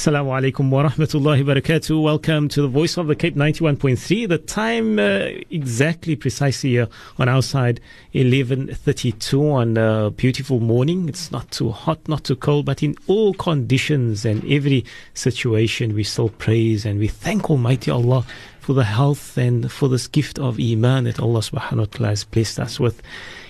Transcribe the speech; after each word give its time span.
Assalamu 0.00 0.30
alaikum 0.30 0.70
wa 0.70 0.88
rahmatullahi 0.88 1.44
wa 1.46 1.52
barakatuh. 1.52 2.02
Welcome 2.02 2.48
to 2.48 2.62
the 2.62 2.68
Voice 2.68 2.96
of 2.96 3.06
the 3.06 3.14
Cape 3.14 3.36
91.3. 3.36 4.26
The 4.30 4.38
time 4.38 4.98
uh, 4.98 5.26
exactly 5.50 6.16
precisely 6.16 6.70
here 6.70 6.88
on 7.18 7.28
our 7.28 7.42
side 7.42 7.82
11:32 8.14 9.52
on 9.52 9.76
a 9.76 10.10
beautiful 10.10 10.58
morning. 10.58 11.06
It's 11.10 11.30
not 11.30 11.50
too 11.50 11.68
hot, 11.68 12.08
not 12.08 12.24
too 12.24 12.36
cold, 12.36 12.64
but 12.64 12.82
in 12.82 12.96
all 13.08 13.34
conditions 13.34 14.24
and 14.24 14.42
every 14.50 14.86
situation 15.12 15.94
we 15.94 16.04
still 16.04 16.30
praise 16.30 16.86
and 16.86 16.98
we 16.98 17.08
thank 17.08 17.50
Almighty 17.50 17.90
Allah 17.90 18.24
for 18.58 18.72
the 18.72 18.84
health 18.84 19.36
and 19.36 19.70
for 19.70 19.90
this 19.90 20.06
gift 20.06 20.38
of 20.38 20.58
iman 20.58 21.04
that 21.04 21.20
Allah 21.20 21.40
subhanahu 21.40 21.76
wa 21.76 21.84
ta'ala 21.84 22.08
has 22.08 22.24
blessed 22.24 22.58
us 22.58 22.80
with. 22.80 23.02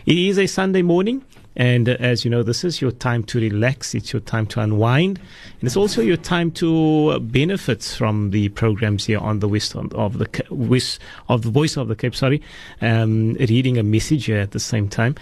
It 0.05 0.19
is 0.19 0.37
a 0.37 0.48
Sunday 0.48 0.82
morning. 0.82 1.23
And 1.56 1.88
uh, 1.88 1.96
as 1.98 2.24
you 2.24 2.30
know, 2.30 2.42
this 2.42 2.64
is 2.64 2.80
your 2.80 2.92
time 2.92 3.24
to 3.24 3.40
relax. 3.40 3.95
It's 3.95 4.12
your 4.12 4.20
time 4.20 4.46
to 4.48 4.60
unwind. 4.60 5.18
And 5.18 5.66
it's 5.66 5.76
also 5.76 6.00
your 6.00 6.16
time 6.16 6.50
to 6.52 7.18
benefit 7.20 7.82
from 7.82 8.30
the 8.30 8.48
programs 8.50 9.06
here 9.06 9.18
on 9.18 9.40
the 9.40 9.48
West 9.48 9.74
of 9.74 10.18
the 10.18 10.45
West 10.50 11.00
of 11.28 11.42
the 11.42 11.50
Voice 11.50 11.76
of 11.76 11.88
the 11.88 11.96
Cape. 11.96 12.14
Sorry, 12.14 12.40
um, 12.80 13.34
reading 13.34 13.79
a 13.79 13.82
message 13.82 14.26
here 14.26 14.38
at 14.38 14.52
the 14.52 14.60
same 14.60 14.88
time. 14.88 15.16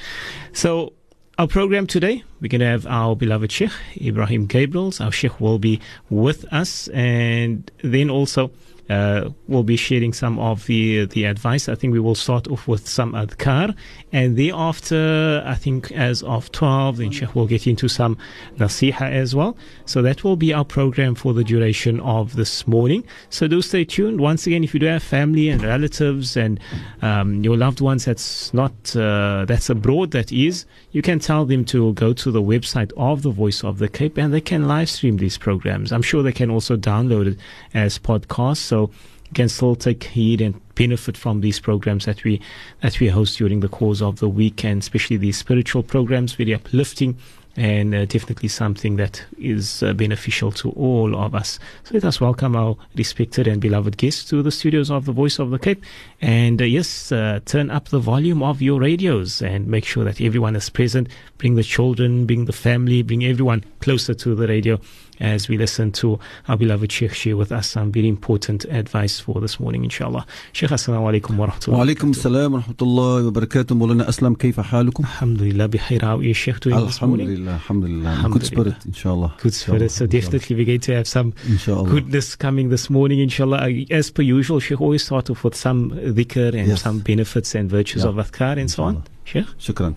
So 0.52 0.92
our 1.38 1.46
program 1.46 1.86
today, 1.86 2.24
we're 2.40 2.48
going 2.48 2.60
to 2.60 2.66
have 2.66 2.84
our 2.88 3.14
beloved 3.14 3.52
Sheikh 3.52 3.70
Ebrahiem 3.94 4.48
Gabriels. 4.48 5.00
Our 5.00 5.12
Sheikh 5.12 5.40
will 5.40 5.60
be 5.60 5.80
with 6.10 6.44
us, 6.52 6.88
and 6.88 7.70
then 7.82 8.10
also 8.10 8.50
uh, 8.88 9.30
we'll 9.46 9.62
be 9.62 9.76
sharing 9.76 10.12
some 10.12 10.38
of 10.38 10.66
the 10.66 11.06
the 11.06 11.24
advice. 11.24 11.68
I 11.68 11.74
think 11.74 11.92
we 11.92 12.00
will 12.00 12.14
start 12.14 12.48
off 12.48 12.66
with 12.66 12.88
some 12.88 13.12
adhkar, 13.12 13.74
and 14.12 14.36
thereafter, 14.36 15.42
I 15.44 15.54
think 15.54 15.92
as 15.92 16.22
of 16.22 16.50
12, 16.52 16.96
then 16.96 17.10
Sheikh 17.10 17.34
will 17.34 17.46
get 17.46 17.66
into 17.66 17.88
some 17.88 18.16
nasiha 18.56 19.10
as 19.10 19.34
well. 19.34 19.56
So 19.84 20.00
that 20.02 20.24
will 20.24 20.36
be 20.36 20.54
our 20.54 20.64
program 20.64 21.14
for 21.14 21.34
the 21.34 21.44
duration 21.44 22.00
of 22.00 22.36
this 22.36 22.66
morning. 22.66 23.04
So 23.28 23.46
do 23.46 23.60
stay 23.60 23.84
tuned. 23.84 24.20
Once 24.20 24.46
again, 24.46 24.64
if 24.64 24.72
you 24.72 24.80
do 24.80 24.86
have 24.86 25.02
family 25.02 25.48
and 25.50 25.62
relatives 25.62 26.36
and 26.36 26.58
um, 27.02 27.44
your 27.44 27.56
loved 27.56 27.80
ones 27.80 28.06
that's 28.06 28.54
not 28.54 28.72
uh, 28.96 29.44
that's 29.46 29.68
abroad, 29.68 30.12
that 30.12 30.32
is, 30.32 30.64
you 30.92 31.02
can 31.02 31.18
tell 31.18 31.44
them 31.44 31.64
to 31.66 31.92
go 31.94 32.12
to 32.14 32.30
the 32.30 32.42
website 32.42 32.92
of 32.96 33.22
the 33.22 33.30
Voice 33.30 33.62
of 33.62 33.78
the 33.78 33.88
Cape, 33.88 34.16
and 34.16 34.32
they 34.32 34.40
can 34.40 34.66
live 34.66 34.88
stream 34.88 35.18
these 35.18 35.36
programs. 35.36 35.92
I'm 35.92 36.02
sure 36.02 36.22
they 36.22 36.32
can 36.32 36.50
also 36.50 36.76
download 36.76 37.32
it 37.32 37.38
as 37.74 37.98
podcasts. 37.98 38.58
So 38.58 38.77
you 38.82 39.34
can 39.34 39.48
still 39.48 39.76
take 39.76 40.04
heed 40.04 40.40
and 40.40 40.60
benefit 40.74 41.16
from 41.16 41.40
these 41.40 41.60
programs 41.60 42.04
that 42.06 42.24
we 42.24 42.40
that 42.80 42.98
we 43.00 43.08
host 43.08 43.38
during 43.38 43.60
the 43.60 43.68
course 43.68 44.00
of 44.00 44.20
the 44.20 44.28
week, 44.28 44.64
and 44.64 44.82
especially 44.82 45.16
these 45.16 45.36
spiritual 45.36 45.82
programs, 45.82 46.34
very 46.34 46.54
uplifting 46.54 47.16
and 47.58 47.92
uh, 47.92 48.04
definitely 48.04 48.48
something 48.48 48.96
that 48.96 49.24
is 49.36 49.82
uh, 49.82 49.92
beneficial 49.92 50.52
to 50.52 50.70
all 50.70 51.16
of 51.16 51.34
us. 51.34 51.58
So 51.82 51.94
let 51.94 52.04
us 52.04 52.20
welcome 52.20 52.54
our 52.54 52.76
respected 52.94 53.48
and 53.48 53.60
beloved 53.60 53.96
guests 53.96 54.24
to 54.30 54.42
the 54.42 54.52
studios 54.52 54.92
of 54.92 55.06
the 55.06 55.12
Voice 55.12 55.40
of 55.40 55.50
the 55.50 55.58
Cape. 55.58 55.82
And 56.20 56.62
uh, 56.62 56.64
yes, 56.64 57.10
uh, 57.10 57.40
turn 57.46 57.68
up 57.70 57.88
the 57.88 57.98
volume 57.98 58.44
of 58.44 58.62
your 58.62 58.80
radios 58.80 59.42
and 59.42 59.66
make 59.66 59.84
sure 59.84 60.04
that 60.04 60.20
everyone 60.20 60.54
is 60.54 60.70
present. 60.70 61.08
Bring 61.36 61.56
the 61.56 61.64
children, 61.64 62.26
bring 62.26 62.44
the 62.44 62.52
family, 62.52 63.02
bring 63.02 63.24
everyone 63.24 63.64
closer 63.80 64.14
to 64.14 64.36
the 64.36 64.46
radio 64.46 64.78
as 65.19 65.47
we 65.47 65.57
listen 65.57 65.91
to 65.91 66.19
our 66.47 66.57
beloved 66.57 66.91
Sheikh 66.91 67.13
share 67.13 67.37
with 67.37 67.51
us 67.51 67.69
some 67.69 67.91
very 67.91 68.07
important 68.07 68.65
advice 68.65 69.19
for 69.19 69.39
this 69.39 69.59
morning, 69.59 69.83
inshallah. 69.83 70.25
Sheikh, 70.53 70.71
assalamu 70.71 71.05
alaikum 71.21 71.37
wa 71.37 71.47
rahmatullahi 71.47 71.77
وعليكم 71.95 72.09
السلام 72.11 72.53
ورحمة 72.53 72.75
الله 72.81 73.27
وبركاته 73.27 73.75
مولانا 73.75 74.09
أسلم 74.09 74.33
كيف 74.35 74.59
حالكم؟ 74.59 75.03
Alhamdulillah, 75.03 75.67
bikhair. 75.69 76.01
How 76.01 76.19
is 76.19 76.35
Sheikh 76.37 76.59
doing 76.61 76.85
this 76.85 77.01
morning? 77.01 77.29
Alhamdulillah, 77.29 77.51
Alhamdulillah. 77.53 78.09
Alhamdulillah. 78.09 78.39
Good 78.39 78.45
spirit, 78.45 78.85
inshallah. 78.85 79.33
Good 79.41 79.53
spirit. 79.53 79.91
So 79.91 80.07
definitely 80.07 80.55
we're 80.55 80.65
going 80.65 80.79
to 80.81 80.95
have 80.95 81.07
some 81.07 81.33
Inshallah. 81.47 81.89
goodness 81.89 82.35
coming 82.35 82.69
this 82.69 82.89
morning, 82.89 83.19
inshallah. 83.19 83.57
Uh, 83.57 83.85
As 83.99 84.09
per 84.11 84.23
usual, 84.23 84.59
Sheikh 84.59 84.81
always 84.81 85.03
start 85.05 85.29
off 85.29 85.43
with 85.43 85.55
some 85.55 85.91
dhikr 85.91 86.49
and 86.59 86.67
Yes. 86.69 86.81
some 86.81 86.99
benefits 86.99 87.53
and 87.55 87.69
virtues 87.69 88.03
Yeah. 88.03 88.09
of 88.09 88.15
adhkar 88.15 88.57
and 88.57 88.69
so 88.69 88.83
on. 88.83 88.95
Inshallah. 88.95 89.03
Sheikh? 89.25 89.47
شكرا 89.59 89.93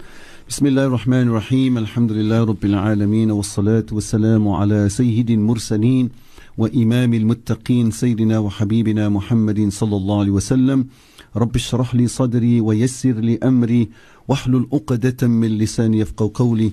بسم 0.52 0.66
الله 0.66 0.86
الرحمن 0.86 1.28
الرحيم. 1.28 1.78
الحمد 1.78 2.12
لله 2.12 2.44
رب 2.44 2.66
العالمين 2.66 3.32
والصلاة 3.32 3.86
والسلام 3.92 4.48
على 4.48 4.90
سيد 4.90 5.30
المرسلين 5.30 6.10
وإمام 6.58 7.14
المتقين 7.14 7.92
سيدنا 7.92 8.40
وحبيبنا 8.40 9.10
محمد 9.10 9.70
صلى 9.70 9.96
الله 9.96 10.20
عليه 10.20 10.32
وسلم. 10.32 10.88
رب 11.36 11.56
اشرح 11.56 11.96
لي 11.96 12.08
صدري 12.08 12.62
ويسر 12.62 13.12
لي 13.12 13.40
أمري 13.44 13.90
واحلل 14.28 14.68
عقدة 14.74 15.28
من 15.28 15.58
لساني 15.58 16.00
يفقه 16.00 16.32
قولي. 16.34 16.72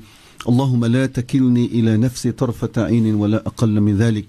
اللهم 0.49 0.85
لا 0.85 1.07
تكلني 1.07 1.67
إلى 1.67 1.97
نفسي 1.97 2.33
طرفة 2.33 2.83
عين 2.83 3.15
ولا 3.15 3.47
أقل 3.47 3.81
من 3.81 3.97
ذلك. 3.97 4.25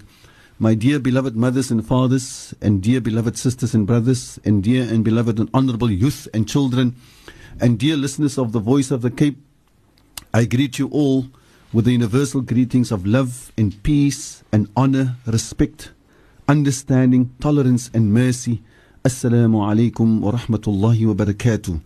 My 0.60 0.74
dear 0.74 1.00
beloved 1.00 1.34
mothers 1.34 1.72
and 1.72 1.84
fathers, 1.84 2.54
and 2.62 2.80
dear 2.80 3.00
beloved 3.00 3.36
sisters 3.36 3.74
and 3.74 3.84
brothers, 3.84 4.38
and 4.46 4.62
dear 4.62 4.84
and 4.92 5.02
beloved 5.02 5.40
and 5.40 5.48
honorable 5.52 5.90
youth 5.90 6.28
and 6.34 6.46
children, 6.46 6.94
and 7.60 7.78
dear 7.78 7.96
listeners 7.96 8.38
of 8.38 8.52
the 8.52 8.58
Voice 8.58 8.90
of 8.90 9.02
the 9.02 9.10
Cape, 9.10 9.36
I 10.32 10.46
greet 10.46 10.78
you 10.78 10.88
all 10.88 11.26
with 11.72 11.84
the 11.84 11.92
universal 11.92 12.40
greetings 12.40 12.90
of 12.90 13.06
love 13.06 13.52
and 13.58 13.82
peace 13.82 14.42
and 14.50 14.68
honor, 14.74 15.16
respect, 15.26 15.92
understanding, 16.48 17.34
tolerance, 17.38 17.90
and 17.92 18.14
mercy. 18.14 18.62
Assalamu 19.04 19.60
alaikum 19.60 20.20
wa 20.20 20.32
rahmatullahi 20.32 21.06
wa 21.06 21.12
barakatuh. 21.12 21.80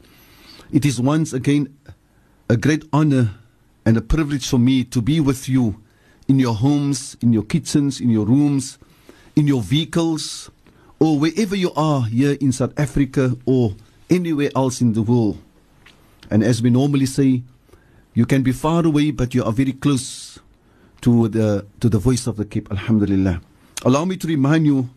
It 0.72 0.84
is 0.84 1.00
once 1.00 1.32
again 1.32 1.76
a 2.48 2.56
great 2.56 2.84
honor 2.92 3.32
and 3.84 3.96
a 3.96 4.00
privilege 4.00 4.48
for 4.48 4.58
me 4.58 4.84
to 4.84 5.02
be 5.02 5.18
with 5.18 5.48
you 5.48 5.82
in 6.28 6.38
your 6.38 6.54
homes, 6.54 7.16
in 7.20 7.32
your 7.32 7.42
kitchens, 7.42 8.00
in 8.00 8.10
your 8.10 8.26
rooms, 8.26 8.78
in 9.34 9.48
your 9.48 9.60
vehicles, 9.60 10.50
or 11.00 11.18
wherever 11.18 11.56
you 11.56 11.72
are 11.74 12.02
here 12.02 12.36
in 12.40 12.52
South 12.52 12.72
Africa 12.78 13.36
or 13.44 13.74
anywhere 14.08 14.50
else 14.54 14.80
in 14.80 14.92
the 14.92 15.02
world. 15.02 15.38
And 16.29 16.43
as 16.43 16.61
we 16.61 16.69
normally 16.69 17.05
say, 17.05 17.43
you 18.13 18.25
can 18.25 18.41
be 18.43 18.51
far 18.51 18.85
away, 18.85 19.11
but 19.11 19.33
you 19.33 19.43
are 19.43 19.51
very 19.51 19.73
close 19.73 20.39
to 21.01 21.27
the 21.29 21.65
to 21.79 21.89
the 21.89 21.97
voice 21.99 22.27
of 22.27 22.37
the 22.37 22.45
Cape. 22.45 22.67
Alhamdulillah. 22.71 23.41
Allow 23.85 24.05
me 24.05 24.17
to 24.17 24.27
remind 24.27 24.65
you, 24.65 24.89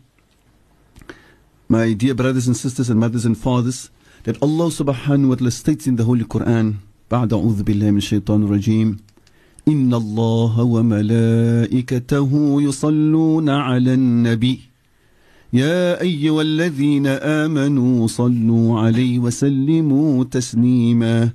my 1.69 1.93
dear 1.93 2.13
brothers 2.13 2.47
and 2.47 2.57
sisters 2.57 2.89
and 2.89 2.99
mothers 2.99 3.25
and 3.25 3.37
fathers, 3.37 3.89
that 4.23 4.41
Allah 4.43 4.67
subhanahu 4.67 5.29
wa 5.29 5.35
ta'ala 5.35 5.51
states 5.51 5.87
in 5.87 5.95
the 5.95 6.03
Holy 6.03 6.25
Quran, 6.25 6.79
بعد 7.11 7.33
أعوذ 7.33 7.63
بالله 7.63 7.91
من 7.91 7.97
الشيطان 7.97 8.43
الرجيم 8.43 8.97
إن 9.67 9.93
الله 9.93 10.63
وملائكته 10.63 12.61
يصلون 12.61 13.49
على 13.49 13.93
النبي 13.93 14.59
يا 15.52 16.00
أيها 16.00 16.42
الذين 16.42 17.06
آمنوا 17.06 18.06
صلوا 18.06 18.80
عليه 18.80 19.18
وسلموا 19.18 20.24
تسليما 20.24 21.30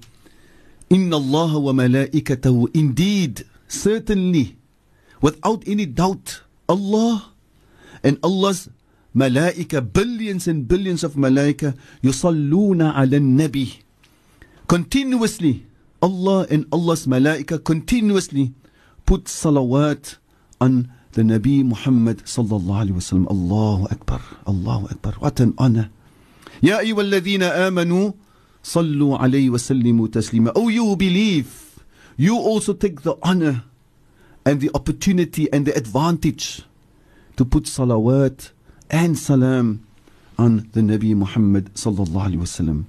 إن 0.92 1.14
الله 1.14 1.52
وملائكته 1.58 2.68
indeed 2.78 3.42
certainly 3.68 4.54
without 5.22 5.66
any 5.66 5.86
doubt 5.90 6.44
Allah 6.70 7.34
and 8.06 8.20
Allah's 8.22 8.70
malaika 9.18 9.82
billions 9.82 10.46
and 10.48 10.68
billions 10.68 11.04
of 11.04 11.18
malaika 11.18 11.74
يصلون 12.04 12.82
على 12.82 13.18
النبي 13.18 13.70
continuously 14.70 15.66
Allah 16.04 16.46
and 16.54 16.68
Allah's 16.72 17.08
malaika 17.08 17.58
continuously 17.58 18.54
put 19.10 19.26
salawat 19.26 20.18
on 20.62 20.92
Nabi 21.22 21.64
Muhammad 21.64 22.26
sallallahu 22.26 22.82
alaihi 22.82 22.98
wasallam. 22.98 23.28
Allahu 23.30 23.88
Akbar. 23.92 24.22
Allahu 24.48 24.88
Akbar. 24.90 25.14
What 25.20 25.40
an 25.40 25.54
honor. 25.58 25.90
يا 26.64 26.80
أيها 26.80 27.02
الذين 27.02 27.44
آمنوا 27.44 28.12
صلوا 28.64 29.18
عليه 29.18 29.50
وسلموا 29.50 30.08
تسليما. 30.08 30.54
Oh 30.56 30.70
you 30.70 30.96
believe, 30.96 31.80
you 32.18 32.38
also 32.38 32.74
take 32.74 33.02
the 33.02 33.16
honor 33.22 33.64
and 34.46 34.62
the 34.62 34.72
opportunity 34.74 35.52
and 35.52 35.66
the 35.66 35.76
advantage 35.76 36.64
to 37.36 37.46
put 37.46 37.66
salawat 37.66 38.52
and 38.90 39.18
salam 39.20 39.86
on 40.38 40.70
the 40.74 40.82
Nabi 40.82 41.16
Muhammad 41.16 41.74
sallallahu 41.74 42.32
alaihi 42.32 42.40
wasallam. 42.40 42.86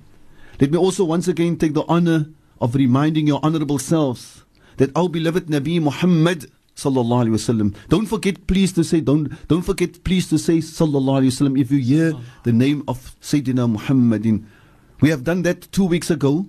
Let 0.60 0.70
me 0.70 0.78
also 0.78 1.04
once 1.04 1.26
again 1.28 1.56
take 1.56 1.74
the 1.74 1.84
honor 1.88 2.26
of 2.60 2.74
reminding 2.74 3.26
your 3.26 3.40
honorable 3.42 3.78
selves 3.78 4.44
that 4.76 4.90
our 4.96 5.08
beloved 5.08 5.46
Nabi 5.46 5.80
Muhammad 5.80 6.50
sallallahu 6.76 7.26
alaihi 7.26 7.36
wasallam. 7.38 7.74
Don't 7.88 8.06
forget, 8.06 8.46
please, 8.46 8.72
to 8.72 8.84
say 8.84 9.00
don't 9.00 9.30
don't 9.48 9.62
forget, 9.62 10.02
please, 10.04 10.28
to 10.28 10.38
say 10.38 10.58
sallallahu 10.58 11.22
alaihi 11.22 11.32
wasallam 11.32 11.60
if 11.60 11.70
you 11.70 11.78
hear 11.78 12.12
the 12.42 12.52
name 12.52 12.82
of 12.88 13.14
Sayyidina 13.20 13.70
Muhammadin. 13.70 14.46
We 15.00 15.10
have 15.10 15.24
done 15.24 15.42
that 15.42 15.70
two 15.72 15.84
weeks 15.84 16.10
ago 16.10 16.46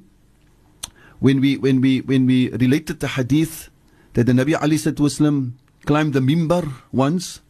when 1.19 1.42
we 1.42 1.57
when 1.57 1.81
we 1.81 2.01
when 2.01 2.25
we 2.25 2.50
related 2.51 3.00
the 3.00 3.07
hadith 3.19 3.69
that 4.13 4.25
the 4.25 4.33
Nabi 4.33 4.60
Ali 4.60 4.77
Wasallam 4.77 5.54
climbed 5.86 6.13
the 6.13 6.19
mimbar 6.19 6.66
once 6.92 7.42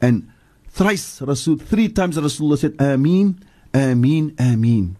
and 0.00 0.28
thrice 0.68 1.20
Rasul 1.22 1.56
three 1.56 1.88
times 1.88 2.16
Rasulullah 2.16 2.58
said 2.58 2.76
Ameen, 2.78 3.40
Ameen, 3.72 4.34
Ameen. 4.38 4.96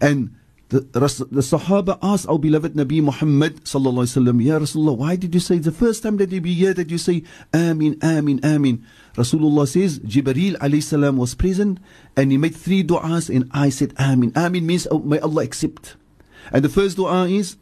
And 0.00 0.36
the, 0.70 0.80
the 0.82 1.40
Sahaba 1.42 1.98
asked 2.00 2.28
our 2.28 2.38
beloved 2.38 2.74
Nabi 2.74 3.02
Muhammad 3.02 3.64
sallallahu 3.64 4.06
alaihi 4.06 4.22
wasallam, 4.22 4.44
Ya 4.44 4.58
Rasulullah, 4.58 4.96
why 4.96 5.16
did 5.16 5.34
you 5.34 5.40
say 5.40 5.58
the 5.58 5.72
first 5.72 6.02
time 6.04 6.16
that 6.18 6.30
you 6.30 6.40
be 6.40 6.54
here 6.54 6.72
that 6.72 6.90
you 6.90 6.98
say 6.98 7.24
Amin, 7.52 7.98
Amin, 8.02 8.38
Amin? 8.44 8.86
Rasulullah 9.14 9.66
says 9.66 9.98
Jibreel 9.98 10.56
alayhi 10.58 10.82
salam 10.82 11.16
was 11.16 11.34
present 11.34 11.80
and 12.16 12.30
he 12.30 12.38
made 12.38 12.54
three 12.54 12.84
du'as 12.84 13.34
and 13.34 13.50
I 13.50 13.68
said 13.68 13.94
Amin. 13.98 14.32
Amin 14.36 14.64
means 14.64 14.86
oh, 14.90 15.00
may 15.00 15.18
Allah 15.18 15.42
accept. 15.42 15.96
And 16.52 16.64
the 16.64 16.68
first 16.68 16.96
dua 16.96 17.26
is 17.26 17.56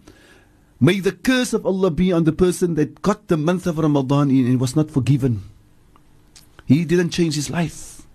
May 0.80 1.00
the 1.00 1.10
curse 1.12 1.52
of 1.52 1.66
Allah 1.66 1.90
be 1.90 2.12
on 2.12 2.22
the 2.22 2.32
person 2.32 2.74
that 2.74 3.02
got 3.02 3.26
the 3.26 3.36
month 3.36 3.66
of 3.66 3.78
Ramadan 3.78 4.30
and 4.30 4.60
was 4.60 4.76
not 4.76 4.92
forgiven. 4.92 5.42
He 6.66 6.84
didn't 6.84 7.10
change 7.10 7.34
his 7.34 7.50
life. 7.50 8.06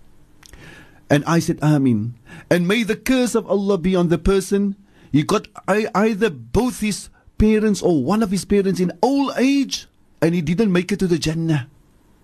And 1.10 1.24
I 1.26 1.40
said, 1.40 1.58
Amin. 1.60 2.14
And 2.48 2.66
may 2.66 2.82
the 2.82 2.96
curse 2.96 3.34
of 3.34 3.46
Allah 3.46 3.76
be 3.76 3.94
on 3.94 4.08
the 4.08 4.16
person 4.16 4.76
he 5.14 5.22
got 5.22 5.46
either 5.68 6.28
both 6.28 6.80
his 6.80 7.08
parents 7.38 7.80
or 7.80 8.02
one 8.02 8.20
of 8.20 8.32
his 8.32 8.44
parents 8.44 8.80
in 8.80 8.90
old 9.00 9.30
age 9.38 9.86
and 10.20 10.34
he 10.34 10.42
didn't 10.42 10.72
make 10.72 10.90
it 10.90 10.98
to 10.98 11.06
the 11.06 11.18
Jannah. 11.18 11.68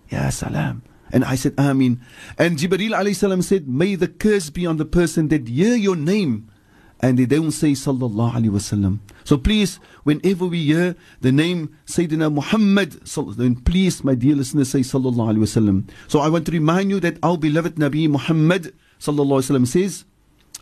Ya 0.09 0.29
salam. 0.31 0.83
And 1.13 1.25
I 1.25 1.37
said, 1.37 1.55
Amin. 1.57 2.01
And 2.37 2.57
Jibreel 2.59 2.99
alayhi 2.99 3.15
salam 3.15 3.43
said, 3.43 3.69
May 3.69 3.95
the 3.95 4.09
curse 4.09 4.51
be 4.51 4.67
on 4.67 4.77
the 4.77 4.85
person 4.85 5.29
that 5.29 5.47
hear 5.47 5.77
your 5.77 5.95
name 5.95 6.51
and 6.99 7.17
they 7.17 7.27
don't 7.27 7.53
say 7.53 7.73
Sallallahu 7.73 8.33
Alaihi 8.33 8.51
Wasallam. 8.51 8.99
So 9.23 9.39
please, 9.39 9.79
whenever 10.03 10.47
we 10.47 10.65
hear 10.65 10.97
the 11.21 11.31
name 11.31 11.77
Sayyidina 11.87 12.35
Muhammad, 12.35 12.93
then 13.39 13.55
please, 13.55 14.03
my 14.03 14.17
dear 14.17 14.35
listeners, 14.35 14.71
say 14.71 14.81
Sallallahu 14.81 15.35
Alaihi 15.35 15.47
Wasallam. 15.47 15.89
So 16.09 16.19
I 16.19 16.29
want 16.29 16.45
to 16.47 16.51
remind 16.53 16.91
you 16.91 16.99
that 16.99 17.19
our 17.23 17.39
beloved 17.39 17.77
Nabi 17.77 18.11
Muhammad 18.11 18.75
Sallallahu 18.99 19.39
Alaihi 19.39 19.51
Wasallam 19.63 19.67
says, 19.69 20.05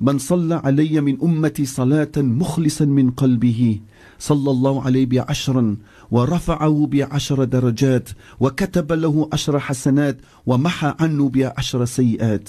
من 0.00 0.18
صلى 0.18 0.54
علي 0.64 1.00
من 1.00 1.18
أمتي 1.22 1.64
صلاة 1.64 2.12
مخلصا 2.16 2.84
من 2.84 3.10
قلبه 3.10 3.80
صلى 4.18 4.50
الله 4.50 4.82
عليه 4.84 5.06
بعشرا 5.06 5.76
ورفعه 6.10 6.88
بعشر 6.92 7.44
درجات 7.44 8.08
وكتب 8.40 8.92
له 8.92 9.28
عشر 9.32 9.58
حسنات 9.58 10.16
ومحى 10.46 10.94
عنه 11.00 11.28
بعشر 11.28 11.84
سيئات 11.84 12.48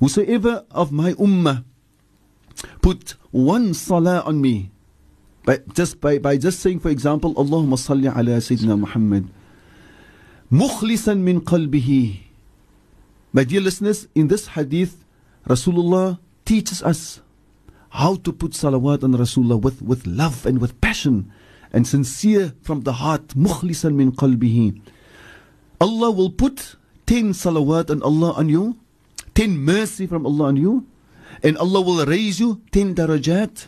Whosoever 0.00 0.64
of 0.70 0.92
my 0.92 1.12
ummah 1.20 1.62
put 2.80 3.16
one 3.30 3.74
salah 3.74 4.22
on 4.24 4.40
me 4.40 4.70
by 5.44 5.60
just 5.74 6.00
by, 6.00 6.16
by 6.18 6.38
just 6.38 6.60
saying 6.60 6.80
for 6.80 6.88
example 6.88 7.34
Allahumma 7.34 7.76
salli 7.76 8.08
ala 8.08 8.40
Sayyidina 8.40 8.80
Muhammad 8.80 9.28
mukhlisan 10.50 11.20
min 11.20 11.40
qalbihi 11.40 12.20
My 13.34 13.44
dear 13.44 13.60
listeners 13.60 14.08
in 14.14 14.28
this 14.28 14.56
hadith 14.56 15.04
Rasulullah 15.46 16.18
teaches 16.44 16.82
us 16.82 17.20
how 17.90 18.16
to 18.16 18.32
put 18.32 18.52
salawat 18.52 19.04
on 19.04 19.12
Rasulullah 19.14 19.60
with, 19.60 19.82
with 19.82 20.06
love 20.06 20.46
and 20.46 20.60
with 20.60 20.80
passion 20.80 21.30
and 21.72 21.86
sincere 21.86 22.54
from 22.62 22.82
the 22.82 22.94
heart, 22.94 23.28
mukhlisan 23.28 23.94
min 23.94 24.12
qalbihi. 24.12 24.80
Allah 25.80 26.10
will 26.10 26.30
put 26.30 26.76
10 27.06 27.32
salawat 27.32 27.90
on 27.90 28.02
Allah 28.02 28.32
on 28.32 28.48
you, 28.48 28.76
10 29.34 29.58
mercy 29.58 30.06
from 30.06 30.26
Allah 30.26 30.46
on 30.46 30.56
you, 30.56 30.86
and 31.42 31.58
Allah 31.58 31.80
will 31.80 32.04
raise 32.06 32.40
you 32.40 32.62
10 32.72 32.94
darajat, 32.94 33.66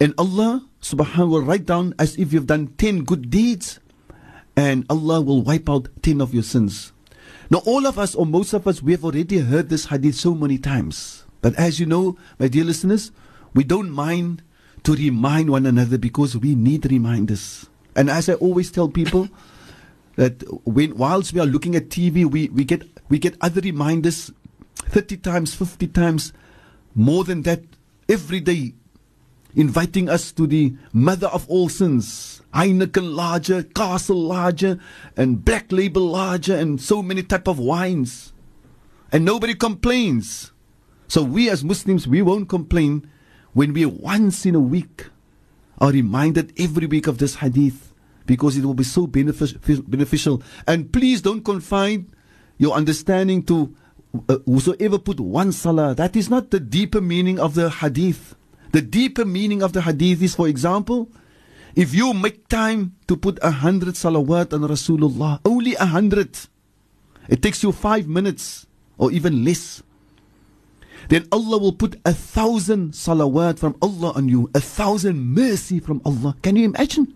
and 0.00 0.12
Allah 0.18 0.66
subhanahu 0.82 1.30
will 1.30 1.42
write 1.42 1.66
down 1.66 1.94
as 1.98 2.16
if 2.16 2.32
you've 2.32 2.46
done 2.46 2.68
10 2.78 3.04
good 3.04 3.30
deeds, 3.30 3.80
and 4.56 4.84
Allah 4.90 5.20
will 5.20 5.42
wipe 5.42 5.70
out 5.70 5.88
10 6.02 6.20
of 6.20 6.34
your 6.34 6.42
sins. 6.42 6.92
Now, 7.50 7.62
all 7.66 7.86
of 7.86 7.98
us, 7.98 8.14
or 8.14 8.26
most 8.26 8.52
of 8.52 8.66
us, 8.66 8.82
we 8.82 8.92
have 8.92 9.04
already 9.04 9.38
heard 9.38 9.68
this 9.68 9.86
hadith 9.86 10.14
so 10.14 10.34
many 10.34 10.58
times. 10.58 11.24
But 11.40 11.54
as 11.56 11.80
you 11.80 11.86
know, 11.86 12.16
my 12.38 12.48
dear 12.48 12.64
listeners, 12.64 13.12
we 13.54 13.64
don't 13.64 13.90
mind 13.90 14.42
to 14.84 14.94
remind 14.94 15.50
one 15.50 15.66
another 15.66 15.98
because 15.98 16.36
we 16.36 16.54
need 16.54 16.90
reminders. 16.90 17.68
And 17.96 18.08
as 18.08 18.28
I 18.28 18.34
always 18.34 18.70
tell 18.70 18.88
people, 18.88 19.28
that 20.16 20.42
when 20.66 20.96
whilst 20.96 21.32
we 21.32 21.40
are 21.40 21.46
looking 21.46 21.74
at 21.76 21.88
TV, 21.88 22.24
we, 22.24 22.48
we 22.48 22.64
get 22.64 22.82
we 23.08 23.18
get 23.18 23.36
other 23.40 23.60
reminders 23.60 24.30
30 24.76 25.16
times, 25.18 25.54
50 25.54 25.86
times, 25.88 26.32
more 26.94 27.24
than 27.24 27.42
that 27.42 27.62
every 28.08 28.40
day, 28.40 28.74
inviting 29.54 30.08
us 30.08 30.32
to 30.32 30.46
the 30.46 30.74
mother 30.92 31.28
of 31.28 31.48
all 31.48 31.68
sins. 31.68 32.42
Heineken 32.54 33.14
larger, 33.14 33.62
Castle 33.62 34.20
Lager, 34.20 34.78
and 35.16 35.44
Black 35.44 35.70
Label 35.70 36.02
larger, 36.02 36.56
and 36.56 36.80
so 36.80 37.02
many 37.02 37.22
type 37.22 37.46
of 37.46 37.58
wines. 37.58 38.32
And 39.12 39.24
nobody 39.24 39.54
complains. 39.54 40.50
So 41.10 41.24
we 41.24 41.50
as 41.50 41.64
Muslims, 41.64 42.06
we 42.06 42.22
won't 42.22 42.48
complain 42.48 43.10
when 43.52 43.72
we 43.72 43.84
once 43.84 44.46
in 44.46 44.54
a 44.54 44.60
week 44.60 45.06
are 45.78 45.90
reminded 45.90 46.52
every 46.56 46.86
week 46.86 47.08
of 47.08 47.18
this 47.18 47.34
hadith 47.42 47.92
because 48.26 48.56
it 48.56 48.64
will 48.64 48.78
be 48.78 48.84
so 48.84 49.08
beneficial. 49.08 50.40
And 50.68 50.92
please 50.92 51.20
don't 51.20 51.44
confine 51.44 52.14
your 52.58 52.74
understanding 52.74 53.42
to 53.46 53.74
uh, 54.28 54.38
whosoever 54.46 55.00
put 55.00 55.18
one 55.18 55.50
salah. 55.50 55.96
That 55.96 56.14
is 56.14 56.30
not 56.30 56.52
the 56.52 56.60
deeper 56.60 57.00
meaning 57.00 57.40
of 57.40 57.56
the 57.56 57.70
hadith. 57.70 58.36
The 58.70 58.80
deeper 58.80 59.24
meaning 59.24 59.64
of 59.64 59.72
the 59.72 59.82
hadith 59.82 60.22
is, 60.22 60.36
for 60.36 60.46
example, 60.46 61.10
if 61.74 61.92
you 61.92 62.14
make 62.14 62.46
time 62.46 62.94
to 63.08 63.16
put 63.16 63.36
a 63.42 63.50
hundred 63.50 63.94
salawat 63.94 64.52
on 64.52 64.60
Rasulullah, 64.60 65.40
only 65.44 65.74
a 65.74 65.86
hundred, 65.86 66.38
it 67.28 67.42
takes 67.42 67.64
you 67.64 67.72
five 67.72 68.06
minutes 68.06 68.68
or 68.96 69.10
even 69.10 69.44
less 69.44 69.82
then 71.10 71.26
Allah 71.34 71.58
will 71.58 71.74
put 71.74 71.98
a 72.06 72.14
thousand 72.14 72.92
salawat 72.94 73.58
from 73.58 73.74
Allah 73.82 74.12
on 74.14 74.30
you, 74.30 74.48
a 74.54 74.60
thousand 74.62 75.34
mercy 75.34 75.82
from 75.82 76.00
Allah. 76.06 76.36
Can 76.40 76.54
you 76.54 76.64
imagine? 76.64 77.14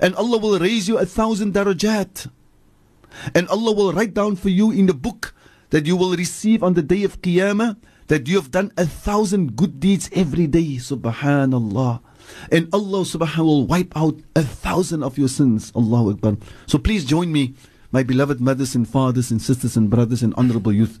And 0.00 0.14
Allah 0.14 0.38
will 0.38 0.58
raise 0.58 0.86
you 0.86 0.96
a 0.98 1.06
thousand 1.06 1.52
darajat. 1.52 2.30
And 3.34 3.48
Allah 3.48 3.72
will 3.72 3.92
write 3.92 4.14
down 4.14 4.36
for 4.36 4.48
you 4.48 4.70
in 4.70 4.86
the 4.86 4.94
book 4.94 5.34
that 5.70 5.86
you 5.86 5.96
will 5.96 6.14
receive 6.14 6.62
on 6.62 6.74
the 6.74 6.82
day 6.86 7.02
of 7.02 7.20
Qiyamah 7.20 7.76
that 8.06 8.28
you 8.28 8.36
have 8.36 8.52
done 8.52 8.70
a 8.78 8.86
thousand 8.86 9.56
good 9.56 9.80
deeds 9.80 10.08
every 10.14 10.46
day. 10.46 10.78
Subhanallah. 10.78 12.00
And 12.52 12.68
Allah 12.72 13.02
subhanahu 13.02 13.44
will 13.44 13.66
wipe 13.66 13.96
out 13.96 14.20
a 14.34 14.42
thousand 14.42 15.02
of 15.02 15.18
your 15.18 15.28
sins. 15.28 15.72
Allahu 15.74 16.10
Akbar. 16.14 16.36
So 16.66 16.78
please 16.78 17.04
join 17.04 17.32
me, 17.32 17.54
my 17.90 18.02
beloved 18.02 18.40
mothers 18.40 18.74
and 18.74 18.86
fathers 18.86 19.30
and 19.30 19.42
sisters 19.42 19.76
and 19.76 19.90
brothers 19.90 20.22
and 20.22 20.34
honorable 20.36 20.72
youth. 20.72 21.00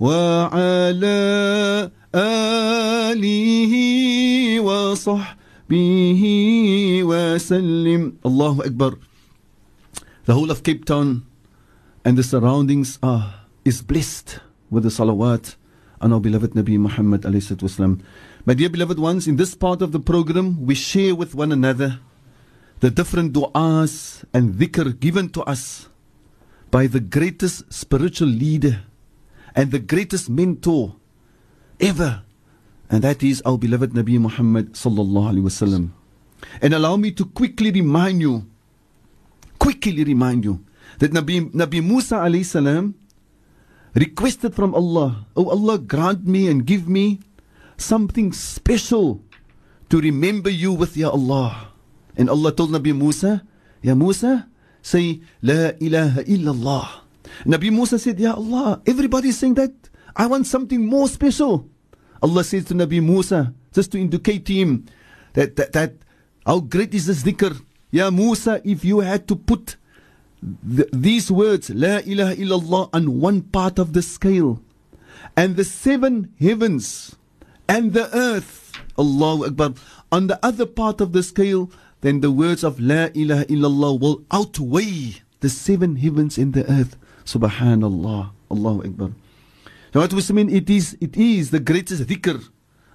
وعلى 0.00 1.20
آله 2.14 3.72
وصحبه 4.60 6.22
وسلم 7.04 8.12
الله 8.26 8.54
أكبر 8.66 8.98
The 10.26 10.34
whole 10.34 10.50
of 10.50 10.62
Cape 10.62 10.84
Town 10.84 11.22
and 12.04 12.18
the 12.18 12.22
surroundings 12.22 12.98
are 13.02 13.46
is 13.64 13.82
blessed 13.82 14.40
with 14.70 14.82
the 14.82 14.90
salawat 14.90 15.56
on 16.00 16.12
our 16.12 16.20
beloved 16.20 16.52
Nabi 16.52 16.78
Muhammad 16.78 17.22
alayhi 17.22 18.00
My 18.44 18.54
dear 18.54 18.68
beloved 18.68 18.98
ones, 18.98 19.26
in 19.26 19.36
this 19.36 19.54
part 19.54 19.82
of 19.82 19.92
the 19.92 20.00
program, 20.00 20.64
we 20.66 20.74
share 20.74 21.14
with 21.14 21.34
one 21.34 21.52
another 21.52 21.98
the 22.80 22.90
different 22.90 23.32
du'as 23.32 24.24
and 24.34 24.54
dhikr 24.54 24.98
given 25.00 25.28
to 25.30 25.42
us 25.42 25.88
by 26.70 26.86
the 26.86 27.00
greatest 27.00 27.72
spiritual 27.72 28.28
leader 28.28 28.82
and 29.55 29.71
the 29.71 29.79
greatest 29.79 30.29
mentor 30.29 30.95
ever. 31.79 32.23
And 32.89 33.01
that 33.03 33.23
is 33.23 33.41
our 33.45 33.57
beloved 33.57 33.91
Nabi 33.91 34.19
Muhammad 34.19 34.73
sallallahu 34.73 35.31
alaihi 35.31 35.47
wasallam. 35.47 35.91
And 36.61 36.73
allow 36.73 36.97
me 36.97 37.11
to 37.11 37.25
quickly 37.25 37.71
remind 37.71 38.21
you, 38.21 38.47
quickly 39.59 40.03
remind 40.03 40.43
you 40.43 40.63
that 40.99 41.11
Nabi, 41.11 41.51
Nabi 41.53 41.83
Musa 41.83 42.15
alayhi 42.15 42.45
salam 42.45 42.95
requested 43.93 44.55
from 44.55 44.75
Allah, 44.75 45.25
Oh 45.35 45.49
Allah, 45.49 45.77
grant 45.77 46.25
me 46.27 46.47
and 46.47 46.65
give 46.65 46.87
me 46.87 47.19
something 47.77 48.31
special 48.33 49.21
to 49.89 49.99
remember 49.99 50.49
you 50.49 50.73
with, 50.73 50.95
Ya 50.95 51.09
Allah. 51.09 51.71
And 52.15 52.29
Allah 52.29 52.51
told 52.51 52.71
Nabi 52.71 52.95
Musa, 52.95 53.43
Ya 53.81 53.95
Musa, 53.95 54.47
say, 54.81 55.21
La 55.41 55.71
ilaha 55.79 56.23
illallah. 56.23 56.87
Nabi 57.45 57.71
Musa 57.71 57.97
said, 57.99 58.19
Ya 58.19 58.33
Allah, 58.33 58.81
everybody 58.85 59.29
is 59.29 59.39
saying 59.39 59.55
that. 59.55 59.73
I 60.15 60.27
want 60.27 60.47
something 60.47 60.85
more 60.85 61.07
special. 61.07 61.69
Allah 62.21 62.43
says 62.43 62.65
to 62.65 62.73
Nabi 62.73 63.01
Musa, 63.01 63.53
just 63.73 63.91
to 63.93 63.99
indicate 63.99 64.45
to 64.45 64.53
him 64.53 64.85
that, 65.33 65.55
that, 65.55 65.73
that 65.73 65.93
how 66.45 66.59
great 66.59 66.93
is 66.93 67.05
this 67.07 67.23
dhikr. 67.23 67.59
Ya 67.91 68.09
Musa, 68.09 68.61
if 68.63 68.83
you 68.85 68.99
had 68.99 69.27
to 69.27 69.35
put 69.35 69.77
th- 70.41 70.89
these 70.91 71.31
words, 71.31 71.69
La 71.69 71.99
ilaha 71.99 72.35
illallah, 72.35 72.89
on 72.93 73.19
one 73.19 73.41
part 73.41 73.79
of 73.79 73.93
the 73.93 74.01
scale, 74.01 74.61
and 75.35 75.55
the 75.55 75.63
seven 75.63 76.33
heavens 76.39 77.15
and 77.67 77.93
the 77.93 78.13
earth, 78.15 78.71
Allahu 78.97 79.45
Akbar, 79.45 79.73
on 80.11 80.27
the 80.27 80.39
other 80.43 80.65
part 80.65 80.99
of 81.01 81.13
the 81.13 81.23
scale, 81.23 81.71
then 82.01 82.19
the 82.21 82.31
words 82.31 82.63
of 82.63 82.79
La 82.79 83.07
ilaha 83.13 83.45
illallah 83.45 83.99
will 83.99 84.23
outweigh 84.31 85.21
the 85.39 85.49
seven 85.49 85.95
heavens 85.97 86.37
and 86.37 86.53
the 86.53 86.69
earth. 86.69 86.97
Subhanallah. 87.25 88.31
Allahu 88.51 88.83
Akbar. 88.83 89.11
So 89.93 89.99
what 89.99 90.13
was 90.13 90.31
mean? 90.31 90.49
It 90.49 90.69
is, 90.69 90.97
it 91.01 91.17
is 91.17 91.51
the 91.51 91.59
greatest 91.59 92.07
dhikr 92.07 92.43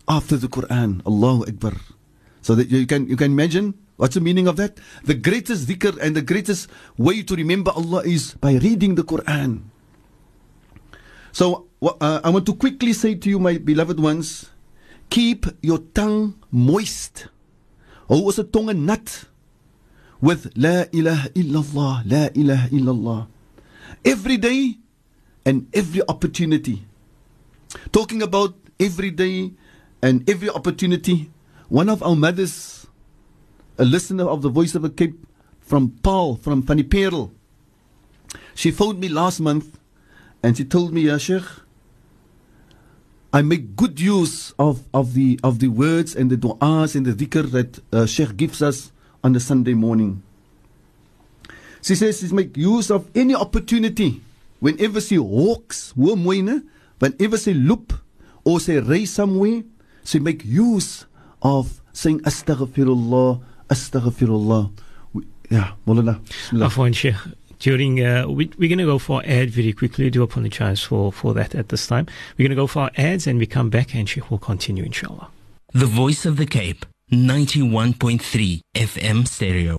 after 0.08 0.36
the 0.36 0.48
Quran. 0.48 1.04
Allahu 1.06 1.44
Akbar. 1.48 1.74
So 2.42 2.54
that 2.54 2.68
you 2.68 2.86
can, 2.86 3.08
you 3.08 3.16
can 3.16 3.32
imagine 3.32 3.74
what's 3.96 4.14
the 4.14 4.20
meaning 4.20 4.46
of 4.46 4.56
that? 4.56 4.78
The 5.04 5.14
greatest 5.14 5.68
dhikr 5.68 5.98
and 6.00 6.14
the 6.16 6.22
greatest 6.22 6.68
way 6.96 7.22
to 7.22 7.34
remember 7.34 7.72
Allah 7.72 8.02
is 8.04 8.34
by 8.34 8.54
reading 8.56 8.94
the 8.94 9.04
Quran. 9.04 9.68
So 11.32 11.68
uh, 11.82 12.20
I 12.24 12.30
want 12.30 12.46
to 12.46 12.54
quickly 12.54 12.92
say 12.92 13.14
to 13.14 13.28
you, 13.28 13.38
my 13.38 13.58
beloved 13.58 14.00
ones, 14.00 14.48
keep 15.10 15.44
your 15.60 15.78
tongue 15.92 16.40
moist. 16.50 17.28
Hou 18.08 18.24
ons 18.30 18.40
tongue 18.52 18.72
nat 18.86 19.26
with 20.22 20.48
La 20.56 20.86
ilaha 20.94 21.28
illallah, 21.34 21.94
La 22.06 22.28
ilaha 22.32 22.68
illallah. 22.72 23.20
Every 24.06 24.36
day 24.36 24.78
and 25.44 25.68
every 25.74 26.00
opportunity. 26.08 26.86
Talking 27.90 28.22
about 28.22 28.54
every 28.78 29.10
day 29.10 29.50
and 30.00 30.28
every 30.30 30.48
opportunity. 30.48 31.32
One 31.68 31.88
of 31.88 32.04
our 32.04 32.14
mothers, 32.14 32.86
a 33.78 33.84
listener 33.84 34.28
of 34.28 34.42
the 34.42 34.48
Voice 34.48 34.76
of 34.76 34.84
a 34.84 34.90
Cape 34.90 35.18
from 35.60 35.90
Paarl, 36.04 36.36
from 36.36 36.62
Fanny 36.62 36.84
Perel, 36.84 37.32
she 38.54 38.70
phoned 38.70 39.00
me 39.00 39.08
last 39.08 39.40
month 39.40 39.76
and 40.40 40.56
she 40.56 40.64
told 40.64 40.92
me, 40.92 41.00
Ya 41.02 41.18
I 43.32 43.42
make 43.42 43.74
good 43.74 44.00
use 44.00 44.54
of, 44.56 44.84
of, 44.94 45.14
the, 45.14 45.40
of 45.42 45.58
the 45.58 45.66
words 45.68 46.14
and 46.14 46.30
the 46.30 46.36
du'as 46.36 46.94
and 46.94 47.04
the 47.04 47.12
dhikr 47.12 47.50
that 47.50 47.80
uh, 47.92 48.06
Sheikh 48.06 48.36
gives 48.36 48.62
us 48.62 48.92
on 49.24 49.32
the 49.32 49.40
Sunday 49.40 49.74
morning. 49.74 50.22
She 51.86 51.94
says 51.94 52.18
she 52.18 52.34
make 52.34 52.56
use 52.56 52.90
of 52.90 53.08
any 53.14 53.36
opportunity 53.36 54.20
whenever 54.58 55.00
she 55.00 55.18
walks, 55.18 55.92
whenever 55.94 57.38
she 57.38 57.54
loop 57.54 57.92
or 58.42 58.58
she 58.58 58.76
race 58.78 59.12
somewhere, 59.12 59.62
she 60.04 60.18
make 60.18 60.44
use 60.44 61.06
of 61.42 61.80
saying 61.92 62.22
astaghfirullah, 62.22 63.40
astaghfirullah. 63.68 64.72
Yeah, 65.48 65.74
Mullah. 65.86 66.20
Afwan 66.50 66.92
Sheikh, 66.92 67.14
during 67.60 68.04
uh, 68.04 68.26
we, 68.26 68.50
we're 68.58 68.68
going 68.68 68.78
to 68.78 68.84
go 68.84 68.98
for 68.98 69.22
ad 69.24 69.50
very 69.50 69.72
quickly. 69.72 70.06
I 70.06 70.08
do 70.08 70.24
apologize 70.24 70.82
for, 70.82 71.12
for 71.12 71.34
that 71.34 71.54
at 71.54 71.68
this 71.68 71.86
time. 71.86 72.08
We're 72.36 72.48
going 72.48 72.56
to 72.56 72.62
go 72.62 72.66
for 72.66 72.80
our 72.80 72.90
ads 72.96 73.28
and 73.28 73.38
we 73.38 73.46
come 73.46 73.70
back 73.70 73.94
and 73.94 74.08
Sheikh 74.08 74.28
will 74.28 74.38
continue, 74.38 74.82
inshallah. 74.82 75.28
The 75.72 75.86
Voice 75.86 76.26
of 76.26 76.36
the 76.36 76.46
Cape, 76.46 76.84
91.3 77.12 78.60
FM 78.74 79.28
stereo. 79.28 79.78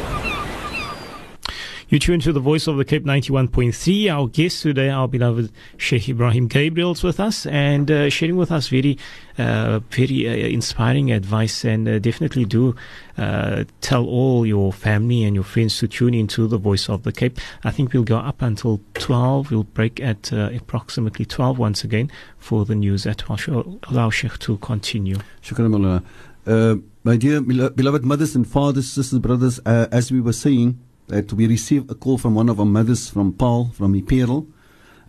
You 1.91 1.99
tune 1.99 2.21
to 2.21 2.31
the 2.31 2.39
voice 2.39 2.67
of 2.67 2.77
the 2.77 2.85
Cape 2.85 3.03
91.3. 3.03 4.09
Our 4.09 4.27
guest 4.29 4.61
today, 4.61 4.89
our 4.89 5.09
beloved 5.09 5.51
Sheikh 5.75 6.03
Ebrahiem 6.03 6.47
Gabriel, 6.47 6.93
is 6.93 7.03
with 7.03 7.19
us 7.19 7.45
and 7.45 7.91
uh, 7.91 8.09
sharing 8.09 8.37
with 8.37 8.49
us 8.49 8.69
very, 8.69 8.97
uh, 9.37 9.79
very 9.89 10.25
uh, 10.25 10.47
inspiring 10.47 11.11
advice. 11.11 11.65
And 11.65 11.89
uh, 11.89 11.99
definitely 11.99 12.45
do 12.45 12.77
uh, 13.17 13.65
tell 13.81 14.05
all 14.05 14.45
your 14.45 14.71
family 14.71 15.25
and 15.25 15.35
your 15.35 15.43
friends 15.43 15.79
to 15.79 15.87
tune 15.89 16.13
into 16.13 16.47
the 16.47 16.57
voice 16.57 16.87
of 16.87 17.03
the 17.03 17.11
Cape. 17.11 17.37
I 17.65 17.71
think 17.71 17.91
we'll 17.91 18.03
go 18.03 18.19
up 18.19 18.41
until 18.41 18.79
12. 18.93 19.51
We'll 19.51 19.65
break 19.65 19.99
at 19.99 20.31
uh, 20.31 20.49
approximately 20.55 21.25
12 21.25 21.59
once 21.59 21.83
again 21.83 22.09
for 22.37 22.63
the 22.63 22.75
news 22.75 23.05
at 23.05 23.29
I'll 23.29 23.79
allow 23.89 24.09
Sheikh 24.09 24.39
to 24.39 24.55
continue. 24.59 25.17
Shukran, 25.43 26.05
uh, 26.47 26.75
my 27.03 27.17
dear 27.17 27.41
beloved 27.41 28.05
mothers 28.05 28.33
and 28.33 28.47
fathers, 28.47 28.89
sisters, 28.89 29.19
brothers, 29.19 29.59
as 29.59 30.09
we 30.09 30.21
were 30.21 30.31
saying, 30.31 30.79
that 31.11 31.33
we 31.33 31.45
received 31.45 31.91
a 31.91 31.93
call 31.93 32.17
from 32.17 32.35
one 32.35 32.47
of 32.47 32.57
our 32.57 32.65
mothers 32.65 33.09
from 33.09 33.33
Paarl, 33.33 33.71
from 33.73 33.93
Iperel, 33.93 34.47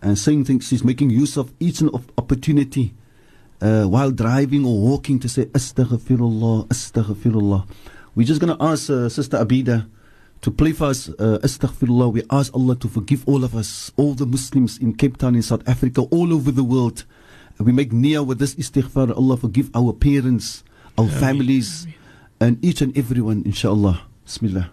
and 0.02 0.18
saying 0.18 0.44
things, 0.44 0.66
she's 0.66 0.82
making 0.82 1.10
use 1.10 1.36
of 1.36 1.52
each 1.60 1.80
and 1.80 1.90
opportunity 2.18 2.92
uh, 3.60 3.84
while 3.84 4.10
driving 4.10 4.66
or 4.66 4.80
walking 4.80 5.20
to 5.20 5.28
say, 5.28 5.44
Astaghfirullah, 5.46 6.66
Astaghfirullah. 6.66 7.68
We're 8.16 8.26
just 8.26 8.40
going 8.40 8.56
to 8.56 8.62
ask 8.62 8.90
uh, 8.90 9.08
Sister 9.08 9.38
Abida 9.38 9.88
to 10.40 10.50
play 10.50 10.72
for 10.72 10.86
us 10.86 11.08
uh, 11.08 11.38
Astaghfirullah. 11.44 12.12
We 12.12 12.22
ask 12.30 12.52
Allah 12.52 12.74
to 12.76 12.88
forgive 12.88 13.22
all 13.28 13.44
of 13.44 13.54
us, 13.54 13.92
all 13.96 14.14
the 14.14 14.26
Muslims 14.26 14.78
in 14.78 14.94
Cape 14.94 15.18
Town, 15.18 15.36
in 15.36 15.42
South 15.42 15.62
Africa, 15.68 16.00
all 16.10 16.34
over 16.34 16.50
the 16.50 16.64
world. 16.64 17.04
We 17.60 17.70
make 17.70 17.92
near 17.92 18.24
with 18.24 18.40
this 18.40 18.56
istighfar. 18.56 19.16
Allah 19.16 19.36
forgive 19.36 19.70
our 19.72 19.92
parents, 19.92 20.64
our 20.98 21.04
Ameen. 21.04 21.20
families, 21.20 21.86
and 22.40 22.58
each 22.64 22.80
and 22.82 22.90
everyone, 22.98 23.44
inshallah. 23.46 24.02
Bismillah. 24.24 24.72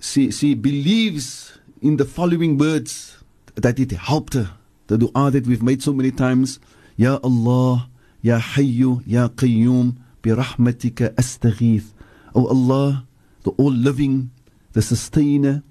she, 0.00 0.30
she 0.30 0.54
believes 0.54 1.58
in 1.80 1.96
the 1.96 2.04
following 2.04 2.58
words 2.58 3.22
that 3.54 3.78
it 3.78 3.92
helped 3.92 4.34
her. 4.34 4.50
The 4.86 4.98
dua 4.98 5.30
that 5.30 5.46
we've 5.46 5.62
made 5.62 5.82
so 5.82 5.92
many 5.92 6.10
times. 6.10 6.58
Ya 6.96 7.18
Allah, 7.22 7.88
Ya 8.22 8.38
Hayyu, 8.38 9.02
Ya 9.06 9.28
Qayyum, 9.28 9.96
bi 10.22 10.30
rahmatika 10.30 11.10
astaghith. 11.14 11.92
Oh 12.34 12.48
Allah, 12.48 13.04
the 13.44 13.50
all 13.52 13.70
living, 13.70 14.30
the 14.72 14.82
sustainer, 14.82 15.62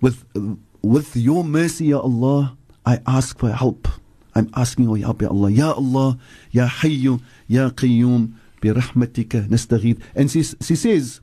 with, 0.00 0.24
with 0.82 1.16
your 1.16 1.44
mercy, 1.44 1.86
Ya 1.86 1.98
Allah, 2.00 2.56
I 2.84 3.00
ask 3.06 3.38
for 3.38 3.50
help. 3.50 3.88
I'm 4.34 4.50
asking 4.54 4.86
for 4.86 4.98
help, 4.98 5.22
Ya 5.22 5.28
Allah. 5.28 5.50
Ya 5.50 5.72
Allah, 5.72 6.18
Ya 6.50 6.68
Hayyu, 6.68 7.20
Ya 7.46 7.70
Qayyum, 7.70 8.34
bi 8.60 8.68
rahmatika 8.68 9.48
nastaghith. 9.48 10.00
And 10.14 10.30
she, 10.30 10.42
she 10.42 10.76
says, 10.76 11.20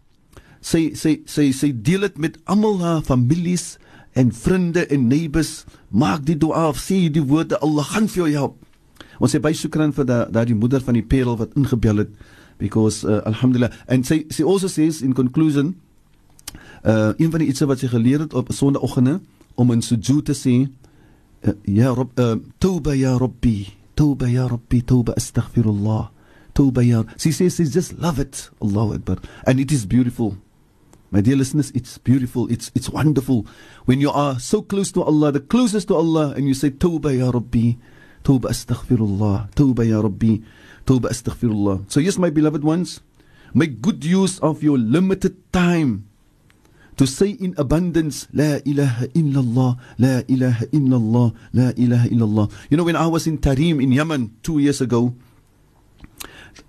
sy 0.64 0.94
sy 0.96 1.18
sy 1.30 1.52
sy 1.52 1.72
deel 1.76 2.08
dit 2.08 2.20
met 2.24 2.38
almal 2.50 2.80
haar 2.82 3.02
families 3.06 3.74
en 4.18 4.32
vriende 4.32 4.86
en 4.88 5.08
neighbors. 5.08 5.64
Maak 5.92 6.24
die 6.26 6.38
dua 6.40 6.70
of 6.72 6.80
sê 6.82 7.10
die 7.12 7.24
woorde 7.24 7.60
Allah 7.66 7.86
gaan 7.92 8.08
vir 8.08 8.24
jou 8.24 8.30
help. 8.38 8.60
Ons 9.20 9.36
sê 9.36 9.42
baie 9.44 9.58
sukran 9.58 9.94
vir 9.96 10.08
daardie 10.08 10.58
moeder 10.58 10.84
van 10.84 10.98
die 10.98 11.06
perel 11.06 11.38
wat 11.40 11.54
ingebel 11.60 12.04
het 12.04 12.16
because 12.62 13.04
uh, 13.04 13.22
alhamdulillah. 13.28 13.74
And 13.88 14.08
sy 14.08 14.24
sy 14.32 14.46
also 14.48 14.72
says 14.72 15.02
in 15.02 15.14
conclusion 15.18 15.76
uh 16.84 17.14
een 17.18 17.32
van 17.32 17.44
die 17.44 17.50
ietsie 17.52 17.68
wat 17.68 17.84
sy 17.84 17.90
geleer 17.92 18.26
het 18.26 18.34
op 18.36 18.52
sonnaandoggende 18.52 19.20
om 19.56 19.72
in 19.72 19.82
sujud 19.82 20.26
te 20.28 20.36
sê 20.38 20.56
uh, 20.64 21.54
ya 21.68 21.94
rab 21.96 22.20
uh, 22.20 22.36
tauba 22.60 22.96
ya 22.96 23.16
rabbi 23.18 23.74
tauba 23.96 24.30
ya 24.30 24.48
rabbi 24.52 24.82
tauba 24.82 25.16
astaghfirullah 25.20 26.10
tauba 26.54 26.84
ya 26.84 27.04
she 27.18 27.32
says 27.32 27.56
she 27.56 27.66
just 27.66 27.98
love 28.00 28.20
it. 28.20 28.50
Allahu 28.62 29.00
akbar. 29.00 29.18
And 29.48 29.60
it 29.60 29.72
is 29.72 29.86
beautiful 29.86 30.38
My 31.14 31.22
dear 31.22 31.36
listeners, 31.36 31.70
it's 31.76 32.00
beautiful, 32.00 32.50
it's 32.50 32.72
it's 32.74 32.90
wonderful 32.90 33.46
when 33.86 34.02
you 34.02 34.10
are 34.10 34.40
so 34.40 34.64
close 34.64 34.92
to 34.98 35.04
Allah, 35.06 35.32
the 35.32 35.46
closest 35.46 35.90
to 35.90 35.96
Allah, 35.96 36.34
and 36.34 36.48
you 36.50 36.56
say, 36.58 36.72
Tawbah 36.72 37.14
ya 37.14 37.30
Rabbi, 37.30 37.78
Tawbah 38.26 38.50
astaghfirullah, 38.50 39.54
Tawbah 39.54 39.86
ya 39.86 40.02
Rabbi, 40.02 40.42
Tawbah 40.90 41.14
astaghfirullah. 41.14 41.86
So, 41.86 42.00
yes, 42.00 42.18
my 42.18 42.32
beloved 42.32 42.64
ones, 42.64 43.02
make 43.54 43.80
good 43.80 44.04
use 44.04 44.40
of 44.40 44.64
your 44.64 44.80
limited 44.80 45.38
time 45.54 46.10
to 46.98 47.06
say 47.06 47.38
in 47.38 47.54
abundance, 47.62 48.26
La 48.34 48.58
ilaha 48.66 49.06
illallah, 49.14 49.78
La 50.02 50.26
ilaha 50.26 50.66
illallah, 50.74 51.36
La 51.54 51.70
ilaha 51.78 52.10
illallah. 52.10 52.52
You 52.72 52.78
know, 52.78 52.90
when 52.90 52.98
I 52.98 53.06
was 53.06 53.28
in 53.28 53.38
Tarim 53.38 53.78
in 53.78 53.92
Yemen 53.92 54.34
two 54.42 54.58
years 54.58 54.82
ago, 54.82 55.14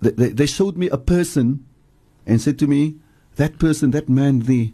they, 0.02 0.36
they 0.36 0.44
showed 0.44 0.76
me 0.76 0.90
a 0.90 0.98
person 0.98 1.64
and 2.26 2.42
said 2.42 2.58
to 2.58 2.66
me, 2.66 3.00
that 3.36 3.58
person, 3.58 3.90
that 3.92 4.08
man 4.08 4.40
there, 4.40 4.68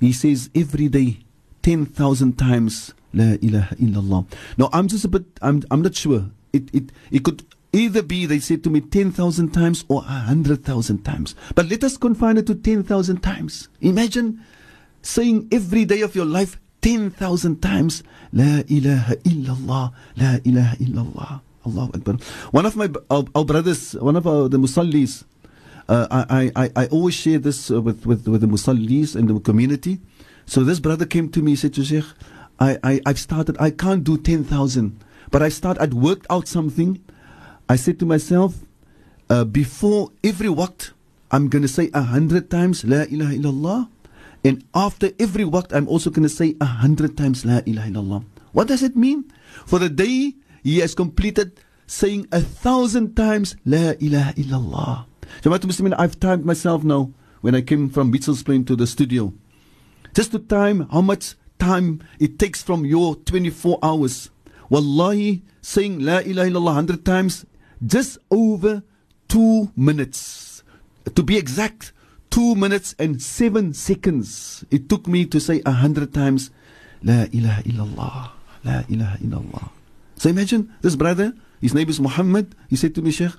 he 0.00 0.12
says 0.12 0.50
every 0.54 0.88
day 0.88 1.18
10,000 1.62 2.38
times 2.38 2.94
La 3.12 3.36
ilaha 3.40 3.74
illallah. 3.76 4.26
Now 4.58 4.68
I'm 4.72 4.88
just 4.88 5.04
a 5.04 5.08
bit, 5.08 5.24
I'm, 5.40 5.62
I'm 5.70 5.82
not 5.82 5.94
sure. 5.94 6.26
It, 6.52 6.72
it, 6.74 6.92
it 7.10 7.24
could 7.24 7.44
either 7.72 8.02
be, 8.02 8.26
they 8.26 8.38
said 8.38 8.62
to 8.64 8.70
me 8.70 8.80
10,000 8.80 9.50
times 9.50 9.84
or 9.88 10.02
100,000 10.02 11.02
times. 11.04 11.34
But 11.54 11.68
let 11.68 11.82
us 11.84 11.96
confine 11.96 12.36
it 12.38 12.46
to 12.46 12.54
10,000 12.54 13.20
times. 13.22 13.68
Imagine 13.80 14.40
saying 15.02 15.48
every 15.52 15.84
day 15.84 16.00
of 16.00 16.14
your 16.14 16.26
life 16.26 16.58
10,000 16.82 17.62
times 17.62 18.02
La 18.32 18.62
ilaha 18.68 19.16
illallah, 19.24 19.92
La 20.16 20.38
ilaha 20.44 20.76
illallah. 20.76 21.40
Allahu 21.66 21.90
Akbar. 21.94 22.16
One 22.52 22.66
of 22.66 22.76
my 22.76 22.90
our, 23.10 23.24
our 23.34 23.44
brothers, 23.44 23.94
one 23.94 24.16
of 24.16 24.26
our, 24.26 24.48
the 24.48 24.58
Musallis, 24.58 25.24
uh, 25.88 26.24
I, 26.30 26.50
I, 26.56 26.70
I 26.76 26.86
always 26.86 27.14
share 27.14 27.38
this 27.38 27.70
uh, 27.70 27.80
with, 27.80 28.06
with, 28.06 28.26
with 28.26 28.40
the 28.40 28.46
Musallis 28.46 29.14
and 29.14 29.28
the 29.28 29.38
community. 29.40 30.00
So 30.46 30.64
this 30.64 30.80
brother 30.80 31.06
came 31.06 31.28
to 31.30 31.42
me, 31.42 31.52
he 31.52 31.56
said 31.56 31.74
to 31.74 31.84
Sheikh, 31.84 32.04
I, 32.58 32.78
I, 32.82 33.00
I've 33.06 33.18
started, 33.18 33.56
I 33.58 33.70
can't 33.70 34.04
do 34.04 34.16
10,000, 34.16 34.98
but 35.30 35.42
I 35.42 35.48
start, 35.48 35.78
I'd 35.80 35.94
worked 35.94 36.26
out 36.30 36.46
something. 36.48 37.02
I 37.68 37.76
said 37.76 37.98
to 38.00 38.06
myself, 38.06 38.54
uh, 39.28 39.44
before 39.44 40.10
every 40.22 40.48
waqt, 40.48 40.92
I'm 41.30 41.48
going 41.48 41.62
to 41.62 41.68
say 41.68 41.90
a 41.94 42.02
hundred 42.02 42.50
times, 42.50 42.84
La 42.84 43.02
ilaha 43.10 43.34
illallah. 43.34 43.88
And 44.44 44.64
after 44.74 45.10
every 45.18 45.44
waqt, 45.44 45.72
I'm 45.74 45.88
also 45.88 46.10
going 46.10 46.22
to 46.22 46.28
say 46.28 46.54
a 46.60 46.66
hundred 46.66 47.16
times, 47.16 47.44
La 47.44 47.60
ilaha 47.66 47.90
illallah. 47.90 48.24
What 48.52 48.68
does 48.68 48.82
it 48.82 48.94
mean? 48.96 49.32
For 49.66 49.78
the 49.78 49.88
day, 49.88 50.34
he 50.62 50.78
has 50.78 50.94
completed 50.94 51.58
saying 51.86 52.28
a 52.30 52.40
thousand 52.40 53.16
times, 53.16 53.56
La 53.64 53.94
ilaha 53.98 54.32
illallah. 54.34 55.06
Jamaat 55.42 55.60
Muslimin, 55.60 55.94
I've 55.98 56.18
timed 56.18 56.44
myself 56.44 56.84
now 56.84 57.12
when 57.40 57.54
I 57.54 57.60
came 57.60 57.88
from 57.90 58.10
Mitchell's 58.10 58.42
Plain 58.42 58.64
to 58.66 58.76
the 58.76 58.86
studio. 58.86 59.32
Just 60.14 60.32
to 60.32 60.38
time 60.38 60.88
how 60.90 61.00
much 61.00 61.34
time 61.58 62.02
it 62.18 62.38
takes 62.38 62.62
from 62.62 62.84
your 62.86 63.16
24 63.16 63.78
hours. 63.82 64.30
Wallahi, 64.70 65.42
saying 65.60 66.00
La 66.00 66.18
ilaha 66.18 66.50
illallah 66.50 66.74
100 66.74 67.04
times, 67.04 67.44
just 67.84 68.18
over 68.30 68.82
two 69.28 69.70
minutes. 69.76 70.62
To 71.14 71.22
be 71.22 71.36
exact, 71.36 71.92
two 72.30 72.54
minutes 72.54 72.94
and 72.98 73.20
seven 73.20 73.74
seconds. 73.74 74.64
It 74.70 74.88
took 74.88 75.06
me 75.06 75.26
to 75.26 75.38
say 75.40 75.60
a 75.66 75.72
hundred 75.72 76.14
times, 76.14 76.50
La 77.02 77.26
ilaha 77.32 77.62
illallah, 77.62 78.30
La 78.64 78.82
ilaha 78.88 79.18
illallah. 79.18 79.68
So 80.16 80.30
imagine 80.30 80.72
this 80.80 80.96
brother, 80.96 81.34
his 81.60 81.74
name 81.74 81.88
is 81.88 82.00
Muhammad. 82.00 82.54
He 82.70 82.76
said 82.76 82.94
to 82.94 83.02
me, 83.02 83.10
Sheikh, 83.10 83.32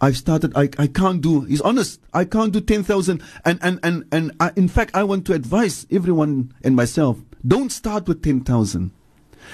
I've 0.00 0.16
started, 0.16 0.52
I, 0.56 0.70
I 0.78 0.86
can't 0.86 1.20
do, 1.20 1.42
he's 1.42 1.60
honest, 1.60 2.00
I 2.14 2.24
can't 2.24 2.52
do 2.52 2.60
10,000. 2.60 3.22
And, 3.44 3.58
and, 3.62 3.80
and, 3.82 4.04
and 4.12 4.32
I, 4.38 4.52
in 4.56 4.68
fact, 4.68 4.94
I 4.94 5.02
want 5.02 5.26
to 5.26 5.32
advise 5.32 5.86
everyone 5.90 6.54
and 6.62 6.76
myself, 6.76 7.18
don't 7.46 7.70
start 7.70 8.06
with 8.06 8.22
10,000. 8.22 8.92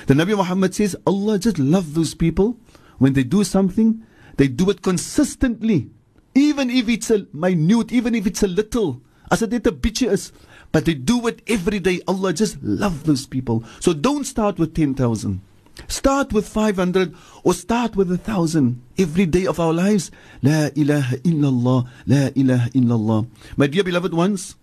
The 0.07 0.15
Nabi 0.15 0.37
Muhammad 0.37 0.75
says, 0.75 0.97
Allah 1.07 1.39
just 1.39 1.59
love 1.59 1.95
those 1.95 2.15
people. 2.15 2.59
When 2.99 3.15
they 3.15 3.25
do 3.25 3.45
something, 3.45 4.05
they 4.37 4.49
do 4.49 4.71
it 4.71 4.83
consistently. 4.83 5.91
Even 6.35 6.69
if 6.71 6.89
it's 6.89 7.11
a 7.11 7.27
minute, 7.33 7.93
even 7.93 8.15
if 8.15 8.27
it's 8.27 8.43
a 8.43 8.49
little. 8.49 9.03
As 9.31 9.41
bietjie 9.41 10.11
is, 10.11 10.33
but 10.73 10.85
they 10.85 10.95
do 10.95 11.27
it 11.29 11.43
every 11.47 11.79
day. 11.79 12.01
Allah 12.07 12.33
just 12.33 12.63
love 12.63 13.05
those 13.05 13.27
people. 13.27 13.65
So 13.81 13.95
don't 13.95 14.25
start 14.25 14.59
with 14.59 14.75
10,000. 14.75 15.41
Start 15.89 16.33
with 16.33 16.49
500 16.49 17.15
or 17.43 17.55
start 17.55 17.97
with 17.97 18.11
a 18.11 18.19
thousand 18.19 18.83
every 18.99 19.27
day 19.27 19.47
of 19.47 19.59
our 19.59 19.73
lives. 19.73 20.11
La 20.43 20.69
ilaha 20.75 21.17
illallah, 21.19 21.89
la 22.07 22.29
ilaha 22.35 22.71
illallah. 22.71 23.29
My 23.57 23.67
dear 23.67 23.85
beloved 23.85 24.15
ones, 24.15 24.57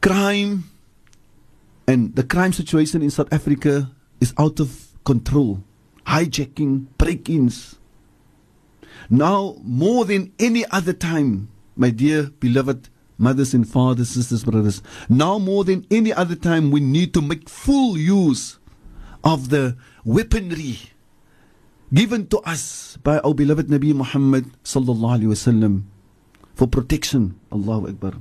crime 0.00 0.64
and 1.86 2.14
the 2.14 2.22
crime 2.22 2.52
situation 2.52 3.02
in 3.02 3.10
South 3.10 3.32
Africa 3.32 3.90
is 4.20 4.34
out 4.38 4.60
of 4.60 4.88
control. 5.04 5.62
Hijacking, 6.06 6.86
break 6.98 7.28
ins. 7.28 7.76
Now, 9.08 9.56
more 9.62 10.04
than 10.04 10.32
any 10.38 10.64
other 10.70 10.92
time, 10.92 11.48
my 11.74 11.90
dear 11.90 12.30
beloved 12.38 12.88
mothers 13.18 13.54
and 13.54 13.68
fathers, 13.68 14.10
sisters, 14.10 14.44
brothers, 14.44 14.82
now 15.08 15.38
more 15.38 15.64
than 15.64 15.84
any 15.90 16.12
other 16.12 16.36
time, 16.36 16.70
we 16.70 16.80
need 16.80 17.12
to 17.14 17.20
make 17.20 17.48
full 17.48 17.98
use 17.98 18.59
of 19.23 19.49
the 19.49 19.75
weaponry 20.03 20.79
given 21.93 22.27
to 22.27 22.39
us 22.39 22.97
by 23.03 23.19
our 23.19 23.33
beloved 23.33 23.67
Nabi 23.67 23.93
Muhammad 23.93 24.45
sallallahu 24.63 25.21
alaihi 25.21 25.31
wasallam 25.31 25.83
for 26.55 26.67
protection. 26.67 27.35
Allahu 27.51 27.87
Akbar. 27.89 28.13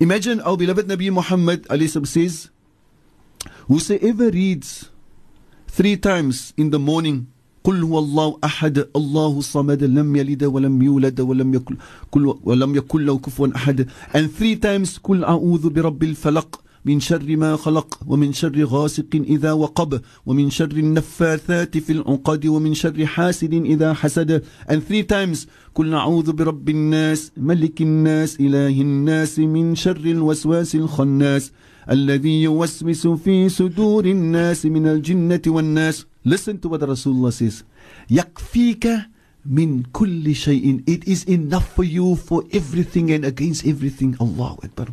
Imagine 0.00 0.40
our 0.40 0.56
beloved 0.56 0.86
Nabi 0.88 1.10
Muhammad 1.10 1.62
alayhi 1.68 2.06
says, 2.06 2.50
whosoever 3.68 4.30
reads 4.30 4.90
three 5.68 5.96
times 5.96 6.52
in 6.56 6.70
the 6.70 6.78
morning 6.78 7.26
قل 7.64 7.78
هو 7.82 7.98
الله 7.98 8.38
أحد 8.44 8.90
الله 8.96 9.38
الصمد 9.38 9.84
لم 9.84 10.16
يلد 10.16 10.44
ولم 10.44 10.82
يولد 10.82 11.20
ولم 11.20 11.54
يكن 11.54 11.76
ولم 12.42 12.74
يكن 12.74 13.00
له 13.06 13.18
كفوا 13.18 13.48
أحد 13.56 13.86
and 14.14 14.26
three 14.34 14.56
times 14.58 14.98
قل 14.98 15.22
أعوذ 15.24 15.70
برب 15.70 16.02
الفلق 16.02 16.60
من 16.87 16.99
شر 16.99 17.35
ما 17.35 17.55
خلق 17.55 17.99
ومن 18.07 18.33
شر 18.33 18.63
غاسق 18.65 19.11
إذا 19.13 19.51
وقب 19.51 20.01
ومن 20.25 20.49
شر 20.49 20.71
النفاثات 20.71 21.77
في 21.77 21.91
العقد 21.91 22.45
ومن 22.45 22.73
شر 22.73 23.05
حاسد 23.05 23.53
إذا 23.53 23.93
حسد 23.93 24.43
and 24.69 24.79
three 24.87 25.03
times 25.03 25.47
قل 25.75 25.89
نعوذ 25.89 26.31
برب 26.31 26.69
الناس 26.69 27.31
ملك 27.37 27.81
الناس 27.81 28.39
إله 28.39 28.81
الناس 28.81 29.39
من 29.39 29.75
شر 29.75 29.97
الوسواس 30.05 30.75
الخناس 30.75 31.51
الذي 31.89 32.43
يوسوس 32.43 33.07
في 33.07 33.49
صدور 33.49 34.05
الناس 34.05 34.65
من 34.65 34.87
الجنة 34.87 35.41
والناس 35.47 36.05
Listen 36.25 36.57
to 36.59 36.67
what 36.69 36.81
Rasulullah 36.81 37.31
says. 37.31 37.63
يكفيك 38.11 38.87
min 39.47 39.83
kulli 39.93 40.35
shay'in. 40.35 40.83
It 40.85 41.07
is 41.07 41.23
enough 41.23 41.73
for 41.73 41.83
you 41.83 42.15
for 42.15 42.43
everything 42.51 43.11
and 43.11 43.23
against 43.23 43.65
everything. 43.65 44.17
Allahu 44.19 44.59
Akbar. 44.63 44.87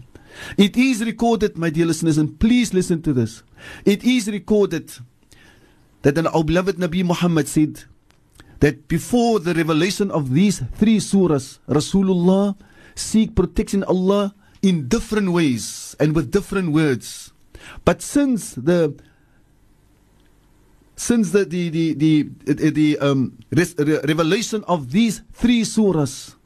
It 0.56 0.76
is 0.76 1.04
recorded, 1.04 1.56
my 1.56 1.70
dear 1.70 1.86
listeners, 1.86 2.18
and 2.18 2.38
please 2.38 2.74
listen 2.74 3.02
to 3.02 3.12
this. 3.12 3.42
It 3.84 4.04
is 4.04 4.28
recorded 4.28 4.92
that 6.02 6.18
our 6.26 6.44
beloved 6.44 6.76
Nabi 6.76 7.04
Muhammad 7.04 7.48
said 7.48 7.84
that 8.60 8.88
before 8.88 9.40
the 9.40 9.54
revelation 9.54 10.10
of 10.10 10.32
these 10.32 10.62
three 10.74 10.98
surahs, 10.98 11.58
Rasulullah 11.68 12.56
seek 12.94 13.34
protection 13.34 13.84
Allah 13.84 14.34
in 14.62 14.88
different 14.88 15.32
ways 15.32 15.96
and 15.98 16.14
with 16.14 16.30
different 16.30 16.72
words. 16.72 17.32
But 17.84 18.02
since 18.02 18.54
the 18.54 18.94
since 20.96 21.32
the 21.32 21.44
the 21.44 21.68
the 21.70 22.22
the, 22.44 22.70
the 22.70 22.98
um, 22.98 23.38
revelation 23.50 24.64
of 24.68 24.92
these 24.92 25.22
three 25.32 25.62
surahs, 25.62 26.36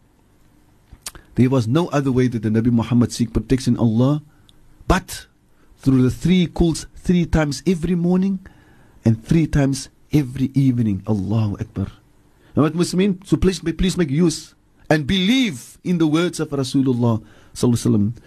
there 1.38 1.48
was 1.48 1.68
no 1.70 1.86
other 1.94 2.10
way 2.10 2.26
that 2.26 2.42
the 2.42 2.50
Nabi 2.50 2.74
Muhammad 2.74 3.14
seek 3.14 3.32
protection 3.32 3.78
Allah, 3.78 4.22
but 4.90 5.30
through 5.78 6.02
the 6.02 6.10
three 6.10 6.50
calls 6.50 6.90
three 6.96 7.26
times 7.26 7.62
every 7.64 7.94
morning 7.94 8.42
and 9.04 9.22
three 9.22 9.46
times 9.46 9.88
every 10.12 10.50
evening. 10.58 11.06
Allahu 11.06 11.54
Akbar. 11.62 11.94
Now 12.56 12.66
what 12.66 12.74
Muslimin, 12.74 13.24
so 13.24 13.36
please, 13.36 13.60
please 13.60 13.96
make 13.96 14.10
use 14.10 14.56
and 14.90 15.06
believe 15.06 15.78
in 15.84 15.98
the 15.98 16.08
words 16.08 16.40
of 16.40 16.50
Rasulullah 16.50 17.22
sallallahu 17.54 18.18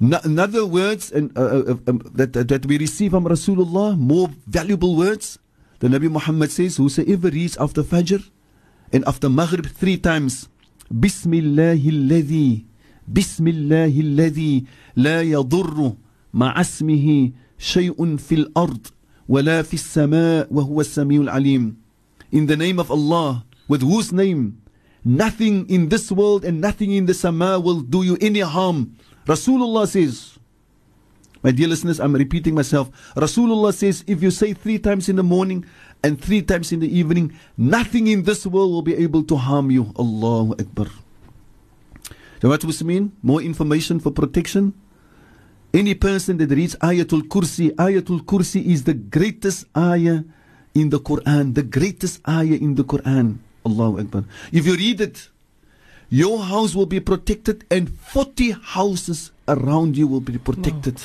no, 0.00 0.18
another 0.24 0.64
words 0.64 1.12
and 1.12 1.36
uh, 1.36 1.76
uh, 1.76 1.76
um, 1.88 2.00
that, 2.14 2.34
uh, 2.34 2.42
that 2.44 2.64
we 2.64 2.78
receive 2.78 3.10
from 3.10 3.24
Rasulullah, 3.24 3.98
more 3.98 4.30
valuable 4.46 4.96
words. 4.96 5.38
The 5.80 5.88
Nabi 5.88 6.08
Muhammad 6.08 6.52
says, 6.52 6.78
whosoever 6.78 7.28
reads 7.28 7.56
after 7.58 7.82
Fajr 7.82 8.24
and 8.92 9.04
after 9.06 9.28
Maghrib 9.28 9.66
three 9.66 9.98
times, 9.98 10.48
Bismillahi 10.90 11.88
alladhi, 11.88 12.64
Bismillahi 13.06 14.02
alladhi, 14.02 14.66
la 14.96 15.22
yadurru 15.22 15.96
ma'asmihi 16.32 17.32
shay'un 17.58 18.18
fil 18.18 18.46
ard, 18.56 18.90
wala 19.28 19.62
fis 19.64 19.84
sama 19.84 20.46
wa 20.50 20.62
huwa 20.62 20.84
samiul 20.84 21.28
alim. 21.28 21.76
In 22.32 22.46
the 22.46 22.56
name 22.56 22.78
of 22.78 22.90
Allah, 22.90 23.44
with 23.68 23.82
whose 23.82 24.12
name 24.12 24.60
nothing 25.04 25.68
in 25.68 25.88
this 25.88 26.10
world 26.12 26.44
and 26.44 26.60
nothing 26.60 26.92
in 26.92 27.06
the 27.06 27.14
sama 27.14 27.58
will 27.60 27.80
do 27.80 28.02
you 28.02 28.18
any 28.20 28.40
harm 28.40 28.96
Rasulullah 29.28 29.86
says, 29.86 30.38
my 31.42 31.50
dear 31.50 31.68
listeners, 31.68 32.00
I'm 32.00 32.14
repeating 32.14 32.54
myself. 32.54 32.88
Rasulullah 33.14 33.74
says, 33.74 34.02
if 34.06 34.22
you 34.22 34.30
say 34.30 34.54
three 34.54 34.78
times 34.78 35.10
in 35.10 35.16
the 35.16 35.22
morning 35.22 35.66
and 36.03 36.19
three 36.21 36.41
times 36.41 36.71
in 36.71 36.79
the 36.79 36.97
evening, 36.99 37.33
nothing 37.57 38.07
in 38.07 38.23
this 38.23 38.45
world 38.45 38.71
will 38.71 38.81
be 38.81 38.95
able 38.95 39.23
to 39.23 39.35
harm 39.37 39.71
you. 39.71 39.93
Allahu 39.97 40.53
Akbar. 40.59 40.87
So 42.41 42.49
what 42.49 42.59
does 42.59 42.67
this 42.67 42.83
mean? 42.83 43.13
More 43.23 43.41
information 43.41 43.99
for 43.99 44.11
protection? 44.11 44.73
Any 45.73 45.95
person 45.95 46.37
that 46.37 46.51
reads 46.51 46.75
Ayatul 46.75 47.23
Kursi, 47.23 47.71
Ayatul 47.75 48.21
Kursi 48.21 48.65
is 48.65 48.83
the 48.83 48.93
greatest 48.93 49.65
ayah 49.77 50.23
in 50.75 50.89
the 50.89 50.99
Quran, 50.99 51.55
the 51.55 51.63
greatest 51.63 52.19
ayah 52.27 52.59
in 52.59 52.75
the 52.75 52.83
Quran. 52.83 53.37
Allahu 53.65 53.99
Akbar. 54.01 54.25
If 54.51 54.67
you 54.67 54.75
read 54.75 54.99
it, 54.99 55.29
your 56.09 56.43
house 56.43 56.75
will 56.75 56.85
be 56.85 56.99
protected 56.99 57.63
and 57.71 57.89
40 57.89 58.51
houses 58.51 59.31
around 59.47 59.97
you 59.97 60.05
will 60.07 60.19
be 60.21 60.37
protected. 60.37 60.99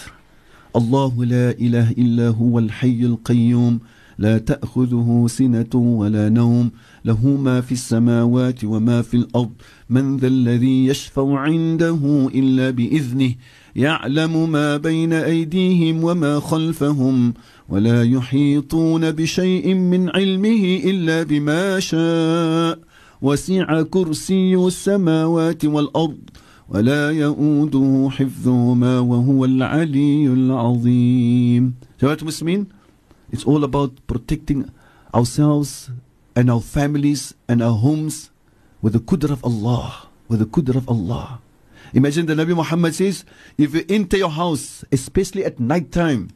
الله 0.77 1.25
لا 1.25 1.51
إله 1.51 1.91
إلا 1.93 2.29
هو 2.29 2.59
الحي 2.59 3.01
القيوم 3.03 3.81
لا 4.18 4.38
تأخذه 4.38 5.26
سنة 5.28 5.76
ولا 5.76 6.30
نوم. 6.30 6.72
له 7.06 7.28
ما 7.28 7.62
في 7.62 7.72
السماوات 7.72 8.64
وما 8.64 9.02
في 9.02 9.18
الأرض. 9.18 9.52
من 9.90 10.18
ذا 10.18 10.28
الذي 10.28 10.86
يشفع 10.86 11.40
عنده 11.40 12.30
إلا 12.36 12.70
بإذنه. 12.70 13.36
يعلم 13.76 14.52
ما 14.52 14.78
بين 14.78 15.14
أيديهم 15.14 16.04
وما 16.04 16.40
خلفهم. 16.40 17.34
ولا 17.70 18.04
يحيطون 18.04 19.12
بشيء 19.12 19.74
من 19.74 20.10
علمه 20.10 20.82
إلا 20.86 21.24
بما 21.24 21.80
شاء. 21.80 22.80
وسع 23.22 23.82
كرسي 23.82 24.56
السماوات 24.56 25.66
والأرض. 25.66 26.18
ولا 26.70 27.12
يؤوده 27.12 28.10
حفظهما 28.12 29.00
وهو 29.00 29.46
العلي 29.46 30.28
العظيم. 30.28 31.74
does 32.02 32.42
mean? 32.42 32.83
It's 33.34 33.46
all 33.46 33.64
about 33.64 34.06
protecting 34.06 34.70
ourselves 35.12 35.90
and 36.36 36.52
our 36.52 36.62
families 36.62 37.34
and 37.50 37.64
our 37.64 37.74
homes 37.74 38.30
with 38.80 38.94
the 38.94 39.00
qudr 39.00 39.32
of 39.32 39.44
Allah. 39.44 40.08
With 40.28 40.38
the 40.38 40.46
qudr 40.46 40.76
of 40.76 40.88
Allah. 40.88 41.42
Imagine 41.96 42.28
the 42.28 42.36
Nabi 42.36 42.56
Muhammad 42.56 42.94
says, 42.94 43.26
if 43.58 43.74
you 43.74 43.84
enter 43.90 44.18
your 44.18 44.30
house, 44.30 44.86
especially 44.92 45.44
at 45.44 45.60
night 45.60 45.92
time, 45.92 46.30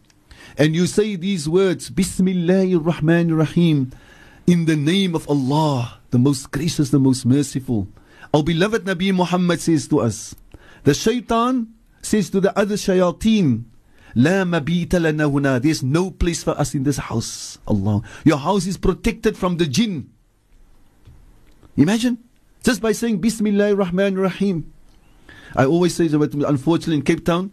and 0.58 0.74
you 0.74 0.88
say 0.88 1.16
these 1.16 1.48
words, 1.48 1.92
Bismillahir 1.92 2.84
Rahmanir 2.84 3.38
Rahim, 3.38 3.92
in 4.48 4.66
the 4.66 4.76
name 4.76 5.14
of 5.14 5.30
Allah, 5.30 6.00
the 6.10 6.18
most 6.18 6.50
gracious, 6.50 6.90
the 6.90 7.00
most 7.00 7.28
merciful. 7.28 7.88
Our 8.34 8.42
beloved 8.42 8.86
Nabi 8.86 9.14
Muhammad 9.14 9.62
says 9.62 9.88
to 9.90 10.00
us, 10.00 10.34
the 10.84 10.96
shaitan 10.96 11.76
says 12.02 12.32
to 12.32 12.40
the 12.40 12.58
other 12.58 12.76
shayateen, 12.76 13.66
There's 14.18 15.84
no 15.84 16.12
place 16.12 16.44
for 16.44 16.58
us 16.58 16.74
in 16.74 16.84
this 16.84 16.98
house. 16.98 17.60
Allah. 17.68 18.02
Your 18.26 18.38
house 18.38 18.66
is 18.66 18.76
protected 18.76 19.38
from 19.38 19.58
the 19.58 19.68
jinn. 19.68 20.10
Imagine. 21.76 22.18
Just 22.64 22.82
by 22.82 22.94
saying 22.94 23.20
Bismillah 23.20 23.76
Rahman 23.76 24.18
Rahim. 24.18 24.74
I 25.56 25.66
always 25.66 25.96
say 25.96 26.08
that 26.08 26.34
unfortunately 26.34 26.96
in 26.96 27.04
Cape 27.04 27.26
Town, 27.26 27.52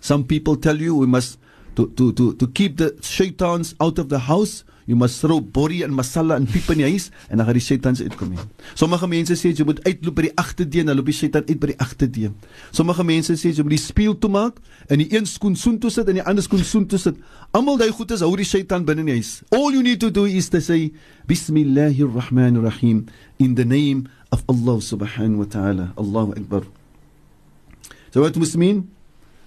some 0.00 0.24
people 0.24 0.56
tell 0.56 0.76
you 0.76 0.96
we 0.96 1.06
must 1.06 1.38
to, 1.76 1.88
to, 1.90 2.12
to, 2.14 2.34
to 2.34 2.46
keep 2.48 2.78
the 2.78 2.98
shaitans 3.00 3.74
out 3.80 3.98
of 3.98 4.08
the 4.08 4.18
house 4.18 4.64
you 4.86 4.96
must 4.96 5.20
throw 5.20 5.40
bori 5.40 5.82
en 5.82 5.92
masala 5.94 6.36
en 6.38 6.46
piep 6.46 6.70
in 6.72 6.80
die 6.80 6.88
huis 6.88 7.08
en 7.28 7.40
dan 7.40 7.48
gaan 7.48 7.58
die 7.58 7.64
satan 7.64 7.96
se 7.98 8.06
uitkom 8.06 8.30
nie. 8.32 8.44
Sommige 8.78 9.08
mense 9.10 9.36
sê 9.38 9.50
jy 9.50 9.66
moet 9.66 9.82
uitloop 9.86 10.16
by 10.18 10.26
die 10.28 10.32
agterdeur 10.38 10.84
en 10.84 10.92
dan 10.92 10.98
loop 11.00 11.10
die 11.10 11.16
satan 11.18 11.46
uit 11.48 11.58
by 11.62 11.72
die 11.72 11.78
agterdeur. 11.82 12.32
Sommige 12.74 13.06
mense 13.06 13.36
sê 13.40 13.50
jy 13.50 13.66
moet 13.66 13.76
die 13.76 13.82
spieël 13.82 14.16
toemaak 14.22 14.62
en 14.86 15.02
die 15.02 15.08
een 15.12 15.26
skoen 15.26 15.58
soen 15.58 15.80
toe 15.82 15.90
sit 15.92 16.08
en 16.12 16.20
die 16.20 16.24
ander 16.24 16.46
skoen 16.46 16.64
soen 16.64 16.86
toe 16.90 17.00
sit. 17.02 17.18
Almal 17.56 17.80
daai 17.82 17.90
goed 17.90 18.14
is 18.14 18.22
hou 18.24 18.32
die 18.38 18.46
satan 18.46 18.86
binne 18.86 19.02
in 19.02 19.10
die 19.10 19.18
huis. 19.18 19.40
All 19.50 19.74
you 19.74 19.82
need 19.82 20.00
to 20.04 20.12
do 20.14 20.24
is 20.30 20.50
to 20.54 20.62
say 20.62 20.92
bismillahir 21.26 22.10
rahmanir 22.14 22.64
rahim 22.70 23.06
in 23.42 23.58
the 23.58 23.66
name 23.66 24.06
of 24.30 24.46
Allah 24.48 24.78
subhanahu 24.78 25.42
wa 25.42 25.50
ta'ala. 25.50 25.92
Allahu 25.98 26.38
akbar. 26.38 26.62
So 28.14 28.22
what 28.22 28.32
does 28.32 28.56
mean? 28.56 28.86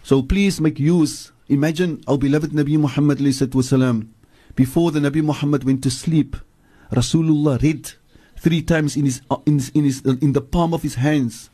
So 0.03 0.21
please 0.21 0.59
make 0.61 0.79
use 0.79 1.31
Imagine 1.49 1.97
our 2.05 2.21
beloved 2.21 2.53
Nabi 2.53 2.77
Muhammad 2.77 3.17
wasalam, 3.17 4.05
before 4.55 4.91
the 4.91 4.99
Nabi 4.99 5.23
Muhammad 5.23 5.63
went 5.63 5.83
to 5.83 5.91
sleep, 5.91 6.35
Rasulullah 6.91 7.61
read 7.61 7.91
three 8.37 8.61
times 8.61 8.95
in 8.95 9.05
his, 9.05 9.21
in, 9.45 9.61
in, 9.73 9.83
his, 9.83 10.01
in 10.01 10.33
the 10.33 10.41
palm 10.41 10.73
of 10.73 10.81
his 10.81 10.95
hands. 10.95 11.49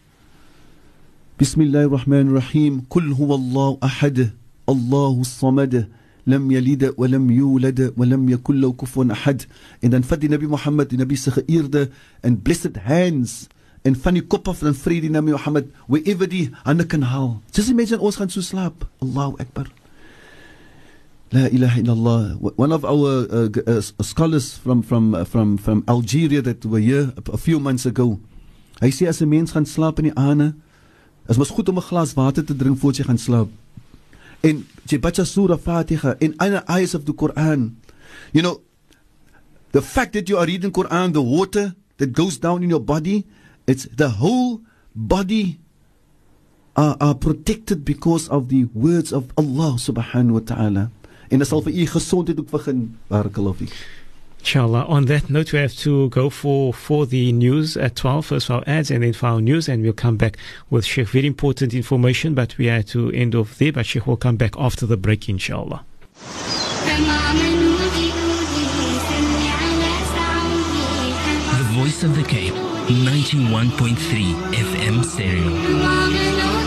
Bismillah 1.37 1.83
ar-Rahman 1.83 2.29
ar-Rahim. 2.29 2.85
Kul 2.89 3.13
huwa 3.13 3.35
Allah 3.35 3.77
ahad. 3.81 4.31
Allahu 4.67 5.25
samad. 5.25 5.89
Wa 6.25 6.33
lam 6.33 6.49
yulad 7.29 7.97
wa 7.97 8.05
lam 8.05 8.29
yakul 8.29 8.57
lahu 8.61 8.73
kufuwan 8.73 9.11
ahad. 9.11 9.45
En 9.83 9.91
dan 9.91 10.01
vat 10.03 10.21
die 10.21 10.29
Nabi 10.29 10.47
Muhammad 10.47 10.89
die 10.89 10.97
Nabi 10.97 11.15
geëerde 11.15 11.91
and 12.23 12.43
blessed 12.43 12.77
hands 12.77 13.49
en 13.83 13.95
van 13.95 14.13
die 14.13 14.23
kop 14.25 14.47
af 14.47 14.63
Nabi 14.63 15.31
Muhammad 15.31 15.69
wherever 15.87 16.25
die 16.27 16.49
hande. 16.63 16.87
Just 17.51 17.69
imagine 17.69 17.99
ons 17.99 18.15
gaan 18.15 18.29
so 18.29 18.41
slaap. 18.41 18.89
Allahu 19.01 19.35
Akbar. 19.37 19.67
La 21.31 21.47
ilaha 21.49 21.81
illallah. 21.81 22.37
One 22.55 22.71
of 22.71 22.85
our 22.85 23.25
uh, 23.29 23.49
uh, 23.65 23.81
scholars 24.03 24.57
from 24.57 24.83
from 24.83 25.15
uh, 25.15 25.25
from 25.25 25.57
from 25.57 25.83
Algeria 25.87 26.41
that 26.41 26.65
were 26.65 26.79
here 26.79 27.13
a, 27.17 27.37
few 27.37 27.59
months 27.59 27.85
ago. 27.85 28.19
Hy 28.81 28.91
sê 28.93 29.07
as 29.09 29.21
'n 29.21 29.29
mens 29.29 29.51
gaan 29.51 29.65
slaap 29.65 29.97
in 29.99 30.05
die 30.11 30.15
aande, 30.15 30.53
is 31.27 31.37
mos 31.37 31.49
goed 31.49 31.69
om 31.69 31.77
'n 31.77 31.81
glas 31.81 32.13
water 32.13 32.45
te 32.45 32.53
drink 32.55 32.77
voor 32.77 32.93
jy 32.93 33.03
gaan 33.09 33.17
slaap. 33.17 33.49
En 34.43 34.65
jy 34.85 34.99
baca 34.99 35.25
surah 35.25 35.57
Fatiha 35.57 36.15
en 36.21 36.37
ander 36.37 36.61
ayahs 36.69 36.93
of 36.93 37.05
the 37.05 37.13
Quran. 37.13 37.73
You 38.31 38.43
know, 38.43 38.61
the 39.71 39.81
fact 39.81 40.13
that 40.13 40.29
you 40.29 40.37
are 40.37 40.45
reading 40.45 40.71
Quran, 40.71 41.13
the 41.13 41.21
water 41.25 41.73
that 41.97 42.13
goes 42.13 42.37
down 42.37 42.61
in 42.61 42.69
your 42.69 42.83
body, 42.83 43.25
it's 43.65 43.87
the 43.95 44.09
whole 44.21 44.61
body 44.93 45.59
are, 46.75 46.95
are 47.01 47.15
protected 47.15 47.83
because 47.83 48.29
of 48.29 48.49
the 48.49 48.65
words 48.73 49.11
of 49.11 49.33
Allah 49.37 49.79
subhanahu 49.79 50.31
wa 50.31 50.45
ta'ala. 50.45 50.91
En 51.29 51.39
dit 51.39 51.47
sal 51.47 51.61
vir 51.61 51.73
u 51.73 51.85
gesondheid 51.85 52.39
ook 52.39 52.51
begin 52.51 52.97
barakallahu 53.07 53.55
fik 53.65 53.77
Inshallah. 54.45 54.87
On 54.87 55.05
that 55.05 55.27
note, 55.27 55.53
we 55.53 55.57
have 55.57 55.75
to 55.77 56.07
go 56.09 56.29
for, 56.29 56.71
for 56.71 57.07
the 57.07 57.31
news 57.31 57.75
at 57.75 57.95
12, 57.95 58.27
first 58.27 58.45
for 58.45 58.53
our 58.53 58.63
ads 58.67 58.91
and 58.91 59.01
then 59.01 59.11
for 59.11 59.25
our 59.25 59.41
news, 59.41 59.67
and 59.67 59.81
we'll 59.81 59.91
come 59.91 60.17
back 60.17 60.37
with 60.69 60.85
Sheikh. 60.85 61.07
Very 61.07 61.25
important 61.25 61.73
information, 61.73 62.35
but 62.35 62.55
we 62.59 62.67
had 62.67 62.85
to 62.89 63.09
end 63.09 63.33
off 63.33 63.57
there, 63.57 63.71
but 63.71 63.87
Sheikh 63.87 64.05
will 64.05 64.17
come 64.17 64.35
back 64.35 64.53
after 64.59 64.85
the 64.85 64.97
break, 64.97 65.27
inshallah. 65.27 65.83
The 66.03 66.21
Voice 71.73 72.03
of 72.03 72.15
the 72.15 72.23
Cape, 72.23 72.53
91.3 72.53 73.95
FM 74.53 75.03
stereo. 75.03 76.64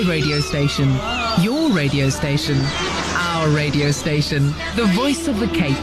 My 0.00 0.06
radio 0.08 0.40
station, 0.40 0.98
your 1.42 1.70
radio 1.72 2.08
station, 2.08 2.58
our 3.16 3.50
radio 3.50 3.90
station, 3.90 4.46
the 4.74 4.86
voice 4.94 5.28
of 5.28 5.38
the 5.38 5.48
Cape. 5.48 5.76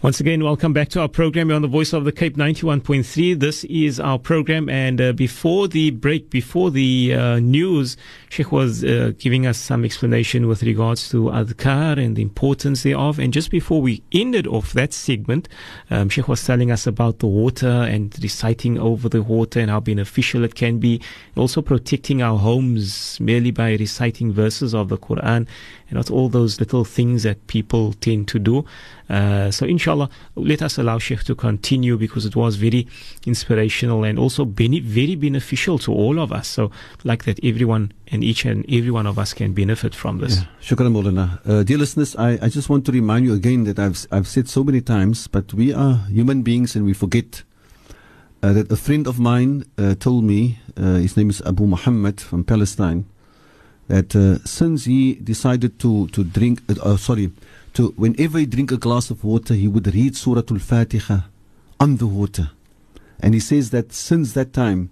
Once 0.00 0.20
again, 0.20 0.44
welcome 0.44 0.72
back 0.72 0.88
to 0.88 1.00
our 1.00 1.08
program. 1.08 1.48
You're 1.48 1.56
on 1.56 1.62
the 1.62 1.66
Voice 1.66 1.92
of 1.92 2.04
the 2.04 2.12
Cape 2.12 2.36
91.3. 2.36 3.36
This 3.36 3.64
is 3.64 3.98
our 3.98 4.16
program. 4.16 4.68
And 4.68 5.00
uh, 5.00 5.12
before 5.12 5.66
the 5.66 5.90
break, 5.90 6.30
before 6.30 6.70
the 6.70 7.14
uh, 7.14 7.40
news, 7.40 7.96
Sheikh 8.28 8.52
was 8.52 8.84
uh, 8.84 9.10
giving 9.18 9.44
us 9.44 9.58
some 9.58 9.84
explanation 9.84 10.46
with 10.46 10.62
regards 10.62 11.08
to 11.08 11.24
adhkar 11.24 11.98
and 11.98 12.14
the 12.14 12.22
importance 12.22 12.84
thereof. 12.84 13.18
And 13.18 13.32
just 13.32 13.50
before 13.50 13.82
we 13.82 14.00
ended 14.12 14.46
off 14.46 14.72
that 14.74 14.92
segment, 14.92 15.48
um, 15.90 16.08
Sheikh 16.10 16.28
was 16.28 16.46
telling 16.46 16.70
us 16.70 16.86
about 16.86 17.18
the 17.18 17.26
water 17.26 17.66
and 17.66 18.16
reciting 18.22 18.78
over 18.78 19.08
the 19.08 19.20
water 19.20 19.58
and 19.58 19.68
how 19.68 19.80
beneficial 19.80 20.44
it 20.44 20.54
can 20.54 20.78
be. 20.78 21.02
Also 21.36 21.60
protecting 21.60 22.22
our 22.22 22.38
homes 22.38 23.18
merely 23.18 23.50
by 23.50 23.72
reciting 23.72 24.32
verses 24.32 24.76
of 24.76 24.90
the 24.90 24.96
Quran 24.96 25.48
and 25.88 25.96
not 25.96 26.10
all 26.10 26.28
those 26.28 26.60
little 26.60 26.84
things 26.84 27.22
that 27.22 27.46
people 27.46 27.94
tend 27.94 28.28
to 28.28 28.38
do. 28.38 28.64
Uh, 29.08 29.50
so 29.50 29.64
inshallah, 29.64 30.10
let 30.34 30.60
us 30.62 30.78
allow 30.78 30.98
Sheikh 30.98 31.24
to 31.24 31.34
continue 31.34 31.96
because 31.96 32.26
it 32.26 32.36
was 32.36 32.56
very 32.56 32.86
inspirational 33.26 34.04
and 34.04 34.18
also 34.18 34.44
bene- 34.44 34.80
very 34.80 35.16
beneficial 35.16 35.78
to 35.78 35.92
all 35.92 36.18
of 36.18 36.32
us. 36.32 36.46
So 36.46 36.70
like 37.04 37.24
that 37.24 37.42
everyone 37.42 37.92
and 38.08 38.22
each 38.22 38.44
and 38.44 38.64
every 38.68 38.90
one 38.90 39.06
of 39.06 39.18
us 39.18 39.32
can 39.32 39.54
benefit 39.54 39.94
from 39.94 40.18
this. 40.18 40.36
Yeah. 40.36 40.44
Shukran 40.60 40.92
Maulana. 40.92 41.40
Uh, 41.46 41.62
dear 41.62 41.78
listeners, 41.78 42.16
I, 42.16 42.38
I 42.42 42.48
just 42.48 42.68
want 42.68 42.84
to 42.86 42.92
remind 42.92 43.24
you 43.24 43.34
again 43.34 43.64
that 43.64 43.78
I've, 43.78 44.06
I've 44.10 44.28
said 44.28 44.48
so 44.48 44.62
many 44.62 44.80
times, 44.80 45.26
but 45.26 45.54
we 45.54 45.72
are 45.72 46.04
human 46.08 46.42
beings 46.42 46.76
and 46.76 46.84
we 46.84 46.92
forget 46.92 47.42
uh, 48.42 48.52
that 48.52 48.70
a 48.70 48.76
friend 48.76 49.06
of 49.06 49.18
mine 49.18 49.64
uh, 49.78 49.94
told 49.94 50.24
me, 50.24 50.58
uh, 50.76 50.94
his 50.94 51.16
name 51.16 51.30
is 51.30 51.42
Abu 51.42 51.66
Muhammad 51.66 52.20
from 52.20 52.44
Palestine, 52.44 53.06
that 53.88 54.14
uh, 54.14 54.38
since 54.44 54.84
he 54.84 55.14
decided 55.14 55.78
to, 55.80 56.06
to 56.08 56.22
drink, 56.24 56.60
uh, 56.68 56.96
sorry, 56.96 57.32
to 57.74 57.88
whenever 57.96 58.38
he 58.38 58.46
drink 58.46 58.70
a 58.70 58.76
glass 58.76 59.10
of 59.10 59.24
water, 59.24 59.54
he 59.54 59.66
would 59.68 59.92
read 59.94 60.16
Surah 60.16 60.42
Al-Fatiha 60.50 61.20
on 61.80 61.96
the 61.96 62.06
water. 62.06 62.50
And 63.20 63.34
he 63.34 63.40
says 63.40 63.70
that 63.70 63.92
since 63.92 64.32
that 64.34 64.52
time, 64.52 64.90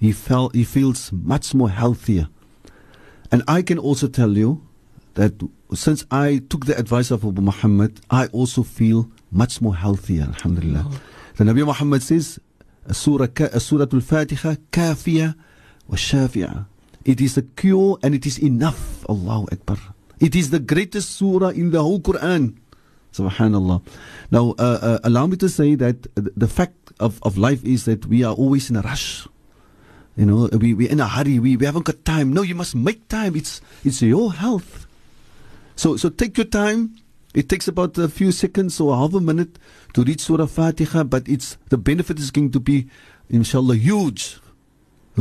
he 0.00 0.12
felt 0.12 0.54
he 0.54 0.64
feels 0.64 1.12
much 1.12 1.54
more 1.54 1.70
healthier. 1.70 2.28
And 3.30 3.42
I 3.46 3.62
can 3.62 3.78
also 3.78 4.08
tell 4.08 4.36
you 4.36 4.66
that 5.14 5.32
since 5.74 6.04
I 6.10 6.40
took 6.48 6.66
the 6.66 6.78
advice 6.78 7.10
of 7.10 7.24
Abu 7.24 7.42
Muhammad, 7.42 8.00
I 8.10 8.26
also 8.28 8.62
feel 8.62 9.10
much 9.30 9.60
more 9.60 9.76
healthier, 9.76 10.22
alhamdulillah. 10.22 10.84
Oh. 10.86 11.00
The 11.36 11.44
Nabi 11.44 11.66
Muhammad 11.66 12.02
says, 12.02 12.40
Surah, 12.90 13.26
Surah 13.58 13.86
Al-Fatiha, 13.92 14.54
kafiya 14.72 15.34
wa 15.86 15.96
shafi'a. 15.96 16.66
It 17.08 17.22
is 17.24 17.38
a 17.38 17.42
cure 17.56 17.96
and 18.04 18.14
it 18.14 18.26
is 18.26 18.36
enough. 18.36 19.02
Allahu 19.08 19.48
Akbar. 19.50 19.78
It 20.20 20.36
is 20.36 20.50
the 20.50 20.60
greatest 20.60 21.16
surah 21.16 21.56
in 21.56 21.70
the 21.70 21.80
whole 21.80 22.00
Quran. 22.00 22.60
Subhanallah. 23.16 23.80
Now, 24.30 24.52
uh, 24.58 24.78
uh, 24.82 24.98
allow 25.04 25.26
me 25.26 25.38
to 25.38 25.48
say 25.48 25.74
that 25.76 26.06
the 26.14 26.46
fact 26.46 26.92
of, 27.00 27.18
of 27.22 27.38
life 27.38 27.64
is 27.64 27.86
that 27.86 28.04
we 28.04 28.24
are 28.24 28.34
always 28.34 28.68
in 28.68 28.76
a 28.76 28.82
rush. 28.82 29.26
You 30.20 30.26
know, 30.26 30.50
we, 30.52 30.74
we're 30.74 30.90
in 30.90 31.00
a 31.00 31.08
hurry. 31.08 31.38
We, 31.38 31.56
we 31.56 31.64
haven't 31.64 31.86
got 31.86 32.04
time. 32.04 32.34
No, 32.34 32.42
you 32.42 32.54
must 32.54 32.74
make 32.74 33.08
time. 33.08 33.36
It's, 33.36 33.62
it's 33.84 34.02
your 34.02 34.34
health. 34.34 34.86
So, 35.76 35.96
so 35.96 36.10
take 36.10 36.36
your 36.36 36.44
time. 36.44 37.00
It 37.32 37.48
takes 37.48 37.68
about 37.68 37.96
a 37.96 38.08
few 38.08 38.32
seconds 38.32 38.78
or 38.80 38.94
half 38.94 39.14
a 39.14 39.20
minute 39.20 39.58
to 39.94 40.04
read 40.04 40.20
Surah 40.20 40.44
Fatiha, 40.44 41.04
but 41.04 41.26
it's, 41.26 41.56
the 41.70 41.78
benefit 41.78 42.18
is 42.18 42.30
going 42.30 42.50
to 42.50 42.60
be, 42.60 42.88
inshallah, 43.30 43.76
huge. 43.76 44.40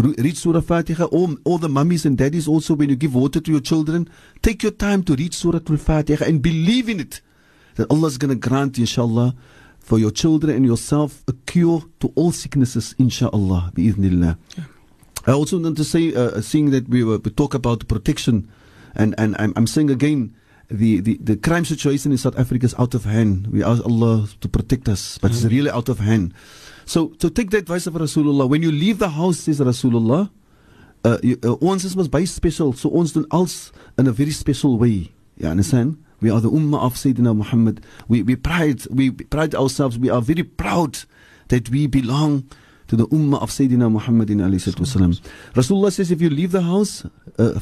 Read 0.01 0.37
Surah 0.37 0.61
Fatiha. 0.61 1.05
All, 1.05 1.37
all 1.43 1.57
the 1.57 1.69
mummies 1.69 2.05
and 2.05 2.17
daddies 2.17 2.47
also, 2.47 2.75
when 2.75 2.89
you 2.89 2.95
give 2.95 3.15
water 3.15 3.39
to 3.39 3.51
your 3.51 3.61
children, 3.61 4.09
take 4.41 4.61
your 4.61 4.71
time 4.71 5.03
to 5.03 5.15
read 5.15 5.33
Surah 5.33 5.59
Al 5.69 5.77
Fatiha 5.77 6.25
and 6.25 6.41
believe 6.41 6.87
in 6.89 6.99
it. 6.99 7.21
That 7.75 7.89
Allah 7.91 8.07
is 8.07 8.17
going 8.17 8.29
to 8.29 8.49
grant, 8.49 8.77
inshallah, 8.77 9.35
for 9.79 9.97
your 9.99 10.11
children 10.11 10.55
and 10.55 10.65
yourself 10.65 11.23
a 11.27 11.33
cure 11.45 11.83
to 11.99 12.11
all 12.15 12.31
sicknesses, 12.31 12.93
inshallah, 12.99 13.71
bi'idhnillah. 13.75 14.37
Yeah. 14.57 14.63
I 15.25 15.31
also 15.31 15.59
want 15.59 15.77
to 15.77 15.83
say, 15.83 16.13
uh, 16.13 16.41
seeing 16.41 16.71
that 16.71 16.87
we, 16.87 17.03
were, 17.03 17.17
we 17.17 17.31
talk 17.31 17.53
about 17.53 17.87
protection, 17.87 18.49
and, 18.95 19.13
and 19.17 19.35
I'm, 19.39 19.53
I'm 19.55 19.67
saying 19.67 19.91
again, 19.91 20.35
the, 20.69 20.99
the, 20.99 21.17
the 21.21 21.37
crime 21.37 21.65
situation 21.65 22.11
in 22.11 22.17
South 22.17 22.37
Africa 22.37 22.65
is 22.65 22.75
out 22.77 22.93
of 22.93 23.05
hand. 23.05 23.47
We 23.47 23.63
ask 23.63 23.83
Allah 23.85 24.27
to 24.41 24.49
protect 24.49 24.89
us, 24.89 25.17
but 25.17 25.31
it's 25.31 25.43
really 25.45 25.69
out 25.69 25.89
of 25.89 25.99
hand. 25.99 26.33
So, 26.87 27.11
so 27.19 27.27
take 27.27 27.51
the 27.51 27.57
advice 27.57 27.85
of 27.85 27.95
Rasulullah. 27.95 28.49
When 28.49 28.63
you 28.63 28.71
leave 28.71 28.99
the 28.99 29.09
house, 29.09 29.39
says 29.39 29.59
Rasulullah, 29.59 30.31
uh, 31.03 31.17
you, 31.21 31.37
uh, 31.43 31.55
ons 31.61 31.83
is 31.83 32.31
special. 32.31 32.71
So 32.71 32.89
ons 32.89 33.11
doen 33.11 33.25
als 33.29 33.73
in 33.97 34.07
a 34.07 34.11
very 34.11 34.31
special 34.31 34.77
way. 34.79 35.11
You 35.37 35.49
understand? 35.49 35.97
We 36.21 36.31
are 36.31 36.39
the 36.39 36.49
ummah 36.49 36.79
of 36.79 36.95
Sayyidina 36.95 37.35
Muhammad. 37.35 37.83
We, 38.07 38.23
we 38.23 38.37
pride, 38.37 38.87
we 38.87 39.11
pride 39.11 39.53
ourselves. 39.53 39.99
We 39.99 40.09
are 40.09 40.21
very 40.21 40.43
proud 40.43 40.99
that 41.49 41.69
we 41.69 41.87
belong 41.87 42.49
to 42.87 42.95
the 42.95 43.07
ummah 43.07 43.41
of 43.41 43.49
Sayyidina 43.51 43.91
Muhammad 43.91 44.29
in. 44.29 44.39
Rasulullah 44.39 45.91
says 45.91 46.09
if 46.09 46.21
you 46.21 46.29
leave 46.29 46.53
the 46.53 46.61
house, 46.61 47.05
uh. 47.37 47.59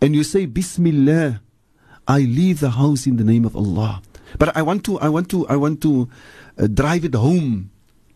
And 0.00 0.16
you 0.16 0.24
say 0.24 0.46
Bismillah, 0.46 1.42
I 2.08 2.18
leave 2.20 2.60
the 2.60 2.70
house 2.70 3.06
in 3.06 3.18
the 3.18 3.24
name 3.24 3.44
of 3.44 3.54
Allah. 3.54 4.00
But 4.38 4.56
I 4.56 4.62
want 4.62 4.84
to, 4.84 4.98
I 4.98 5.08
want 5.08 5.28
to, 5.30 5.46
I 5.48 5.56
want 5.56 5.80
to 5.82 6.08
uh, 6.58 6.66
drive 6.66 7.04
it 7.04 7.14
home, 7.14 7.70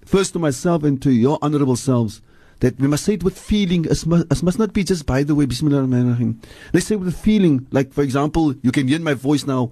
first 0.04 0.32
to 0.32 0.38
myself 0.38 0.82
and 0.84 1.00
to 1.02 1.10
your 1.10 1.38
honorable 1.42 1.76
selves, 1.76 2.20
that 2.60 2.78
we 2.78 2.88
must 2.88 3.04
say 3.04 3.14
it 3.14 3.22
with 3.22 3.38
feeling. 3.38 3.84
It 3.84 4.06
must, 4.06 4.42
must 4.42 4.58
not 4.58 4.72
be 4.72 4.84
just 4.84 5.06
by 5.06 5.22
the 5.22 5.34
way, 5.34 5.46
Bismillah 5.46 5.78
ar-Rahman 5.78 6.40
Let's 6.72 6.86
say 6.86 6.94
it 6.96 7.00
with 7.00 7.16
feeling. 7.16 7.66
Like, 7.70 7.92
for 7.92 8.02
example, 8.02 8.54
you 8.62 8.72
can 8.72 8.88
hear 8.88 8.98
my 8.98 9.14
voice 9.14 9.46
now. 9.46 9.70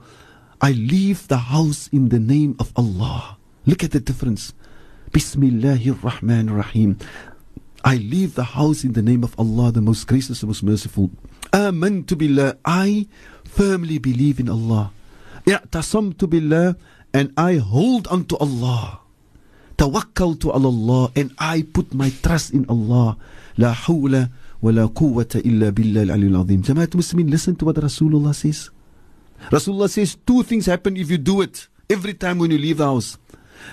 I 0.60 0.72
leave 0.72 1.28
the 1.28 1.38
house 1.38 1.88
in 1.92 2.08
the 2.08 2.18
name 2.18 2.56
of 2.58 2.72
Allah. 2.76 3.36
Look 3.66 3.82
at 3.84 3.90
the 3.90 4.00
difference. 4.00 4.54
Bismillahir 5.10 6.02
Rahman 6.02 6.50
Rahim. 6.50 6.98
I 7.84 7.96
leave 7.96 8.34
the 8.34 8.44
house 8.58 8.84
in 8.84 8.92
the 8.94 9.02
name 9.02 9.22
of 9.22 9.38
Allah, 9.38 9.70
the 9.70 9.80
most 9.80 10.06
gracious 10.06 10.42
and 10.42 10.48
most 10.48 10.62
merciful. 10.62 11.10
Aman 11.52 12.04
to 12.04 12.16
billah. 12.16 12.58
I 12.64 13.06
firmly 13.44 13.98
believe 13.98 14.40
in 14.40 14.48
Allah. 14.48 14.92
I'tasamtu 15.46 16.26
billah 16.26 16.74
and 17.16 17.32
I 17.38 17.56
hold 17.56 18.06
on 18.08 18.26
to 18.26 18.36
Allah. 18.36 19.00
Tawakkaltu 19.78 20.52
ala 20.52 20.68
Allah 20.68 21.10
and 21.16 21.32
I 21.38 21.62
put 21.62 21.94
my 21.94 22.12
trust 22.22 22.52
in 22.52 22.68
Allah. 22.68 23.16
La 23.56 23.72
hawla 23.72 24.28
wa 24.60 24.70
la 24.70 24.84
quwwata 24.88 25.40
illa 25.40 25.72
billah 25.72 26.02
al-aliyyul 26.04 26.44
azim. 26.44 26.60
Jamaat 26.62 26.92
Muslimin, 26.92 27.30
listen 27.30 27.56
to 27.56 27.64
what 27.64 27.76
Rasulullah 27.76 28.34
says. 28.34 28.68
Rasulullah 29.50 29.88
says 29.88 30.16
two 30.26 30.42
things 30.42 30.66
happen 30.66 30.96
if 30.98 31.10
you 31.10 31.16
do 31.16 31.40
it 31.40 31.68
every 31.88 32.12
time 32.12 32.38
when 32.38 32.50
you 32.50 32.58
leave 32.58 32.78
the 32.78 32.84
house. 32.84 33.16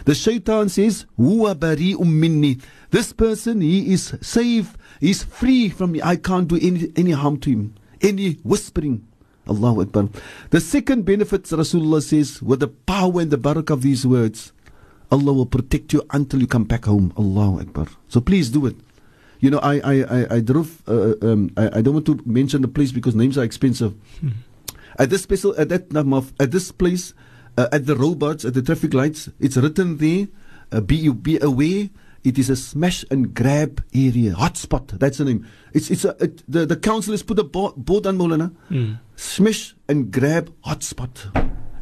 The 0.05 0.15
shaitan 0.15 0.69
says, 0.69 1.05
Huwa 1.19 1.53
bari'um 1.53 2.07
minni. 2.07 2.59
This 2.91 3.11
person, 3.11 3.59
he 3.59 3.91
is 3.91 4.15
safe, 4.21 4.77
he 5.01 5.11
is 5.11 5.23
free 5.23 5.67
from 5.67 5.91
me. 5.91 6.01
I 6.01 6.15
can't 6.15 6.47
do 6.47 6.55
any, 6.61 6.91
any 6.95 7.11
harm 7.11 7.37
to 7.41 7.49
him. 7.49 7.75
Any 8.01 8.35
whispering, 8.43 9.05
Allahu 9.47 9.81
Akbar. 9.81 10.09
The 10.49 10.61
second 10.61 11.05
benefit, 11.05 11.43
Rasulullah 11.43 12.01
says, 12.01 12.41
with 12.41 12.61
the 12.61 12.67
power 12.67 13.21
and 13.21 13.31
the 13.31 13.37
barakah 13.37 13.71
of 13.71 13.81
these 13.81 14.05
words, 14.05 14.53
Allah 15.11 15.33
will 15.33 15.45
protect 15.45 15.93
you 15.93 16.01
until 16.11 16.41
you 16.41 16.47
come 16.47 16.63
back 16.63 16.85
home. 16.85 17.13
Allahu 17.17 17.61
Akbar. 17.61 17.87
So 18.07 18.21
please 18.21 18.49
do 18.49 18.65
it. 18.65 18.75
You 19.39 19.51
know, 19.51 19.59
I 19.59 19.79
I 19.83 19.95
I, 20.03 20.19
I 20.35 20.39
drove. 20.39 20.81
Uh, 20.87 21.19
um, 21.21 21.51
I, 21.57 21.79
I 21.79 21.81
don't 21.81 21.99
want 21.99 22.07
to 22.07 22.19
mention 22.25 22.63
the 22.63 22.71
place 22.71 22.91
because 22.91 23.13
names 23.13 23.37
are 23.37 23.43
expensive. 23.43 23.93
Hmm. 24.21 24.39
At 24.97 25.09
this 25.09 25.23
special, 25.23 25.53
at 25.59 25.69
that 25.69 25.91
at 26.39 26.51
this 26.51 26.71
place, 26.71 27.13
uh, 27.57 27.67
at 27.71 27.85
the 27.85 27.95
robots, 27.95 28.45
at 28.45 28.53
the 28.53 28.61
traffic 28.61 28.93
lights, 28.93 29.29
it's 29.39 29.57
written 29.57 29.97
there. 29.97 30.27
Uh, 30.71 30.81
be 30.81 31.09
be 31.11 31.37
aware 31.43 31.89
it 32.23 32.39
is 32.39 32.49
a 32.49 32.55
smash 32.55 33.03
and 33.11 33.33
grab 33.33 33.83
area, 33.93 34.33
hotspot. 34.33 34.99
That's 34.99 35.17
the 35.17 35.25
name. 35.25 35.47
It's 35.73 35.91
it's 35.91 36.05
a 36.05 36.15
it, 36.19 36.43
the 36.47 36.65
the 36.65 36.77
council 36.77 37.11
has 37.11 37.23
put 37.23 37.39
a 37.39 37.43
board, 37.43 37.75
board 37.75 38.07
on 38.07 38.17
Maulana. 38.17 38.55
Mm. 38.69 38.99
Smash 39.15 39.75
and 39.87 40.11
grab 40.11 40.53
hotspot. 40.65 41.31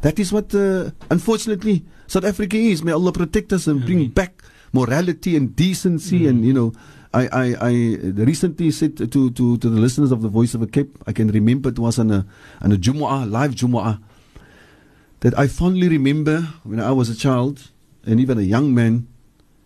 That 0.02 0.18
is 0.18 0.32
what, 0.32 0.52
uh, 0.52 0.90
unfortunately, 1.10 1.84
South 2.08 2.24
Africa 2.24 2.56
is. 2.56 2.82
May 2.82 2.90
Allah 2.90 3.12
protect 3.12 3.52
us 3.52 3.68
and 3.68 3.84
bring 3.86 4.08
back 4.08 4.42
morality 4.72 5.36
and 5.36 5.54
decency. 5.54 6.20
Mm. 6.20 6.28
And 6.28 6.44
you 6.44 6.52
know, 6.52 6.72
I, 7.14 7.28
I, 7.28 7.44
I 7.60 7.72
recently 8.24 8.72
said 8.72 8.96
to, 8.96 9.06
to, 9.06 9.30
to 9.30 9.56
the 9.56 9.80
listeners 9.80 10.10
of 10.10 10.22
the 10.22 10.28
Voice 10.28 10.54
of 10.54 10.62
a 10.62 10.66
Cape, 10.66 10.98
I 11.06 11.12
can 11.12 11.28
remember 11.28 11.68
it 11.68 11.78
was 11.78 12.00
on 12.00 12.10
a 12.10 12.26
on 12.60 12.72
a 12.72 12.76
Jumu'ah, 12.76 13.30
live 13.30 13.54
Jumu'ah, 13.54 14.02
that 15.20 15.38
I 15.38 15.46
fondly 15.46 15.88
remember 15.88 16.40
when 16.64 16.80
I 16.80 16.90
was 16.90 17.08
a 17.08 17.14
child 17.14 17.70
and 18.04 18.18
even 18.18 18.38
a 18.38 18.42
young 18.42 18.74
man 18.74 19.06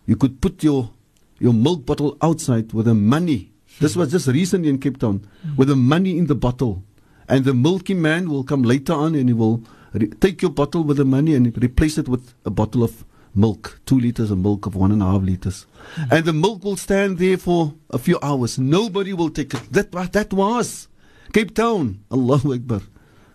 you 0.07 0.16
could 0.16 0.40
put 0.40 0.62
your, 0.62 0.90
your 1.38 1.53
milk 1.53 1.85
bottle 1.87 2.16
outside 2.23 2.73
with 2.73 2.87
the 2.87 2.95
money 2.95 3.53
This 3.79 3.95
was 3.95 4.11
just 4.11 4.27
recently 4.29 4.71
in 4.71 4.79
Cape 4.79 4.99
Town 4.99 5.27
with 5.57 5.69
the 5.69 5.77
money 5.77 6.16
in 6.16 6.27
the 6.27 6.35
bottle. 6.35 6.83
And 7.29 7.45
the 7.45 7.53
milky 7.53 7.92
man 7.95 8.31
will 8.31 8.45
come 8.45 8.62
later 8.62 8.92
on 8.95 9.14
and 9.14 9.29
he 9.29 9.35
will 9.35 9.62
re- 9.92 10.09
take 10.09 10.40
your 10.40 10.51
bottle 10.51 10.83
with 10.83 10.97
the 10.97 11.05
money 11.05 11.35
and 11.35 11.47
replace 11.62 11.99
it 11.99 12.09
with 12.09 12.33
a 12.45 12.51
bottle 12.51 12.83
of 12.83 13.05
milk, 13.35 13.81
two 13.85 13.99
liters 14.01 14.31
of 14.31 14.38
milk 14.38 14.64
of 14.64 14.75
one 14.77 14.92
and 14.92 15.03
a 15.03 15.05
half 15.05 15.23
liters. 15.23 15.66
And 16.11 16.25
the 16.25 16.33
milk 16.33 16.64
will 16.64 16.77
stand 16.77 17.19
there 17.19 17.37
for 17.37 17.75
a 17.90 17.99
few 17.99 18.19
hours. 18.23 18.59
Nobody 18.59 19.12
will 19.12 19.29
take 19.29 19.53
it. 19.53 19.61
That, 19.73 19.92
that 20.12 20.33
was 20.33 20.88
Cape 21.35 21.55
Town. 21.55 22.01
Allahu 22.11 22.55
Akbar. 22.55 22.81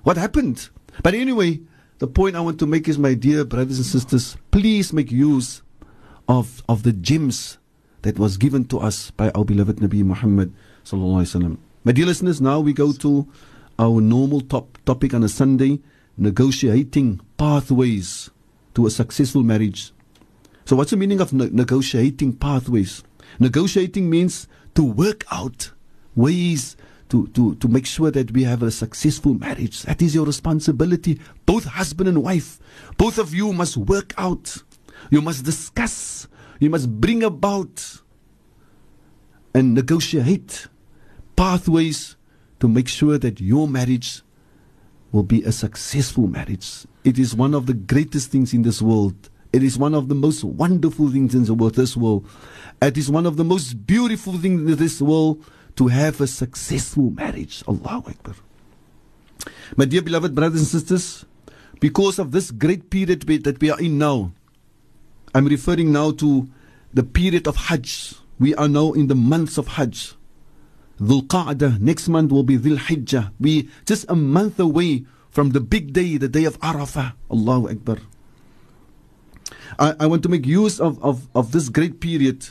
What 0.03 0.17
happened? 0.17 0.69
But 1.03 1.13
anyway, 1.13 1.60
the 1.99 2.07
point 2.07 2.36
I 2.36 2.39
want 2.41 2.57
to 2.60 2.65
make 2.65 2.88
is, 2.88 2.97
my 2.97 3.13
dear 3.13 3.45
brothers 3.45 3.77
and 3.77 3.86
sisters, 3.86 4.38
please 4.49 4.91
make 4.91 5.12
use 5.12 5.62
of, 6.32 6.63
of 6.70 6.84
the 6.84 6.94
gems 6.94 7.58
that 8.04 8.17
was 8.17 8.38
given 8.38 8.63
to 8.65 8.80
us 8.80 9.12
by 9.12 9.30
our 9.32 9.44
beloved 9.44 9.78
Nabi 9.78 10.02
Muhammad 10.02 10.54
sallallahu 10.86 11.22
alaihi 11.22 11.36
wasallam. 11.36 11.58
My 11.84 11.91
dear 11.91 12.06
listeners, 12.06 12.39
now 12.39 12.62
we 12.62 12.72
go 12.72 12.94
to 12.94 13.28
our 13.78 14.00
normal 14.00 14.39
top 14.39 14.78
topic 14.86 15.13
on 15.13 15.24
a 15.24 15.30
Sunday, 15.30 15.82
negotiating 16.17 17.20
pathways 17.38 18.30
to 18.76 18.86
a 18.86 18.89
successful 18.89 19.44
marriage. 19.44 19.91
So, 20.65 20.78
what's 20.78 20.91
the 20.91 20.98
meaning 20.98 21.20
of 21.20 21.34
ne- 21.34 21.50
negotiating 21.50 22.34
pathways? 22.38 23.04
Negotiating 23.39 24.10
means 24.10 24.48
to 24.76 24.84
work 24.84 25.26
out 25.32 25.72
ways 26.15 26.78
to, 27.10 27.28
to, 27.28 27.56
to 27.56 27.67
make 27.67 27.86
sure 27.86 28.10
that 28.10 28.32
we 28.32 28.44
have 28.44 28.63
a 28.63 28.72
successful 28.72 29.34
marriage. 29.34 29.82
That 29.84 30.02
is 30.02 30.15
your 30.15 30.26
responsibility. 30.26 31.20
Both 31.46 31.65
husband 31.65 32.08
and 32.08 32.24
wife, 32.24 32.60
both 32.98 33.17
of 33.17 33.34
you 33.34 33.52
must 33.52 33.76
work 33.76 34.13
out. 34.17 34.63
You 35.09 35.21
must 35.21 35.43
discuss. 35.43 36.27
You 36.59 36.69
must 36.69 36.89
bring 36.89 37.23
about 37.23 38.01
and 39.53 39.73
negotiate 39.73 40.67
pathways 41.35 42.15
to 42.59 42.67
make 42.67 42.87
sure 42.87 43.17
that 43.17 43.41
your 43.41 43.67
marriage 43.67 44.21
will 45.11 45.23
be 45.23 45.43
a 45.43 45.51
successful 45.51 46.27
marriage. 46.27 46.85
It 47.03 47.17
is 47.19 47.35
one 47.35 47.53
of 47.53 47.65
the 47.65 47.73
greatest 47.73 48.31
things 48.31 48.53
in 48.53 48.61
this 48.61 48.81
world. 48.81 49.29
It 49.51 49.63
is 49.63 49.77
one 49.77 49.93
of 49.93 50.07
the 50.07 50.15
most 50.15 50.43
wonderful 50.43 51.09
things 51.09 51.35
in 51.35 51.41
this 51.41 51.49
world. 51.97 52.25
It 52.81 52.97
is 52.97 53.09
one 53.09 53.25
of 53.25 53.35
the 53.35 53.43
most 53.43 53.85
beautiful 53.85 54.37
things 54.37 54.71
in 54.71 54.77
this 54.77 55.01
world 55.01 55.43
to 55.75 55.87
have 55.87 56.21
a 56.21 56.27
successful 56.27 57.09
marriage. 57.11 57.63
Allahu 57.67 58.11
Akbar. 58.11 58.35
My 59.75 59.85
dear 59.85 60.01
beloved 60.01 60.35
brothers 60.35 60.61
and 60.61 60.67
sisters, 60.67 61.25
because 61.79 62.19
of 62.19 62.31
this 62.31 62.51
great 62.51 62.89
period 62.89 63.21
that 63.43 63.59
we 63.59 63.71
are 63.71 63.79
in 63.79 63.97
now, 63.97 64.31
I'm 65.34 65.46
referring 65.46 65.91
now 65.91 66.12
to 66.12 66.50
the 66.94 67.04
period 67.04 67.48
of 67.48 67.56
Hajj. 67.56 68.15
We 68.39 68.54
are 68.56 68.67
now 68.67 68.91
in 68.94 69.08
the 69.08 69.15
months 69.15 69.58
of 69.58 69.67
Hajj. 69.67 70.15
Dhul 71.00 71.26
Qa'dah, 71.28 71.80
next 71.80 72.08
month 72.10 72.32
will 72.32 72.44
be 72.44 72.58
Dhul 72.58 72.78
Hijjah. 72.78 73.32
We 73.39 73.70
just 73.86 74.06
a 74.10 74.15
month 74.15 74.60
away 74.60 75.06
from 75.30 75.52
the 75.52 75.62
big 75.62 75.94
day, 75.94 76.17
the 76.17 76.28
day 76.28 76.44
of 76.44 76.60
Arafah. 76.60 77.13
Allahu 77.32 77.70
Akbar. 77.70 77.98
I, 79.80 79.96
I 80.02 80.06
want 80.08 80.22
to 80.24 80.30
make 80.30 80.46
use 80.46 80.80
of, 80.80 81.02
of, 81.04 81.28
of 81.34 81.54
this 81.54 81.70
great 81.70 82.02
period 82.02 82.50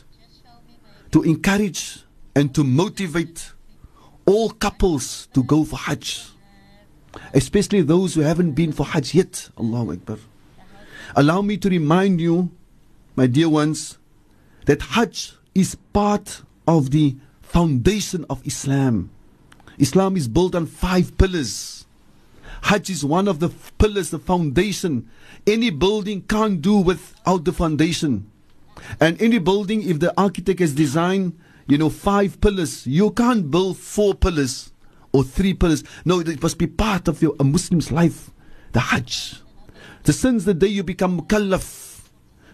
to 1.11 1.21
encourage 1.23 2.03
and 2.35 2.53
to 2.55 2.63
motivate 2.63 3.53
all 4.25 4.49
couples 4.49 5.27
to 5.33 5.43
go 5.43 5.63
for 5.63 5.77
Hajj. 5.77 6.27
Especially 7.33 7.81
those 7.81 8.15
who 8.15 8.21
haven't 8.21 8.53
been 8.53 8.71
for 8.71 8.85
Hajj 8.85 9.13
yet. 9.13 9.49
Allahu 9.57 9.93
Akbar. 9.93 10.17
Allow 11.15 11.41
me 11.41 11.57
to 11.57 11.69
remind 11.69 12.19
you, 12.21 12.49
my 13.15 13.27
dear 13.27 13.49
ones, 13.49 13.97
that 14.65 14.81
Hajj 14.81 15.33
is 15.53 15.75
part 15.93 16.43
of 16.67 16.91
the 16.91 17.15
foundation 17.41 18.25
of 18.29 18.45
Islam. 18.45 19.11
Islam 19.77 20.15
is 20.15 20.27
built 20.27 20.55
on 20.55 20.65
five 20.65 21.17
pillars. 21.17 21.85
Hajj 22.63 22.89
is 22.89 23.03
one 23.03 23.27
of 23.27 23.39
the 23.39 23.49
pillars, 23.79 24.11
the 24.11 24.19
foundation. 24.19 25.09
Any 25.47 25.71
building 25.71 26.21
can't 26.21 26.61
do 26.61 26.77
without 26.77 27.43
the 27.45 27.51
foundation. 27.51 28.29
And 28.99 29.21
any 29.21 29.39
building, 29.39 29.81
if 29.87 29.99
the 29.99 30.13
architect 30.19 30.59
has 30.59 30.73
designed, 30.73 31.37
you 31.67 31.77
know, 31.77 31.89
five 31.89 32.39
pillars, 32.41 32.85
you 32.85 33.11
can't 33.11 33.49
build 33.49 33.77
four 33.77 34.13
pillars 34.13 34.71
or 35.11 35.23
three 35.23 35.53
pillars. 35.53 35.83
No, 36.05 36.19
it 36.19 36.41
must 36.41 36.57
be 36.57 36.67
part 36.67 37.07
of 37.07 37.21
your 37.21 37.35
a 37.39 37.43
Muslim's 37.43 37.91
life. 37.91 38.31
The 38.73 38.79
Hajj. 38.79 39.41
The 40.03 40.13
since 40.13 40.45
the 40.45 40.53
day 40.53 40.67
you 40.67 40.83
become 40.83 41.21
mukallaf, 41.21 41.90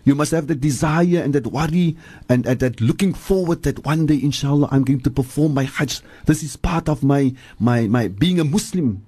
you 0.08 0.16
must 0.16 0.32
have 0.32 0.48
the 0.48 0.56
desire 0.56 1.22
and 1.22 1.36
that 1.36 1.48
worry 1.48 1.98
and, 2.30 2.46
and 2.46 2.62
that 2.62 2.80
looking 2.80 3.14
forward 3.14 3.64
that 3.64 3.86
one 3.86 4.06
day, 4.06 4.16
inshallah, 4.16 4.70
I'm 4.72 4.86
going 4.86 5.02
to 5.02 5.10
perform 5.10 5.54
my 5.54 5.66
Hajj. 5.66 6.00
This 6.26 6.44
is 6.44 6.56
part 6.56 6.88
of 6.88 7.04
my, 7.04 7.36
my, 7.60 7.88
my 7.88 8.08
being 8.08 8.40
a 8.40 8.46
Muslim. 8.46 9.06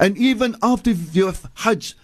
And 0.00 0.16
even 0.16 0.56
after 0.62 0.92
you 0.92 1.26
have 1.26 1.50
Hajj, 1.56 1.94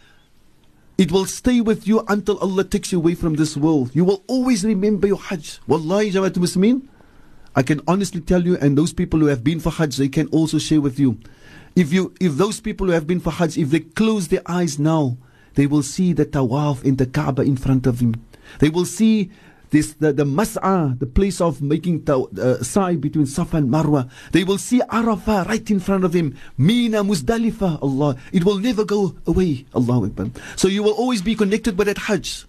it 0.98 1.11
will 1.11 1.24
stay 1.24 1.62
with 1.62 1.88
you 1.88 2.04
until 2.09 2.37
Allah 2.40 2.64
takes 2.64 2.92
you 2.92 2.98
away 2.98 3.14
from 3.14 3.37
this 3.37 3.56
world. 3.56 3.90
You 3.94 4.04
will 4.04 4.22
always 4.26 4.66
remember 4.66 5.06
your 5.06 5.16
Hajj. 5.16 5.61
Wallahi, 5.66 6.12
Jamaat 6.12 6.35
Muslimin, 6.35 6.87
I 7.56 7.62
can 7.62 7.80
honestly 7.88 8.20
tell 8.20 8.44
you, 8.44 8.59
and 8.59 8.76
those 8.76 8.92
people 8.92 9.18
who 9.18 9.26
have 9.26 9.42
been 9.42 9.61
for 9.61 9.70
Hajj, 9.70 9.96
they 9.96 10.11
can 10.11 10.26
also 10.26 10.59
share 10.59 10.83
with 10.83 11.00
you. 11.00 11.18
If 11.74 11.90
you, 11.90 12.12
if 12.20 12.35
those 12.35 12.61
people 12.61 12.88
who 12.88 12.92
have 12.92 13.06
been 13.06 13.20
for 13.20 13.30
Hajj, 13.30 13.56
if 13.56 13.70
they 13.70 13.80
close 13.80 14.28
their 14.28 14.42
eyes 14.44 14.78
now, 14.78 15.16
they 15.54 15.66
will 15.66 15.82
see 15.82 16.12
the 16.12 16.26
tawaf 16.26 16.84
in 16.84 16.96
the 16.96 17.06
Kaaba 17.06 17.42
in 17.42 17.56
front 17.56 17.86
of 17.86 18.00
him. 18.00 18.14
They 18.58 18.68
will 18.68 18.84
see 18.84 19.30
this 19.70 19.94
the, 19.94 20.12
the 20.12 20.24
the 20.98 21.06
place 21.06 21.40
of 21.40 21.62
making 21.62 22.04
taw, 22.04 22.26
uh, 22.38 22.62
sa'i 22.62 22.96
between 22.96 23.26
Safa 23.26 23.58
and 23.58 23.70
Marwa. 23.70 24.10
They 24.32 24.44
will 24.44 24.58
see 24.58 24.80
Arafah 24.80 25.46
right 25.46 25.70
in 25.70 25.78
front 25.80 26.04
of 26.04 26.12
him. 26.12 26.36
Mina 26.58 27.04
Muzdalifah, 27.04 27.80
Allah. 27.82 28.16
It 28.32 28.44
will 28.44 28.58
never 28.58 28.84
go 28.84 29.14
away. 29.26 29.66
Allahu 29.74 30.06
Akbar. 30.06 30.30
So 30.56 30.66
you 30.68 30.82
will 30.82 30.94
always 30.94 31.22
be 31.22 31.34
connected 31.34 31.78
with 31.78 31.86
that 31.86 31.98
Hajj. 31.98 32.46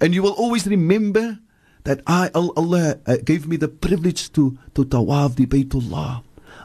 And 0.00 0.14
you 0.14 0.22
will 0.22 0.32
always 0.32 0.66
remember 0.66 1.38
that 1.84 2.00
I, 2.06 2.30
Allah, 2.34 2.98
uh, 3.06 3.18
gave 3.22 3.46
me 3.46 3.56
the 3.56 3.68
privilege 3.68 4.32
to, 4.32 4.58
to 4.74 4.84
tawaf 4.84 5.36
the 5.36 5.46
Baytullah. 5.46 6.22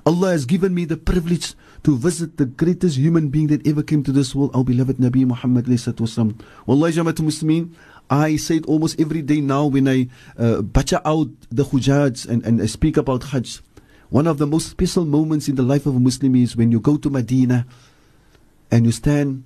Allah 0.09 0.31
has 0.31 0.47
given 0.47 0.73
me 0.73 0.85
the 0.85 0.97
privilege 0.97 1.53
to 1.83 1.95
visit 1.95 2.37
the 2.37 2.47
greatest 2.47 2.97
human 2.97 3.29
being 3.29 3.45
that 3.53 3.61
ever 3.67 3.83
came 3.83 4.01
to 4.01 4.11
this 4.11 4.33
world, 4.33 4.49
our 4.55 4.63
beloved 4.63 4.97
Nabi 4.97 5.23
Muhammad. 5.23 5.65
wasallam. 5.67 6.33
Wallahi, 6.65 6.93
Jamaatul 6.93 7.29
Muslimin, 7.29 7.75
I 8.09 8.35
say 8.37 8.55
it 8.55 8.65
almost 8.65 8.99
every 8.99 9.21
day 9.21 9.39
now 9.39 9.67
when 9.67 9.87
I 9.87 10.07
uh, 10.35 10.63
bacha 10.63 11.07
out 11.07 11.29
the 11.51 11.63
Hujjaj 11.63 12.27
and, 12.27 12.43
and 12.43 12.59
I 12.59 12.65
speak 12.65 12.97
about 12.97 13.25
Hajj. 13.25 13.61
One 14.09 14.25
of 14.25 14.39
the 14.39 14.47
most 14.47 14.71
special 14.71 15.05
moments 15.05 15.47
in 15.47 15.53
the 15.53 15.61
life 15.61 15.85
of 15.85 15.95
a 15.95 15.99
Muslim 15.99 16.33
is 16.37 16.57
when 16.57 16.71
you 16.71 16.79
go 16.79 16.97
to 16.97 17.11
Medina 17.11 17.67
and 18.71 18.87
you 18.87 18.91
stand 18.91 19.43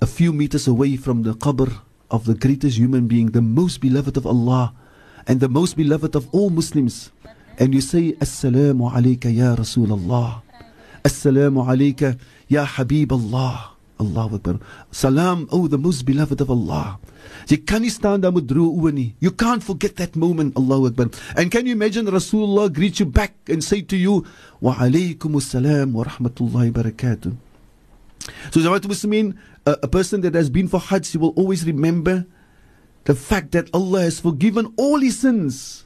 a 0.00 0.06
few 0.06 0.32
meters 0.32 0.68
away 0.68 0.94
from 0.94 1.24
the 1.24 1.34
qabr 1.34 1.80
of 2.08 2.24
the 2.24 2.36
greatest 2.36 2.78
human 2.78 3.08
being, 3.08 3.32
the 3.32 3.42
most 3.42 3.80
beloved 3.80 4.16
of 4.16 4.28
Allah 4.28 4.74
and 5.26 5.40
the 5.40 5.48
most 5.48 5.76
beloved 5.76 6.14
of 6.14 6.32
all 6.32 6.50
Muslims. 6.50 7.10
And 7.58 7.74
you 7.74 7.80
say, 7.80 8.12
Assalamu 8.22 8.86
alayka 8.90 9.26
ya 9.34 9.56
Rasulullah. 9.56 10.42
Assalamu 11.04 11.66
alayka 11.66 12.16
ya 12.48 12.64
Habib 12.64 13.12
Allah. 13.12 13.74
Allahu 13.98 14.36
Akbar. 14.36 14.56
Salam, 14.92 15.48
oh 15.50 15.66
the 15.66 15.76
most 15.78 16.06
beloved 16.06 16.40
of 16.40 16.50
Allah. 16.50 16.98
Kan 17.66 17.82
nie 17.82 17.90
staan 17.90 18.22
daar. 18.22 18.32
You 19.18 19.30
can't 19.32 19.62
forget 19.62 19.96
that 19.96 20.14
moment, 20.14 20.56
Allahu 20.56 20.86
Akbar. 20.86 21.10
And 21.36 21.50
can 21.50 21.66
you 21.66 21.72
imagine 21.72 22.06
Rasulullah 22.06 22.72
greet 22.72 23.00
you 23.00 23.06
back 23.06 23.34
and 23.48 23.62
say 23.62 23.82
to 23.82 23.96
you, 23.96 24.24
Wa 24.60 24.74
alaykum 24.74 25.34
assalam 25.34 25.92
wa 25.92 26.04
rahmatullahi 26.04 26.70
wa 26.74 26.82
barakatuh. 26.82 27.36
So, 28.52 28.60
Jamaat 28.60 28.86
Muslimin, 28.86 29.36
a, 29.66 29.78
a 29.82 29.88
person 29.88 30.20
that 30.20 30.34
has 30.34 30.50
been 30.50 30.68
for 30.68 30.78
Hajj, 30.78 31.12
he 31.12 31.18
will 31.18 31.32
always 31.34 31.64
remember 31.64 32.26
the 33.04 33.14
fact 33.14 33.52
that 33.52 33.68
Allah 33.72 34.02
has 34.02 34.20
forgiven 34.20 34.72
all 34.76 35.00
his 35.00 35.18
sins. 35.18 35.84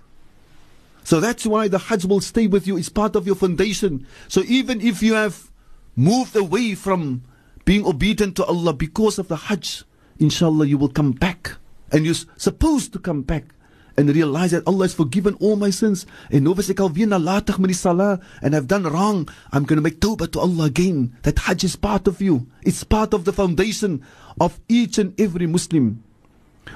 So 1.05 1.21
that's 1.21 1.47
why 1.47 1.69
the 1.69 1.79
Hajj 1.79 2.05
will 2.05 2.21
stay 2.21 2.47
with 2.47 2.67
you. 2.67 2.77
It's 2.77 2.89
part 2.89 3.17
of 3.17 3.27
your 3.27 3.37
foundation. 3.37 4.07
So 4.29 4.43
even 4.47 4.81
if 4.81 5.03
you 5.03 5.15
have 5.15 5.51
moved 5.97 6.37
away 6.37 6.75
from 6.75 7.23
being 7.65 7.85
obedient 7.87 8.37
to 8.37 8.45
Allah 8.45 8.73
because 8.73 9.19
of 9.19 9.29
the 9.29 9.37
Hajj, 9.37 9.85
inshallah 10.19 10.67
you 10.67 10.79
will 10.79 10.89
come 10.89 11.13
back. 11.13 11.53
And 11.91 12.05
you're 12.07 12.15
supposed 12.37 12.93
to 12.95 12.99
come 12.99 13.23
back 13.23 13.55
and 13.97 14.09
realize 14.09 14.53
that 14.53 14.67
Allah 14.67 14.85
has 14.85 14.95
forgiven 14.95 15.35
all 15.41 15.57
my 15.57 15.71
sins. 15.71 16.07
En 16.31 16.45
nou 16.45 16.55
was 16.55 16.71
and 16.71 18.57
I've 18.57 18.67
done 18.67 18.85
wrong. 18.85 19.29
I'm 19.53 19.65
going 19.65 19.77
to 19.77 19.83
make 19.83 20.01
tawbah 20.01 20.33
to 20.33 20.41
Allah 20.41 20.65
again. 20.65 21.15
That 21.23 21.41
Hajj 21.41 21.65
is 21.65 21.77
part 21.77 22.09
of 22.09 22.23
you. 22.23 22.47
It's 22.63 22.85
part 22.85 23.13
of 23.13 23.25
the 23.25 23.33
foundation 23.33 24.03
of 24.41 24.59
each 24.69 24.97
and 24.99 25.19
every 25.21 25.47
Muslim. 25.47 26.03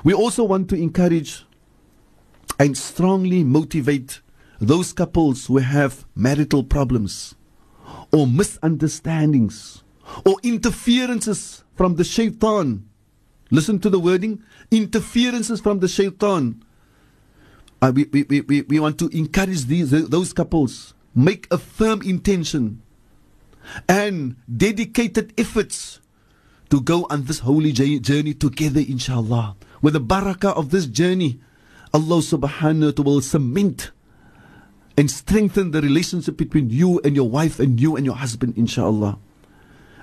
We 0.05 0.13
also 0.13 0.45
want 0.45 0.69
to 0.71 0.77
encourage 0.77 1.46
and 2.59 2.77
strongly 2.77 3.45
motivate 3.45 4.21
those 4.61 4.93
couples 4.93 5.47
who 5.47 5.59
have 5.59 6.07
marital 6.15 6.65
problems 6.65 7.35
or 8.13 8.27
misunderstandings 8.27 9.83
or 10.25 10.37
interferences 10.43 11.65
from 11.75 11.97
the 11.97 12.05
shaitan. 12.05 12.89
Listen 13.51 13.79
to 13.81 13.91
the 13.91 13.99
wording 13.99 14.43
interferences 14.71 15.61
from 15.61 15.81
the 15.81 15.89
shaitan. 15.89 16.63
Uh, 17.83 17.93
we, 17.95 18.05
we, 18.05 18.41
we, 18.41 18.63
we, 18.63 18.81
want 18.81 18.99
to 18.99 19.09
encourage 19.09 19.67
these, 19.67 19.91
those 19.91 20.33
couples 20.33 20.95
make 21.15 21.47
a 21.51 21.59
firm 21.59 22.01
intention 22.03 22.83
and 23.89 24.37
dedicated 24.55 25.33
efforts 25.39 26.01
to 26.71 26.81
go 26.81 27.07
on 27.11 27.25
this 27.25 27.41
holy 27.41 27.73
journey 27.73 28.35
together, 28.35 28.81
inshallah. 28.81 29.57
With 29.83 29.93
the 29.93 30.01
barakah 30.01 30.57
of 30.57 30.71
this 30.71 30.87
journey, 30.87 31.41
Allah 31.95 32.19
subhanahu 32.19 32.85
wa 32.85 32.91
ta'ala 32.91 33.11
will 33.11 33.21
cement 33.21 33.91
and 34.97 35.11
strengthen 35.11 35.71
the 35.71 35.81
relationship 35.81 36.37
between 36.37 36.71
you 36.71 37.01
and 37.05 37.15
your 37.15 37.29
wife 37.29 37.61
and 37.61 37.81
you 37.81 37.97
and 37.97 38.05
your 38.05 38.17
husband, 38.17 38.57
inshallah. 38.57 39.19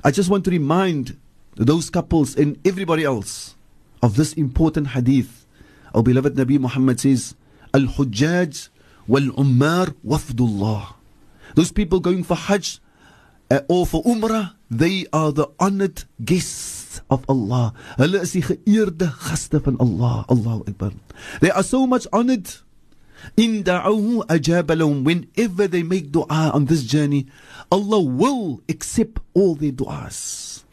I 0.04 0.12
just 0.12 0.30
want 0.30 0.46
to 0.46 0.52
remind 0.52 1.18
those 1.56 1.90
couples 1.90 2.36
and 2.36 2.60
everybody 2.66 3.04
else 3.04 3.56
of 4.02 4.16
this 4.16 4.34
important 4.34 4.88
hadith. 4.90 5.46
Our 5.94 6.04
beloved 6.04 6.36
Nabi 6.36 6.60
Muhammad 6.60 7.00
says, 7.00 7.36
Al 7.74 7.82
Hujjaj 7.82 8.70
wal 9.08 9.34
Ummar 9.38 9.96
wafdullah. 10.06 10.96
Those 11.56 11.72
people 11.72 12.00
going 12.00 12.24
for 12.24 12.36
Hajj 12.36 12.80
uh, 13.50 13.62
or 13.70 13.86
for 13.86 14.04
Umrah, 14.04 14.54
they 14.70 15.06
are 15.14 15.32
the 15.32 15.48
honored 15.60 16.04
guests 16.24 16.83
of 17.10 17.24
Allah. 17.30 17.74
Hulle 17.98 18.22
is 18.22 18.34
die 18.36 18.44
geëerde 18.44 19.10
gaste 19.26 19.62
van 19.64 19.80
Allah. 19.80 20.26
Allahu 20.28 20.64
Akbar. 20.68 20.92
They 21.42 21.50
are 21.52 21.64
so 21.64 21.88
much 21.88 22.08
honored. 22.12 22.50
In 23.38 23.64
da'uhu 23.64 24.26
ajab 24.28 24.68
Whenever 25.04 25.68
they 25.68 25.84
make 25.84 26.12
dua 26.12 26.52
on 26.54 26.66
this 26.66 26.84
journey, 26.84 27.28
Allah 27.72 28.02
will 28.02 28.62
accept 28.68 29.20
all 29.34 29.56
their 29.56 29.72
du'as. 29.72 30.64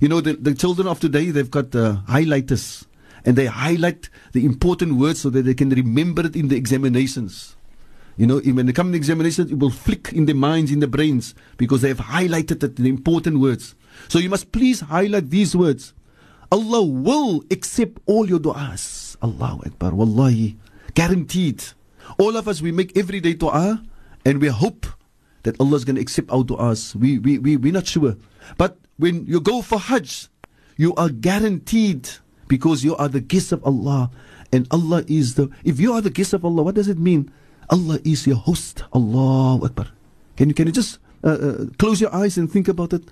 You 0.00 0.08
know, 0.08 0.20
the, 0.20 0.34
the 0.34 0.54
children 0.54 0.88
of 0.88 1.00
today, 1.00 1.30
they've 1.30 1.50
got 1.50 1.74
uh, 1.74 1.98
highlighters 2.08 2.86
and 3.24 3.36
they 3.36 3.46
highlight 3.46 4.08
the 4.32 4.44
important 4.46 4.94
words 4.96 5.20
so 5.20 5.30
that 5.30 5.42
they 5.42 5.54
can 5.54 5.70
remember 5.70 6.24
it 6.24 6.36
in 6.36 6.48
the 6.48 6.56
examinations. 6.56 7.56
You 8.16 8.26
know, 8.26 8.38
when 8.40 8.66
they 8.66 8.72
come 8.72 8.88
in 8.88 8.92
the 8.92 8.98
examinations, 8.98 9.50
it 9.52 9.58
will 9.58 9.70
flick 9.70 10.12
in 10.12 10.26
their 10.26 10.34
minds, 10.34 10.72
in 10.72 10.80
their 10.80 10.88
brains, 10.88 11.34
because 11.56 11.82
they 11.82 11.88
have 11.88 11.98
highlighted 11.98 12.62
it, 12.64 12.76
the 12.76 12.88
important 12.88 13.38
words. 13.38 13.74
So 14.06 14.18
you 14.18 14.30
must 14.30 14.52
please 14.52 14.80
highlight 14.80 15.30
these 15.30 15.56
words. 15.56 15.94
Allah 16.50 16.82
will 16.84 17.44
accept 17.50 17.98
all 18.06 18.28
your 18.28 18.38
du'as. 18.38 19.16
Allahu 19.22 19.66
Akbar. 19.66 19.94
Wallahi. 19.94 20.56
Guaranteed. 20.94 21.64
All 22.18 22.36
of 22.36 22.48
us, 22.48 22.62
we 22.62 22.72
make 22.72 22.96
everyday 22.96 23.34
dua 23.34 23.82
and 24.24 24.40
we 24.40 24.48
hope 24.48 24.86
that 25.42 25.60
Allah 25.60 25.76
is 25.76 25.84
going 25.84 25.96
to 25.96 26.02
accept 26.02 26.30
our 26.30 26.42
du'as. 26.42 26.94
We, 26.94 27.18
we, 27.18 27.38
we, 27.38 27.56
we're 27.56 27.72
not 27.72 27.86
sure. 27.86 28.16
But 28.56 28.78
when 28.96 29.26
you 29.26 29.40
go 29.40 29.62
for 29.62 29.78
Hajj, 29.78 30.28
you 30.76 30.94
are 30.94 31.08
guaranteed 31.10 32.08
because 32.48 32.84
you 32.84 32.96
are 32.96 33.08
the 33.08 33.20
guest 33.20 33.52
of 33.52 33.64
Allah. 33.64 34.10
And 34.52 34.66
Allah 34.70 35.04
is 35.06 35.34
the, 35.34 35.50
if 35.64 35.78
you 35.78 35.92
are 35.92 36.00
the 36.00 36.10
guest 36.10 36.32
of 36.32 36.44
Allah, 36.44 36.62
what 36.62 36.74
does 36.74 36.88
it 36.88 36.98
mean? 36.98 37.30
Allah 37.68 37.98
is 38.04 38.26
your 38.26 38.36
host. 38.36 38.84
Allahu 38.94 39.66
Akbar. 39.66 39.88
Can 40.36 40.48
you, 40.48 40.54
can 40.54 40.66
you 40.66 40.72
just 40.72 40.98
uh, 41.22 41.28
uh, 41.28 41.64
close 41.78 42.00
your 42.00 42.14
eyes 42.14 42.38
and 42.38 42.50
think 42.50 42.68
about 42.68 42.92
it? 42.92 43.04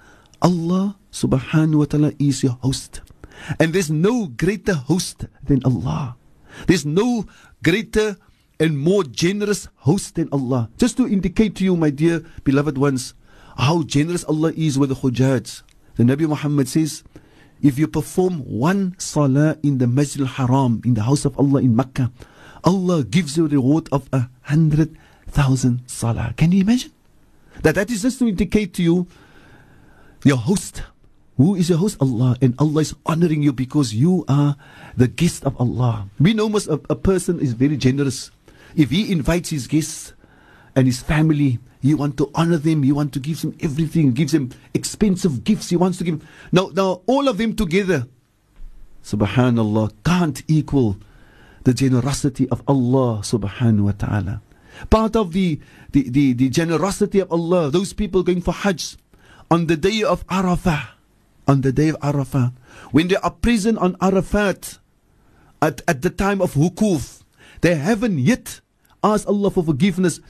Allah 0.47 0.94
subhanahu 1.11 1.82
wa 1.82 1.86
ta'ala 1.90 2.12
is 2.22 2.47
your 2.47 2.55
host. 2.62 3.03
And 3.59 3.74
there's 3.74 3.90
no 3.90 4.30
greater 4.30 4.78
host 4.78 5.26
than 5.42 5.59
Allah. 5.66 6.14
There's 6.70 6.86
no 6.86 7.26
greater 7.66 8.14
and 8.62 8.78
more 8.78 9.03
generous 9.03 9.66
host 9.82 10.14
than 10.14 10.30
Allah. 10.30 10.70
Just 10.78 10.97
to 11.03 11.11
indicate 11.11 11.59
to 11.59 11.64
you, 11.66 11.74
my 11.74 11.90
dear 11.90 12.22
beloved 12.47 12.78
ones, 12.78 13.12
how 13.59 13.82
generous 13.82 14.22
Allah 14.30 14.55
is 14.55 14.78
with 14.78 14.90
the 14.94 15.03
Hujjaj. 15.03 15.66
The 15.97 16.05
Nabi 16.07 16.28
Muhammad 16.30 16.68
says, 16.70 17.03
if 17.61 17.76
you 17.76 17.88
perform 17.88 18.47
one 18.47 18.94
salah 19.03 19.59
in 19.66 19.78
the 19.78 19.90
Masjid 19.90 20.22
al-Haram, 20.22 20.80
in 20.84 20.94
the 20.94 21.03
house 21.03 21.24
of 21.24 21.36
Allah 21.42 21.59
in 21.59 21.74
Mecca, 21.74 22.12
Allah 22.62 23.03
gives 23.03 23.36
you 23.36 23.47
a 23.47 23.49
reward 23.49 23.88
of 23.90 24.09
a 24.12 24.30
hundred 24.42 24.94
thousand 25.26 25.82
salah. 25.90 26.34
Can 26.36 26.53
you 26.53 26.61
imagine? 26.61 26.92
That 27.62 27.74
that 27.74 27.90
is 27.90 28.03
just 28.03 28.20
to 28.20 28.28
indicate 28.28 28.74
to 28.74 28.82
you 28.82 29.09
your 30.27 30.37
host. 30.37 30.83
Who 31.37 31.55
is 31.55 31.68
your 31.68 31.79
host? 31.79 31.97
Allah. 32.01 32.37
And 32.43 32.55
Allah 32.59 32.81
is 32.81 32.95
honoring 33.07 33.43
you 33.43 33.53
because 33.53 33.95
you 33.95 34.24
are 34.27 34.57
the 34.97 35.07
guest 35.07 35.45
of 35.45 35.55
Allah. 35.61 36.09
We 36.18 36.35
know 36.35 36.49
most 36.49 36.66
a, 36.66 36.81
a 36.91 36.97
person 36.97 37.39
is 37.41 37.53
very 37.53 37.77
generous. 37.77 38.31
If 38.74 38.91
he 38.91 39.12
invites 39.12 39.51
his 39.51 39.66
guests 39.66 40.14
and 40.74 40.87
his 40.87 41.01
family, 41.01 41.61
you 41.81 41.97
want 41.97 42.16
to 42.18 42.31
honor 42.35 42.57
them, 42.57 42.85
you 42.85 42.95
want 42.95 43.12
to 43.12 43.20
give 43.20 43.41
them 43.41 43.55
everything, 43.61 44.12
gives 44.12 44.33
them 44.33 44.51
expensive 44.74 45.45
gifts, 45.45 45.70
he 45.70 45.77
wants 45.77 45.99
to 45.99 46.05
give. 46.05 46.27
Now, 46.51 46.70
now 46.74 47.03
all 47.07 47.29
of 47.29 47.39
them 47.39 47.55
together, 47.55 48.09
subhanallah, 49.05 49.93
can't 50.05 50.43
equal 50.49 50.97
the 51.62 51.72
generosity 51.72 52.49
of 52.49 52.62
Allah 52.66 53.20
subhanahu 53.22 53.81
wa 53.81 53.93
ta'ala. 53.93 54.43
Part 54.91 55.16
of 55.16 55.33
the, 55.33 55.61
the, 55.93 56.09
the, 56.11 56.33
the 56.33 56.49
generosity 56.49 57.20
of 57.20 57.31
Allah, 57.31 57.70
those 57.70 57.93
people 57.93 58.22
going 58.22 58.41
for 58.41 58.53
Hajj 58.53 58.97
on 59.51 59.66
the 59.66 59.76
day 59.76 60.03
of 60.03 60.26
Arafah, 60.26 60.88
on 61.47 61.61
the 61.61 61.72
day 61.72 61.88
of 61.88 61.97
Arafah, 62.01 62.53
when 62.90 63.09
they 63.09 63.16
are 63.16 63.30
present 63.30 63.78
on 63.78 63.97
Arafat 64.01 64.78
at, 65.62 65.82
at 65.88 66.03
the 66.03 66.11
time 66.11 66.40
of 66.40 66.55
Wuquf, 66.55 67.22
they 67.61 67.74
haven't 67.74 68.18
yet 68.18 68.61
asked 69.03 69.26
Allah 69.26 69.51
for 69.51 69.64
forgiveness. 69.64 70.20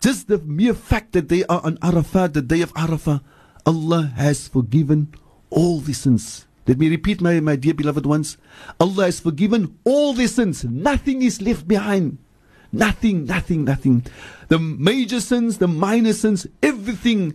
Just 0.00 0.28
the 0.28 0.38
mere 0.38 0.74
fact 0.74 1.12
that 1.12 1.28
they 1.28 1.44
are 1.44 1.60
on 1.64 1.78
Arafat, 1.82 2.34
the 2.34 2.42
day 2.42 2.60
of 2.62 2.72
Arafah, 2.74 3.22
Allah 3.64 4.12
has 4.16 4.48
forgiven 4.48 5.14
all 5.50 5.80
the 5.80 5.92
sins. 5.92 6.46
Let 6.66 6.78
me 6.78 6.88
repeat, 6.88 7.20
my, 7.20 7.40
my 7.40 7.56
dear 7.56 7.74
beloved 7.74 8.06
ones. 8.06 8.36
Allah 8.80 9.04
has 9.04 9.20
forgiven 9.20 9.78
all 9.84 10.12
the 10.14 10.26
sins. 10.26 10.64
Nothing 10.64 11.22
is 11.22 11.42
left 11.42 11.66
behind. 11.66 12.18
Nothing, 12.72 13.26
nothing, 13.26 13.64
nothing. 13.64 14.06
The 14.48 14.58
major 14.58 15.20
sins, 15.20 15.58
the 15.58 15.68
minor 15.68 16.12
sins, 16.12 16.46
everything 16.62 17.34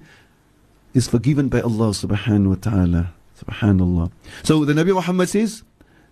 is 0.94 1.08
forgiven 1.08 1.50
by 1.50 1.62
Allah 1.62 1.90
subhanahu 1.90 2.50
wa 2.50 2.56
ta'ala. 2.56 3.14
Subhanallah. 3.44 4.12
So 4.44 4.66
the 4.66 4.74
Nabi 4.74 4.94
Muhammad 4.94 5.30
says, 5.30 5.64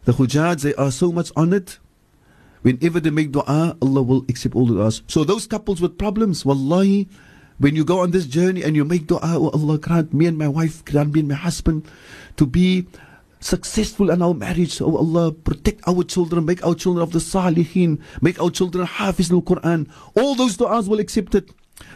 the 0.06 0.14
Hujjaj, 0.14 0.62
they 0.62 0.76
are 0.76 0.92
so 0.92 1.12
much 1.12 1.32
honored. 1.36 1.76
Whenever 2.62 3.00
they 3.00 3.10
make 3.10 3.32
dua, 3.32 3.78
Allah 3.82 4.02
will 4.02 4.26
accept 4.30 4.56
all 4.56 4.66
the 4.68 4.74
du'as. 4.74 5.02
So 5.08 5.24
those 5.24 5.48
couples 5.48 5.82
with 5.82 5.98
problems, 5.98 6.46
wallahi, 6.46 7.08
when 7.58 7.76
you 7.76 7.86
go 7.86 8.00
on 8.00 8.12
this 8.12 8.26
journey 8.26 8.64
and 8.64 8.76
you 8.76 8.86
make 8.86 9.08
dua, 9.08 9.20
oh 9.24 9.50
Allah 9.50 9.78
grant 9.78 10.14
me 10.14 10.26
and 10.26 10.38
my 10.38 10.48
wife, 10.48 10.84
grant 10.86 11.14
me 11.14 11.22
and 11.22 11.30
my 11.30 11.36
husband 11.36 11.88
to 12.38 12.46
be 12.46 12.86
successful 13.40 14.10
in 14.10 14.22
our 14.22 14.34
marriage. 14.34 14.82
Oh 14.82 14.98
Allah, 14.98 15.32
protect 15.32 15.82
our 15.88 16.04
children, 16.04 16.46
make 16.46 16.66
our 16.66 16.76
children 16.76 17.02
of 17.02 17.12
the 17.12 17.20
salihin, 17.20 18.02
make 18.22 18.42
our 18.42 18.50
children 18.50 18.86
hafiz 18.86 19.32
al 19.32 19.42
Quran. 19.42 19.88
All 20.16 20.36
those 20.36 20.58
du'as 20.58 20.88
will 20.88 21.00
accept 21.00 21.36
it. 21.36 21.52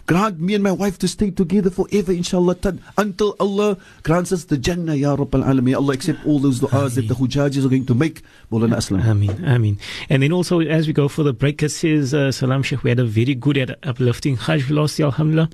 Grant 0.10 0.40
me 0.40 0.56
and 0.56 0.64
my 0.64 0.72
wife 0.72 0.98
to 0.98 1.08
stay 1.08 1.30
together 1.30 1.70
forever, 1.70 2.12
inshallah, 2.12 2.56
until 2.98 3.36
Allah 3.40 3.78
grants 4.02 4.32
us 4.32 4.46
the 4.46 4.58
Jannah, 4.58 4.96
Ya 4.96 5.16
Rabbal 5.16 5.44
Alameen. 5.44 5.76
Allah 5.76 5.94
accept 5.94 6.26
all 6.26 6.40
those 6.40 6.62
du'as 6.62 6.96
that 6.96 7.08
the 7.08 7.14
Hujajis 7.14 7.64
are 7.64 7.70
going 7.70 7.86
to 7.86 7.94
make. 7.94 8.24
Maulana 8.52 8.78
Aslam. 8.78 9.04
Ameen, 9.04 9.48
Ameen. 9.48 9.78
And 10.10 10.24
then 10.24 10.32
also, 10.32 10.62
as 10.62 10.88
we 10.88 10.94
go 10.94 11.10
for 11.10 11.22
the 11.22 11.32
break, 11.32 11.62
it 11.62 11.70
says, 11.70 12.16
uh, 12.16 12.32
Salam 12.32 12.64
Sheikh, 12.64 12.82
we 12.82 12.90
had 12.90 12.98
a 12.98 13.06
very 13.06 13.36
good 13.36 13.56
at 13.60 13.78
uplifting 13.86 14.36
Hajj 14.36 14.72
year, 14.72 15.06
Alhamdulillah. 15.06 15.52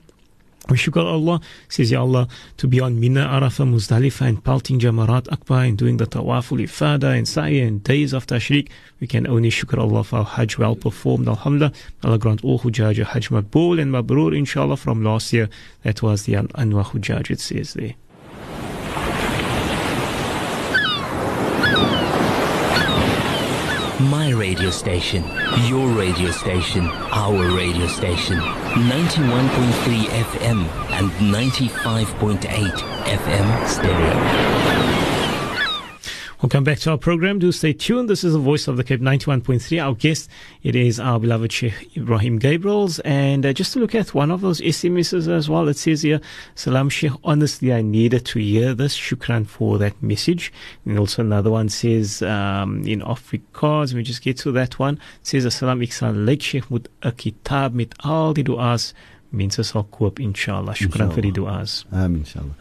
We 0.67 0.77
shukr 0.77 1.05
Allah, 1.05 1.41
says 1.69 1.91
Ya 1.91 2.01
Allah, 2.01 2.27
to 2.57 2.67
be 2.67 2.79
on 2.79 2.99
Mina, 2.99 3.27
Arafah, 3.27 3.69
Muzdalifah, 3.71 4.27
and 4.27 4.43
pelting 4.43 4.79
Jamarat 4.79 5.31
Akbar 5.31 5.63
and 5.63 5.77
doing 5.77 5.97
the 5.97 6.07
Tawaful 6.07 6.59
Ifada 6.59 7.15
and 7.15 7.27
Sa'i 7.27 7.61
and 7.61 7.83
days 7.83 8.13
of 8.13 8.25
Tashriq. 8.25 8.67
We 8.99 9.05
can 9.05 9.27
only 9.27 9.51
shukr 9.51 9.77
Allah 9.77 10.03
for 10.03 10.17
our 10.17 10.25
Hajj 10.25 10.57
well 10.57 10.75
performed, 10.75 11.27
Alhamdulillah. 11.27 11.73
Allah 12.03 12.17
grant 12.17 12.43
all 12.43 12.59
Hujjaj 12.59 13.03
Hajj 13.03 13.29
Maqbool 13.29 13.79
and 13.79 13.91
Mabrur, 13.91 14.35
inshallah, 14.35 14.77
from 14.77 15.03
last 15.03 15.31
year. 15.33 15.49
That 15.83 16.01
was 16.01 16.23
the 16.23 16.33
Anwa 16.33 16.83
Hujjaj, 16.83 17.29
it 17.29 17.39
says 17.39 17.73
there. 17.75 17.93
My 24.09 24.29
radio 24.29 24.69
station, 24.69 25.23
your 25.63 25.87
radio 25.87 26.29
station, 26.29 26.85
our 27.11 27.55
radio 27.55 27.87
station. 27.87 28.37
91.3 28.37 30.05
FM 30.05 30.67
and 30.91 31.09
95.8 31.33 32.39
FM 33.05 33.67
stereo. 33.67 34.94
Welcome 36.41 36.65
back 36.65 36.79
to 36.79 36.91
our 36.91 36.97
program. 36.97 37.39
Do 37.39 37.53
stay 37.53 37.71
tuned. 37.71 38.09
This 38.09 38.25
is 38.25 38.33
the 38.33 38.39
voice 38.39 38.67
of 38.67 38.75
the 38.75 38.83
Cape 38.83 38.99
91.3. 38.99 39.81
Our 39.81 39.95
guest, 39.95 40.29
it 40.63 40.75
is 40.75 40.99
our 40.99 41.17
beloved 41.17 41.49
Sheikh 41.49 41.93
Ebrahiem 41.95 42.41
Gabriels. 42.41 42.99
And 43.05 43.45
uh, 43.45 43.53
just 43.53 43.71
to 43.73 43.79
look 43.79 43.95
at 43.95 44.13
one 44.13 44.31
of 44.31 44.41
those 44.41 44.59
SMSs 44.59 45.29
as 45.29 45.49
well, 45.49 45.69
it 45.69 45.77
says 45.77 46.01
here, 46.01 46.19
Salam 46.53 46.89
Sheikh, 46.89 47.13
honestly, 47.23 47.71
I 47.71 47.81
needed 47.81 48.25
to 48.25 48.39
hear 48.39 48.73
this. 48.73 48.97
Shukran 48.97 49.47
for 49.47 49.77
that 49.77 50.03
message. 50.03 50.51
And 50.85 50.99
also 50.99 51.21
another 51.21 51.51
one 51.51 51.69
says, 51.69 52.21
um, 52.21 52.85
in 52.85 52.99
Afrikaans, 52.99 53.87
let 53.87 53.95
me 53.95 54.03
just 54.03 54.21
get 54.21 54.35
to 54.39 54.51
that 54.51 54.77
one. 54.77 54.95
It 55.21 55.27
says, 55.27 55.55
Salam 55.55 55.81
ik 55.81 55.93
sal 55.93 56.11
like 56.11 56.41
Sheikh 56.41 56.69
moet 56.69 56.89
'n 57.01 57.13
kitab 57.13 57.73
met 57.73 57.95
al 58.03 58.33
die 58.33 58.43
du'as 58.43 58.91
mense 59.31 59.63
sal 59.63 59.85
koop 59.85 60.19
inshallah. 60.19 60.73
Shukran 60.75 61.13
vir 61.13 61.21
die 61.21 61.31
du'as. 61.31 61.85
Amen, 61.93 62.17
inshallah. 62.25 62.55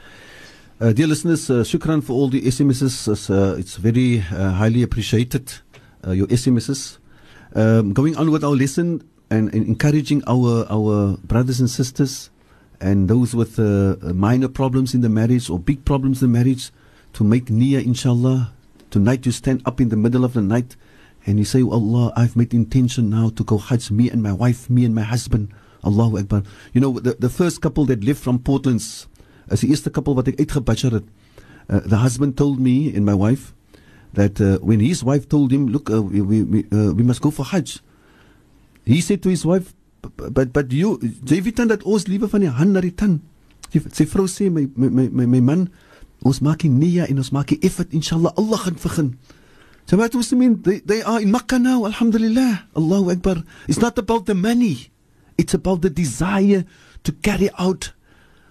Uh, 0.84 0.92
dear 0.92 1.06
listeners, 1.06 1.48
uh, 1.48 1.64
shukran 1.64 2.04
for 2.04 2.12
all 2.12 2.28
the 2.28 2.42
SMSs. 2.42 3.10
It's, 3.10 3.30
uh, 3.30 3.56
it's 3.58 3.76
very 3.76 4.18
uh, 4.20 4.50
highly 4.50 4.82
appreciated, 4.82 5.50
uh, 6.06 6.10
your 6.10 6.26
SMSs. 6.26 6.98
Um, 7.54 7.94
going 7.94 8.14
on 8.18 8.30
with 8.30 8.44
our 8.44 8.50
lesson 8.50 9.02
and, 9.30 9.48
and, 9.54 9.66
encouraging 9.66 10.22
our, 10.26 10.66
our 10.68 11.16
brothers 11.24 11.58
and 11.58 11.70
sisters 11.70 12.28
and 12.82 13.08
those 13.08 13.34
with 13.34 13.58
uh, 13.58 13.96
minor 14.12 14.46
problems 14.46 14.92
in 14.92 15.00
the 15.00 15.08
marriage 15.08 15.48
or 15.48 15.58
big 15.58 15.86
problems 15.86 16.22
in 16.22 16.30
the 16.30 16.38
marriage 16.38 16.70
to 17.14 17.24
make 17.24 17.46
niyyah, 17.46 17.82
inshallah. 17.82 18.52
Tonight 18.90 19.24
you 19.24 19.32
stand 19.32 19.62
up 19.64 19.80
in 19.80 19.88
the 19.88 19.96
middle 19.96 20.22
of 20.22 20.34
the 20.34 20.42
night 20.42 20.76
and 21.24 21.38
you 21.38 21.46
say, 21.46 21.62
oh 21.62 21.70
Allah, 21.70 22.12
I've 22.14 22.36
made 22.36 22.52
intention 22.52 23.08
now 23.08 23.30
to 23.30 23.42
go 23.42 23.56
Hajj, 23.56 23.90
me 23.90 24.10
and 24.10 24.22
my 24.22 24.34
wife, 24.34 24.68
me 24.68 24.84
and 24.84 24.94
my 24.94 25.04
husband. 25.04 25.48
Allahu 25.82 26.18
Akbar. 26.18 26.42
You 26.74 26.82
know, 26.82 26.98
the, 26.98 27.14
the 27.14 27.30
first 27.30 27.62
couple 27.62 27.86
that 27.86 28.04
left 28.04 28.20
from 28.20 28.38
Portland's, 28.38 29.06
as 29.48 29.60
die 29.60 29.70
eerste 29.70 29.90
couple 29.90 30.14
wat 30.14 30.28
ek 30.28 30.40
uitgebutcher 30.40 31.00
het, 31.00 31.06
uh, 31.68 31.80
the 31.84 32.00
husband 32.02 32.36
told 32.36 32.58
me 32.60 32.92
and 32.94 33.04
my 33.04 33.14
wife 33.14 33.52
that 34.14 34.40
uh, 34.40 34.58
when 34.62 34.80
his 34.80 35.02
wife 35.02 35.28
told 35.28 35.52
him, 35.52 35.68
look, 35.68 35.90
uh, 35.90 36.00
we, 36.00 36.20
we, 36.20 36.42
we, 36.42 36.64
uh, 36.70 36.92
we 36.94 37.02
must 37.02 37.20
go 37.20 37.30
for 37.30 37.44
Hajj, 37.44 37.80
he 38.84 39.00
said 39.00 39.22
to 39.22 39.28
his 39.28 39.44
wife, 39.44 39.74
but 40.12 40.52
but 40.52 40.72
you 40.72 40.98
jy 41.00 41.40
weet 41.40 41.56
dan 41.56 41.70
dat 41.72 41.84
ons 41.88 42.04
liewe 42.10 42.28
van 42.28 42.44
die 42.44 42.52
hand 42.52 42.76
na 42.76 42.82
die 42.84 42.92
tin. 42.92 43.22
Sy 43.72 44.04
vrou 44.10 44.28
sê 44.28 44.50
my 44.52 44.66
my 44.76 45.08
my 45.08 45.26
my 45.26 45.40
man 45.40 45.62
ons 46.24 46.40
maak 46.44 46.64
nie 46.64 46.72
nia 46.72 47.08
en 47.08 47.20
ons 47.20 47.32
maak 47.32 47.52
die 47.52 47.60
effort 47.64 47.92
inshallah 47.96 48.32
Allah 48.36 48.60
gaan. 48.60 49.16
So 49.86 50.00
it 50.00 50.32
mean 50.32 50.62
they 50.62 50.80
they 50.80 51.02
are 51.02 51.20
in 51.20 51.30
Makkah 51.30 51.58
now 51.58 51.84
alhamdulillah 51.84 52.68
Allahu 52.76 53.10
akbar. 53.10 53.44
It's 53.68 53.80
not 53.80 53.98
about 53.98 54.26
the 54.26 54.34
money. 54.34 54.90
It's 55.36 55.54
about 55.54 55.82
the 55.82 55.90
desire 55.90 56.64
to 57.02 57.12
carry 57.12 57.50
out 57.58 57.92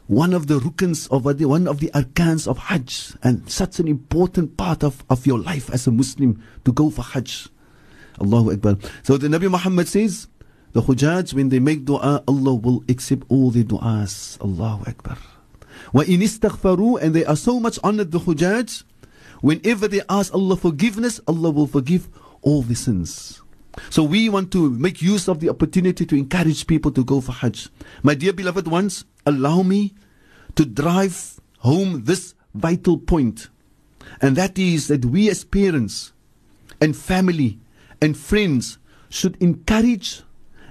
one 0.09 0.33
of 0.33 0.47
the 0.47 0.59
rukns 0.59 1.07
of 1.11 1.25
one 1.25 1.69
of 1.69 1.81
the 1.81 1.91
arkans 1.95 2.49
of 2.49 2.57
Hajj 2.59 3.15
and 3.23 3.49
such 3.51 3.79
an 3.79 3.87
important 3.87 4.57
part 4.57 4.83
of, 4.83 5.05
of 5.11 5.27
your 5.27 5.39
life 5.39 5.69
as 5.71 5.87
a 5.87 5.91
Muslim 5.93 6.43
to 6.65 6.73
go 6.73 6.89
for 6.89 7.03
Hajj. 7.03 7.49
Allahu 8.21 8.53
Akbar. 8.53 8.79
So 9.03 9.17
the 9.19 9.29
Nabi 9.29 9.51
Muhammad 9.51 9.87
says, 9.87 10.29
the 10.73 10.83
Hujjaj, 10.83 11.35
when 11.35 11.49
they 11.49 11.61
make 11.61 11.85
dua, 11.85 12.23
Allah 12.27 12.55
will 12.55 12.85
accept 12.89 13.25
all 13.29 13.51
their 13.51 13.65
du'as. 13.65 14.41
Allahu 14.41 14.89
Akbar. 14.89 15.17
وَإِنِ 15.95 16.19
اسْتَغْفَرُوا 16.23 17.01
And 17.03 17.15
they 17.15 17.25
are 17.25 17.37
so 17.37 17.59
much 17.61 17.79
honored, 17.83 18.11
the 18.11 18.21
Hujjaj. 18.21 18.85
Whenever 19.41 19.89
they 19.89 20.03
ask 20.09 20.35
Allah 20.35 20.57
forgiveness, 20.57 21.21
Allah 21.27 21.51
will 21.51 21.67
forgive 21.67 22.09
all 22.43 22.63
the 22.63 22.75
sins. 22.75 23.41
So 23.90 24.04
we 24.04 24.30
want 24.30 24.52
to 24.52 24.70
make 24.70 25.02
use 25.02 25.28
of 25.28 25.40
the 25.40 25.50
opportunity 25.50 26.06
to 26.06 26.16
encourage 26.16 26.68
people 26.68 26.92
to 26.92 27.04
go 27.04 27.22
for 27.22 27.32
Hajj. 27.32 27.70
My 28.04 28.14
dear 28.16 28.34
beloved 28.34 28.68
ones, 28.68 29.06
allow 29.26 29.64
me 29.64 29.94
to 30.56 30.66
drive 30.66 31.40
home 31.60 32.04
this 32.06 32.36
vital 32.54 32.98
point. 32.98 33.50
And 34.22 34.36
that 34.36 34.60
is 34.60 34.88
that 34.88 35.06
we 35.06 35.30
as 35.30 35.44
parents 35.44 36.14
and 36.80 36.96
family 36.96 37.60
and 38.02 38.18
friends 38.18 38.78
should 39.10 39.38
encourage 39.42 40.22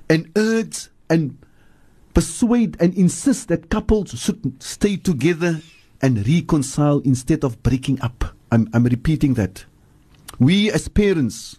and 0.09 0.31
urge 0.37 0.89
and 1.09 1.39
persuade 2.15 2.77
and 2.81 2.95
insist 2.95 3.49
that 3.49 3.71
couples 3.71 4.11
should 4.11 4.63
stay 4.63 4.97
together 4.97 5.61
and 6.01 6.27
reconcile 6.27 6.99
instead 7.01 7.45
of 7.45 7.63
breaking 7.63 8.01
up. 8.03 8.25
I'm, 8.51 8.69
I'm 8.75 8.85
repeating 8.85 9.35
that. 9.35 9.65
We 10.39 10.71
as 10.71 10.89
parents, 10.89 11.59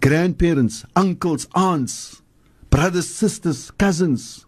grandparents, 0.00 0.84
uncles, 0.96 1.46
aunts, 1.54 2.22
brothers, 2.70 3.08
sisters, 3.08 3.70
cousins, 3.72 4.46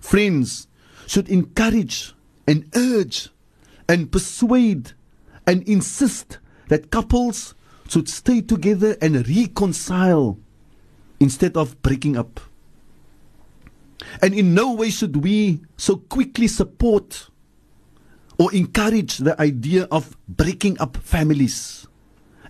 friends 0.00 0.68
should 1.06 1.28
encourage 1.28 2.14
and 2.46 2.68
urge 2.76 3.28
and 3.88 4.10
persuade 4.10 4.92
and 5.46 5.62
insist 5.68 6.38
that 6.68 6.90
couples 6.90 7.54
should 7.88 8.08
stay 8.08 8.40
together 8.40 8.96
and 9.00 9.28
reconcile 9.28 10.38
instead 11.20 11.56
of 11.56 11.80
breaking 11.82 12.16
up. 12.16 12.40
And 14.20 14.34
in 14.34 14.54
no 14.54 14.72
way 14.72 14.90
should 14.90 15.22
we 15.24 15.60
so 15.76 15.96
quickly 15.96 16.48
support 16.48 17.30
or 18.38 18.52
encourage 18.52 19.18
the 19.18 19.40
idea 19.40 19.84
of 19.84 20.16
breaking 20.28 20.78
up 20.80 20.96
families. 20.98 21.86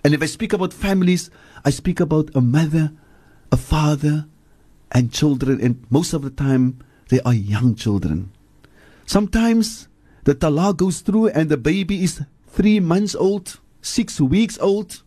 And 0.05 0.15
if 0.15 0.23
I 0.23 0.27
speak 0.27 0.53
about 0.53 0.73
families, 0.73 1.31
I 1.65 1.71
speak 1.71 2.01
about 2.01 2.35
a 2.35 2.41
mother, 2.41 2.93
a 3.51 3.57
father, 3.57 4.27
and 4.93 5.13
children. 5.13 5.61
And 5.61 5.85
most 5.91 6.13
of 6.13 6.23
the 6.23 6.31
time, 6.31 6.79
they 7.09 7.21
are 7.21 7.35
young 7.35 7.75
children. 7.75 8.33
Sometimes 9.07 9.89
the 10.25 10.35
talaq 10.35 10.79
goes 10.79 11.01
through 11.01 11.29
and 11.29 11.49
the 11.49 11.57
baby 11.57 12.03
is 12.03 12.23
three 12.49 12.81
months 12.81 13.15
old, 13.15 13.61
six 13.81 14.21
weeks 14.21 14.59
old, 14.59 15.03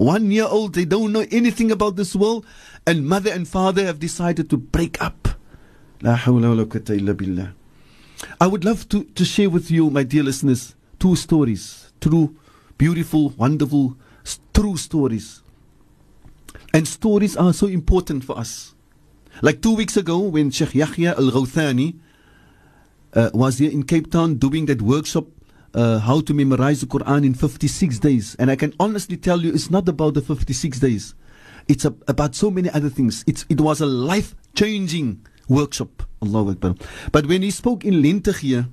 one 0.00 0.30
year 0.30 0.46
old, 0.48 0.74
they 0.74 0.86
don't 0.86 1.12
know 1.12 1.26
anything 1.30 1.70
about 1.70 1.96
this 1.96 2.16
world, 2.16 2.46
and 2.86 3.06
mother 3.06 3.30
and 3.30 3.46
father 3.46 3.84
have 3.84 3.98
decided 3.98 4.48
to 4.48 4.56
break 4.56 5.00
up. 5.02 5.28
I 8.40 8.46
would 8.46 8.64
love 8.64 8.88
to, 8.88 9.04
to 9.04 9.24
share 9.26 9.50
with 9.50 9.70
you, 9.70 9.90
my 9.90 10.02
dear 10.02 10.22
listeners, 10.22 10.74
two 10.98 11.16
stories. 11.16 11.92
True, 12.00 12.34
beautiful, 12.78 13.28
wonderful, 13.36 13.98
true 14.54 14.78
stories. 14.78 15.39
And 16.72 16.86
stories 16.86 17.36
are 17.36 17.52
so 17.52 17.66
important 17.66 18.24
for 18.24 18.38
us. 18.38 18.74
Like 19.42 19.62
two 19.62 19.74
weeks 19.74 19.96
ago, 19.96 20.18
when 20.18 20.50
Sheikh 20.50 20.74
Yahya 20.74 21.16
Al 21.16 21.30
Ghawthani 21.30 21.98
uh, 23.14 23.30
was 23.34 23.58
here 23.58 23.70
in 23.70 23.82
Cape 23.84 24.10
Town 24.10 24.34
doing 24.36 24.66
that 24.66 24.82
workshop 24.82 25.26
uh, 25.74 25.98
how 25.98 26.20
to 26.20 26.34
memorize 26.34 26.80
the 26.80 26.86
Quran 26.86 27.24
in 27.24 27.34
56 27.34 27.98
days. 27.98 28.34
And 28.36 28.50
I 28.50 28.56
can 28.56 28.74
honestly 28.80 29.16
tell 29.16 29.40
you, 29.40 29.52
it's 29.52 29.70
not 29.70 29.88
about 29.88 30.14
the 30.14 30.22
56 30.22 30.78
days. 30.80 31.14
It's 31.68 31.84
a, 31.84 31.94
about 32.08 32.34
so 32.34 32.50
many 32.50 32.70
other 32.70 32.88
things. 32.88 33.24
It's, 33.26 33.44
it 33.48 33.60
was 33.60 33.80
a 33.80 33.86
life 33.86 34.34
changing 34.54 35.24
workshop. 35.48 36.02
Allah 36.22 36.50
Akbar. 36.50 36.74
But 37.12 37.26
when 37.26 37.42
he 37.42 37.50
spoke 37.50 37.84
in 37.84 38.02
Lente 38.02 38.36
here, 38.38 38.68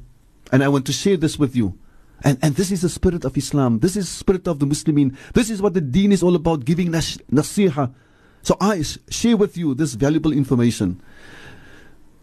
and 0.51 0.63
I 0.63 0.67
want 0.67 0.85
to 0.87 0.93
share 0.93 1.17
this 1.17 1.37
with 1.37 1.55
you, 1.55 1.77
and, 2.23 2.37
and 2.41 2.55
this 2.55 2.71
is 2.71 2.81
the 2.81 2.89
spirit 2.89 3.25
of 3.25 3.37
Islam. 3.37 3.79
This 3.79 3.95
is 3.95 4.05
the 4.09 4.15
spirit 4.15 4.47
of 4.47 4.59
the 4.59 4.65
Muslimin. 4.65 5.15
This 5.33 5.49
is 5.49 5.61
what 5.61 5.73
the 5.73 5.81
deen 5.81 6.11
is 6.11 6.23
all 6.23 6.35
about, 6.35 6.65
giving 6.65 6.91
nas- 6.91 7.19
nasiha. 7.31 7.93
So 8.41 8.57
I 8.59 8.81
share 9.09 9.37
with 9.37 9.57
you 9.57 9.75
this 9.75 9.93
valuable 9.93 10.31
information. 10.31 11.01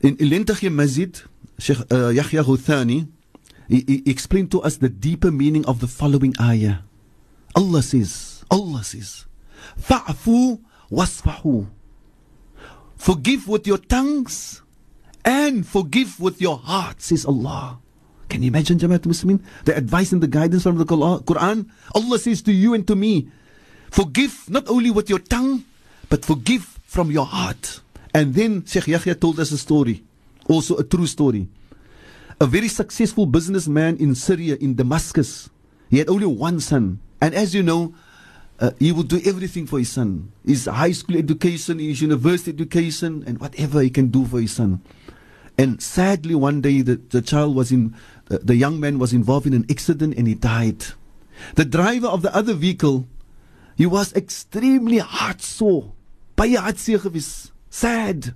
In, 0.01 0.17
in 0.17 0.31
Lente 0.31 0.71
Masjid, 0.71 1.21
Sheikh 1.59 1.79
uh, 1.93 2.09
Yahya 2.09 2.43
Huthani, 2.43 3.09
he, 3.69 3.85
he 3.87 4.11
explained 4.11 4.51
to 4.53 4.63
us 4.63 4.77
the 4.77 4.89
deeper 4.89 5.31
meaning 5.31 5.65
of 5.67 5.81
the 5.81 5.87
following 5.87 6.35
ayah. 6.41 6.79
Allah 7.55 7.83
says, 7.83 8.45
Allah 8.51 8.83
says, 8.83 9.27
Fa'fu 9.79 10.61
wasfahu. 10.91 11.69
Forgive 12.97 13.49
with 13.49 13.67
your 13.67 13.79
tongues 13.79 14.63
and 15.25 15.67
forgive 15.67 16.21
with 16.21 16.41
your 16.41 16.59
heart, 16.59 17.01
says 17.01 17.25
Allah. 17.25 17.79
Can 18.29 18.43
you 18.43 18.49
imagine, 18.49 18.79
Jamaat 18.79 19.01
Muslimin? 19.01 19.41
The 19.65 19.77
advice 19.77 20.13
and 20.13 20.23
the 20.23 20.29
guidance 20.29 20.63
from 20.63 20.79
the 20.79 20.85
Quran. 20.85 21.69
Allah 21.95 22.19
says 22.19 22.43
to 22.43 22.53
you 22.53 22.75
and 22.75 22.87
to 22.87 22.97
me, 22.97 23.29
forgive 23.91 24.49
not 24.49 24.69
only 24.69 24.91
with 24.91 25.09
your 25.09 25.21
tongue, 25.21 25.65
but 26.09 26.25
forgive 26.25 26.79
from 26.85 27.11
your 27.11 27.27
heart. 27.27 27.81
And 28.13 28.35
then 28.35 28.65
Sheikh 28.65 28.89
Yahya 28.89 29.17
told 29.17 29.41
us 29.41 29.51
a 29.53 29.59
story, 29.59 30.03
also 30.49 30.77
a 30.77 30.85
true 30.85 31.07
story 31.07 31.49
a 32.41 32.47
very 32.47 32.69
successful 32.69 33.27
businessman 33.27 33.97
in 33.99 34.15
Syria, 34.15 34.57
in 34.61 34.75
Damascus. 34.75 35.51
He 35.91 35.99
had 35.99 36.09
only 36.09 36.27
one 36.27 36.61
son. 36.61 37.01
And 37.21 37.35
as 37.35 37.55
you 37.55 37.63
know, 37.63 37.95
uh, 38.61 38.71
he 38.79 38.93
would 38.93 39.09
do 39.09 39.21
everything 39.25 39.67
for 39.67 39.79
his 39.79 39.91
son 39.91 40.31
his 40.47 40.67
high 40.67 40.93
school 40.93 41.17
education, 41.17 41.79
his 41.79 42.01
university 42.01 42.51
education, 42.53 43.25
and 43.27 43.41
whatever 43.41 43.81
he 43.81 43.91
can 43.91 44.09
do 44.09 44.25
for 44.27 44.41
his 44.41 44.53
son. 44.53 44.81
And 45.59 45.83
sadly, 45.83 46.35
one 46.35 46.61
day 46.61 46.83
the, 46.83 46.97
the 46.97 47.23
child 47.23 47.55
was 47.55 47.73
in, 47.73 47.95
uh, 48.31 48.39
the 48.43 48.57
young 48.57 48.81
man 48.81 48.99
was 48.99 49.13
involved 49.13 49.47
in 49.47 49.55
an 49.55 49.67
accident 49.71 50.15
and 50.17 50.27
he 50.27 50.35
died. 50.35 50.85
The 51.57 51.65
driver 51.65 52.07
of 52.07 52.23
the 52.23 52.35
other 52.35 52.55
vehicle, 52.55 53.07
he 53.77 53.87
was 53.87 54.13
extremely 54.15 54.99
heart 54.99 55.43
sore, 55.43 55.93
hartseer 56.37 57.51
sad. 57.71 58.35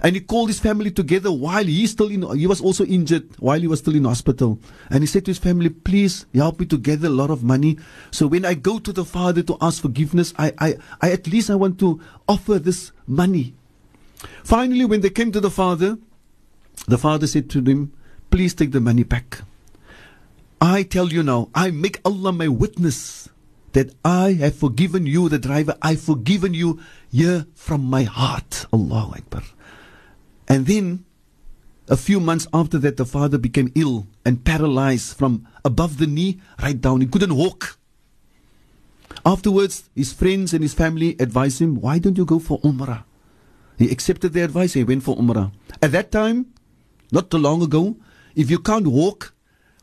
And 0.00 0.14
he 0.14 0.20
called 0.20 0.48
his 0.48 0.60
family 0.60 0.92
together 0.92 1.32
while 1.32 1.64
he 1.64 1.86
still 1.86 2.08
in, 2.08 2.22
he 2.38 2.46
was 2.46 2.60
also 2.60 2.84
injured 2.84 3.28
while 3.40 3.58
he 3.60 3.66
was 3.66 3.80
still 3.80 3.96
in 3.96 4.04
hospital. 4.04 4.60
And 4.90 5.02
he 5.02 5.06
said 5.06 5.24
to 5.24 5.32
his 5.32 5.38
family, 5.38 5.70
please 5.70 6.24
help 6.32 6.60
me 6.60 6.66
to 6.66 6.78
gather 6.78 7.08
a 7.08 7.10
lot 7.10 7.30
of 7.30 7.42
money. 7.42 7.78
So 8.12 8.28
when 8.28 8.44
I 8.44 8.54
go 8.54 8.78
to 8.78 8.92
the 8.92 9.04
father 9.04 9.42
to 9.42 9.56
ask 9.60 9.82
forgiveness, 9.82 10.32
I, 10.38 10.52
I, 10.58 10.76
I 11.00 11.10
at 11.10 11.26
least 11.26 11.50
I 11.50 11.56
want 11.56 11.80
to 11.80 12.00
offer 12.28 12.60
this 12.60 12.92
money. 13.06 13.54
Finally, 14.44 14.84
when 14.84 15.00
they 15.00 15.10
came 15.10 15.32
to 15.32 15.40
the 15.40 15.50
father, 15.50 15.98
the 16.86 16.98
father 16.98 17.26
said 17.26 17.50
to 17.50 17.60
them, 17.60 17.92
please 18.30 18.54
take 18.54 18.72
the 18.72 18.80
money 18.80 19.02
back. 19.02 19.42
I 20.60 20.82
tell 20.82 21.08
you 21.12 21.22
now, 21.22 21.50
I 21.54 21.70
make 21.70 22.00
Allah 22.04 22.32
my 22.32 22.48
witness 22.48 23.28
that 23.72 23.94
I 24.04 24.32
have 24.34 24.56
forgiven 24.56 25.06
you, 25.06 25.28
the 25.28 25.38
driver. 25.38 25.76
I've 25.82 26.00
forgiven 26.00 26.54
you 26.54 26.80
here 27.10 27.46
from 27.54 27.84
my 27.84 28.02
heart. 28.04 28.66
Allahu 28.72 29.14
Akbar. 29.14 29.42
And 30.48 30.66
then, 30.66 31.04
a 31.88 31.96
few 31.96 32.20
months 32.20 32.46
after 32.52 32.78
that, 32.78 32.96
the 32.96 33.06
father 33.06 33.38
became 33.38 33.72
ill 33.74 34.06
and 34.24 34.44
paralyzed 34.44 35.16
from 35.16 35.46
above 35.64 35.98
the 35.98 36.06
knee 36.06 36.40
right 36.60 36.80
down. 36.80 37.00
He 37.00 37.06
couldn't 37.06 37.36
walk. 37.36 37.78
Afterwards, 39.24 39.88
his 39.94 40.12
friends 40.12 40.52
and 40.52 40.62
his 40.62 40.74
family 40.74 41.16
advised 41.20 41.60
him, 41.60 41.80
Why 41.80 41.98
don't 41.98 42.18
you 42.18 42.24
go 42.24 42.38
for 42.38 42.60
Umrah? 42.60 43.04
He 43.78 43.90
accepted 43.90 44.32
their 44.32 44.44
advice. 44.44 44.72
He 44.72 44.84
went 44.84 45.02
for 45.02 45.16
Umrah. 45.16 45.52
At 45.80 45.92
that 45.92 46.10
time, 46.10 46.46
not 47.12 47.30
too 47.30 47.38
long 47.38 47.62
ago. 47.62 47.96
If 48.38 48.52
you 48.54 48.60
can't 48.60 48.86
walk, 48.86 49.34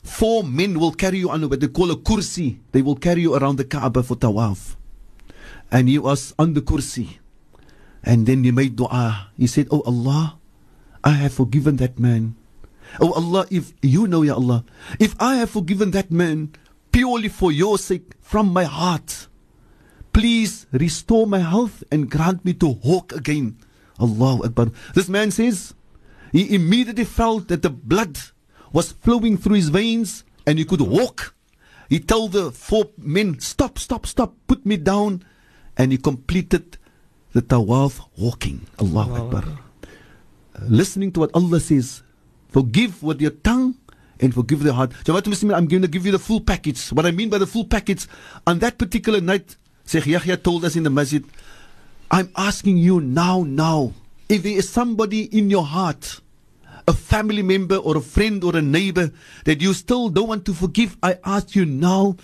four 0.01 0.41
men 0.41 0.79
will 0.79 0.93
carry 0.93 1.17
you 1.19 1.29
on 1.29 1.43
what 1.49 1.59
they 1.59 1.67
call 1.67 1.91
a 1.91 1.97
kursi. 1.97 2.59
They 2.71 2.81
will 2.81 2.95
carry 2.95 3.21
you 3.23 3.35
around 3.35 3.57
the 3.57 3.65
Kaaba 3.65 4.01
for 4.01 4.15
tawaf. 4.15 4.77
And 5.69 5.89
he 5.89 5.99
was 5.99 6.33
on 6.39 6.53
the 6.53 6.61
kursi. 6.61 7.19
And 8.01 8.25
then 8.25 8.45
he 8.45 8.51
made 8.51 8.77
dua. 8.77 9.27
He 9.35 9.45
said, 9.47 9.67
Oh 9.71 9.81
Allah, 9.81 10.39
I 11.03 11.19
have 11.19 11.33
forgiven 11.33 11.75
that 11.83 11.99
man. 11.99 12.37
Oh 13.01 13.11
Allah, 13.11 13.45
if 13.51 13.73
you 13.81 14.07
know, 14.07 14.21
Ya 14.21 14.35
Allah, 14.35 14.63
if 15.01 15.19
I 15.19 15.35
have 15.35 15.49
forgiven 15.49 15.91
that 15.91 16.09
man 16.09 16.53
purely 16.93 17.27
for 17.27 17.51
your 17.51 17.77
sake 17.77 18.13
from 18.21 18.53
my 18.53 18.63
heart, 18.63 19.27
please 20.13 20.65
restore 20.71 21.27
my 21.27 21.39
health 21.39 21.83
and 21.91 22.09
grant 22.09 22.45
me 22.45 22.53
to 22.53 22.79
walk 22.85 23.11
again. 23.11 23.57
Allahu 23.99 24.45
Akbar. 24.45 24.71
This 24.93 25.09
man 25.09 25.31
says, 25.31 25.73
he 26.31 26.55
immediately 26.55 27.03
felt 27.03 27.49
that 27.49 27.61
the 27.61 27.69
blood 27.69 28.17
was 28.75 28.91
flowing 28.91 29.37
through 29.37 29.55
his 29.55 29.69
veins 29.69 30.25
and 30.45 30.59
he 30.59 30.65
could 30.65 30.81
walk. 30.81 31.33
He 31.87 31.99
told 31.99 32.33
the 32.33 32.51
four 32.51 32.89
men, 32.97 33.39
Stop, 33.39 33.79
stop, 33.79 34.05
stop, 34.05 34.35
put 34.47 34.65
me 34.65 34.75
down. 34.75 35.23
And 35.77 35.93
he 35.93 35.97
completed 35.97 36.77
the 37.31 37.41
tawaf 37.41 38.01
walking. 38.17 38.67
Allahu 38.79 39.15
Akbar. 39.15 39.43
Uh, 39.47 40.65
listening 40.67 41.11
to 41.13 41.21
what 41.21 41.31
Allah 41.33 41.59
says, 41.61 42.03
forgive 42.49 43.01
with 43.01 43.21
your 43.21 43.31
tongue 43.31 43.75
and 44.19 44.33
forgive 44.33 44.61
the 44.63 44.73
heart. 44.73 44.91
Jamaat 45.05 45.55
I'm 45.55 45.67
going 45.67 45.81
to 45.81 45.87
give 45.87 46.05
you 46.05 46.11
the 46.11 46.19
full 46.19 46.41
package. 46.41 46.89
What 46.89 47.05
I 47.05 47.11
mean 47.11 47.29
by 47.29 47.37
the 47.37 47.47
full 47.47 47.65
package, 47.65 48.07
on 48.45 48.59
that 48.59 48.77
particular 48.77 49.21
night, 49.21 49.55
Sheikh 49.85 50.05
Yahya 50.05 50.37
told 50.37 50.65
us 50.65 50.75
in 50.75 50.83
the 50.83 50.89
masjid, 50.89 51.23
I'm 52.11 52.29
asking 52.35 52.77
you 52.77 52.99
now, 52.99 53.43
now, 53.43 53.93
if 54.27 54.43
there 54.43 54.57
is 54.57 54.67
somebody 54.67 55.23
in 55.37 55.49
your 55.49 55.63
heart, 55.63 56.19
a 56.87 56.93
family 56.93 57.41
member 57.41 57.77
or 57.77 57.97
a 57.97 58.01
friend 58.01 58.43
or 58.43 58.55
a 58.55 58.61
neighbor 58.61 59.11
that 59.45 59.61
you 59.61 59.73
still 59.73 60.09
don't 60.09 60.27
want 60.27 60.45
to 60.45 60.53
forgive, 60.53 60.97
I 61.01 61.17
ask 61.23 61.55
you 61.55 61.65
now, 61.65 62.17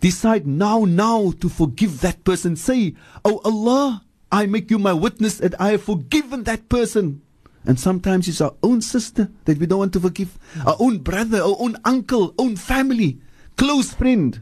decide 0.00 0.46
now, 0.46 0.84
now 0.84 1.32
to 1.40 1.48
forgive 1.48 2.00
that 2.00 2.24
person. 2.24 2.56
Say, 2.56 2.94
Oh 3.24 3.40
Allah, 3.44 4.04
I 4.32 4.46
make 4.46 4.70
you 4.70 4.78
my 4.78 4.92
witness 4.92 5.38
that 5.38 5.60
I 5.60 5.72
have 5.72 5.82
forgiven 5.82 6.44
that 6.44 6.68
person. 6.68 7.22
And 7.64 7.78
sometimes 7.78 8.26
it's 8.26 8.40
our 8.40 8.54
own 8.62 8.80
sister 8.80 9.30
that 9.44 9.58
we 9.58 9.66
don't 9.66 9.80
want 9.80 9.92
to 9.92 10.00
forgive, 10.00 10.38
our 10.66 10.76
own 10.80 10.98
brother, 10.98 11.42
our 11.42 11.56
own 11.58 11.76
uncle, 11.84 12.34
own 12.38 12.56
family, 12.56 13.18
close 13.56 13.92
friend. 13.92 14.40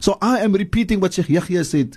So 0.00 0.18
I 0.20 0.40
am 0.40 0.52
repeating 0.52 1.00
what 1.00 1.14
Sheikh 1.14 1.30
Yahya 1.30 1.64
said. 1.64 1.96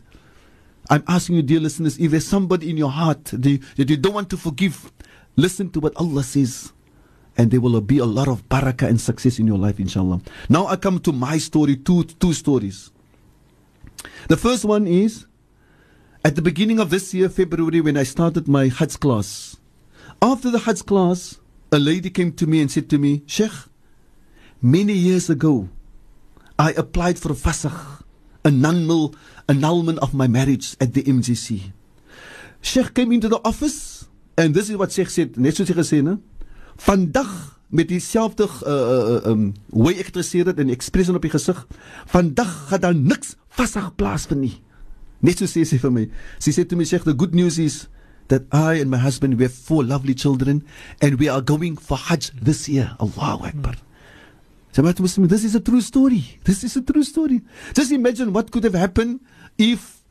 I'm 0.89 1.03
asking 1.07 1.35
you, 1.35 1.41
dear 1.41 1.59
listeners, 1.59 1.99
if 1.99 2.11
there's 2.11 2.25
somebody 2.25 2.69
in 2.69 2.77
your 2.77 2.89
heart 2.89 3.25
that 3.25 3.45
you, 3.45 3.59
that 3.75 3.89
you 3.89 3.97
don't 3.97 4.13
want 4.13 4.29
to 4.31 4.37
forgive, 4.37 4.91
listen 5.35 5.69
to 5.71 5.79
what 5.79 5.95
Allah 5.97 6.23
says. 6.23 6.71
And 7.37 7.49
there 7.49 7.61
will 7.61 7.79
be 7.81 7.97
a 7.97 8.05
lot 8.05 8.27
of 8.27 8.47
barakah 8.49 8.87
and 8.87 8.99
success 8.99 9.39
in 9.39 9.47
your 9.47 9.57
life, 9.57 9.79
inshallah. 9.79 10.21
Now 10.49 10.67
I 10.67 10.75
come 10.75 10.99
to 10.99 11.11
my 11.11 11.37
story, 11.37 11.77
two, 11.77 12.03
two 12.03 12.33
stories. 12.33 12.91
The 14.27 14.37
first 14.37 14.65
one 14.65 14.87
is 14.87 15.25
at 16.23 16.35
the 16.35 16.41
beginning 16.41 16.79
of 16.79 16.89
this 16.89 17.13
year, 17.13 17.29
February, 17.29 17.81
when 17.81 17.97
I 17.97 18.03
started 18.03 18.47
my 18.47 18.67
Hajj 18.67 18.99
class. 18.99 19.57
After 20.21 20.51
the 20.51 20.59
Hajj 20.59 20.85
class, 20.85 21.39
a 21.71 21.79
lady 21.79 22.09
came 22.09 22.31
to 22.33 22.45
me 22.45 22.61
and 22.61 22.69
said 22.69 22.89
to 22.91 22.97
me, 22.97 23.23
Sheikh, 23.25 23.51
many 24.61 24.93
years 24.93 25.29
ago, 25.29 25.69
I 26.59 26.73
applied 26.73 27.17
for 27.17 27.29
fasakh, 27.29 28.03
annulment, 28.45 29.99
of 29.99 30.13
my 30.13 30.27
marriage 30.27 30.75
at 30.79 30.93
the 30.93 31.01
MJC. 31.03 31.71
Sheikh 32.61 32.93
came 32.93 33.11
into 33.11 33.27
the 33.27 33.41
office, 33.43 34.07
and 34.37 34.53
this 34.53 34.69
is 34.69 34.77
what 34.77 34.91
Sheikh 34.91 35.09
said? 35.09 35.33
Vandag 36.81 37.59
met 37.69 37.87
dieselfde 37.87 38.43
uh, 38.43 38.71
uh, 38.71 39.31
um, 39.31 39.53
hoe 39.69 39.91
ek 39.93 40.09
geïnteresseerd 40.09 40.49
het 40.51 40.59
en 40.59 40.71
expression 40.73 41.15
op 41.15 41.23
die 41.23 41.31
gesig, 41.31 41.59
vandag 42.09 42.49
gaan 42.71 42.83
daar 42.83 42.97
niks 42.97 43.35
vasag 43.53 43.93
plaasvind 43.95 44.41
nie. 44.41 44.55
Net 45.21 45.39
so 45.39 45.47
sê 45.47 45.63
sy 45.67 45.77
vir 45.79 45.93
my. 45.93 46.07
Sy 46.41 46.51
sê 46.55 46.65
to 46.65 46.75
me, 46.75 46.87
Sheikh, 46.89 47.05
the 47.05 47.13
good 47.13 47.37
news 47.37 47.59
is 47.61 47.85
that 48.33 48.47
I 48.51 48.81
and 48.81 48.89
my 48.89 48.97
husband 48.97 49.37
we 49.37 49.45
have 49.45 49.53
four 49.53 49.85
lovely 49.85 50.15
children 50.17 50.63
and 50.99 51.19
we 51.21 51.29
are 51.29 51.41
going 51.41 51.77
for 51.77 51.97
Hajj 51.97 52.31
this 52.41 52.67
year. 52.67 52.95
Allahu 52.99 53.45
Akbar. 53.45 53.77
Jamaat 54.73 54.99
Muslim, 54.99 55.27
this 55.27 55.43
is 55.43 55.53
a 55.53 55.59
true 55.59 55.81
story. 55.81 56.39
This 56.43 56.63
is 56.63 56.75
a 56.75 56.81
true 56.81 57.03
story. 57.03 57.41
Just 57.73 57.91
imagine 57.91 58.33
what 58.33 58.51
could 58.51 58.63
have 58.63 58.73
happened 58.73 59.19
if, 59.57 60.01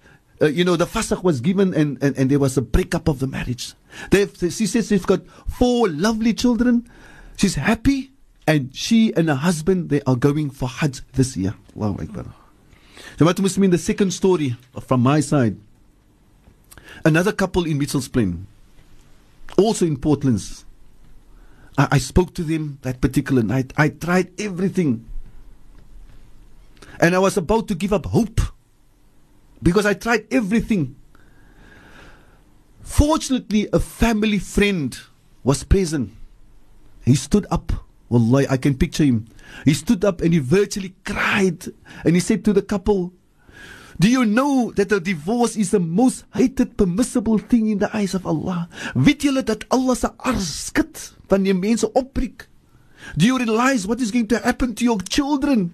uh, 0.41 0.47
you 0.47 0.65
know, 0.65 0.77
the 0.77 0.87
fasakh 0.87 1.25
was 1.25 1.41
given 1.41 1.75
and, 1.75 1.99
and, 2.03 2.17
and 2.17 2.31
there 2.31 2.39
was 2.39 2.57
a 2.57 2.63
breakup 2.63 3.09
of 3.09 3.19
the 3.19 3.27
marriage. 3.27 3.75
They've, 4.11 4.35
she 4.39 4.67
says 4.67 4.89
they've 4.89 5.07
got 5.07 5.27
four 5.49 5.89
lovely 5.89 6.35
children. 6.35 6.89
She's 7.37 7.55
happy 7.55 8.11
and 8.47 8.75
she 8.75 9.15
and 9.15 9.29
her 9.29 9.35
husband, 9.35 9.91
they 9.91 10.03
are 10.03 10.17
going 10.17 10.51
for 10.51 10.69
Hajj 10.69 11.03
this 11.13 11.37
year. 11.37 11.55
Allahu 11.77 12.03
Akbar. 12.03 12.27
Jamaat 13.17 13.41
Muslim, 13.41 13.71
the 13.71 13.79
second 13.79 14.13
story 14.13 14.57
from 14.81 15.01
my 15.03 15.21
side. 15.21 15.57
Another 17.05 17.33
couple 17.33 17.65
in 17.65 17.79
Mitchell's 17.79 18.09
Plain, 18.09 18.47
also 19.57 19.87
in 19.87 19.97
Portland's. 19.97 20.65
I, 21.79 21.89
I 21.93 21.99
spoke 21.99 22.35
to 22.35 22.43
them 22.43 22.79
that 22.83 23.01
particular 23.01 23.43
night. 23.43 23.73
I 23.77 23.89
tried 23.89 24.33
everything. 24.41 25.07
And 27.01 27.15
I 27.15 27.19
was 27.19 27.37
about 27.37 27.69
to 27.69 27.75
give 27.75 27.93
up 27.93 28.07
hope 28.07 28.41
because 29.63 29.87
I 29.87 29.95
tried 29.95 30.27
everything. 30.31 30.97
Fortunately, 32.91 33.69
a 33.73 33.79
family 33.79 34.41
friend 34.43 34.99
was 35.45 35.63
present. 35.63 36.11
He 37.07 37.15
stood 37.15 37.47
up. 37.49 37.73
Wallahi, 38.11 38.51
I 38.51 38.57
can 38.57 38.75
picture 38.75 39.05
him. 39.05 39.31
He 39.65 39.75
stood 39.75 40.05
up 40.05 40.21
and 40.21 40.35
he 40.35 40.41
virtually 40.41 40.93
cried. 41.07 41.71
And 42.05 42.17
he 42.17 42.21
said 42.21 42.45
to 42.45 42.53
the 42.53 42.63
couple, 42.63 43.13
Do 44.01 44.11
you 44.11 44.27
know 44.27 44.73
that 44.75 44.91
a 44.91 44.99
divorce 44.99 45.57
is 45.57 45.71
the 45.71 45.79
most 45.79 46.25
hated 46.35 46.77
permissible 46.77 47.39
thing 47.39 47.69
in 47.69 47.79
the 47.79 47.95
eyes 47.97 48.13
of 48.13 48.27
Allah? 48.27 48.69
Weet 48.99 49.23
julle 49.23 49.47
dat 49.47 49.65
Allah 49.71 49.95
se 49.95 50.11
ars 50.19 50.51
skud 50.51 50.91
wanneer 51.31 51.55
mense 51.55 51.87
opbreek? 51.95 52.51
Do 53.17 53.25
you 53.25 53.39
realize 53.39 53.87
what 53.87 54.03
is 54.03 54.11
going 54.11 54.27
to 54.35 54.43
happen 54.43 54.75
to 54.75 54.85
your 54.85 54.99
children? 54.99 55.73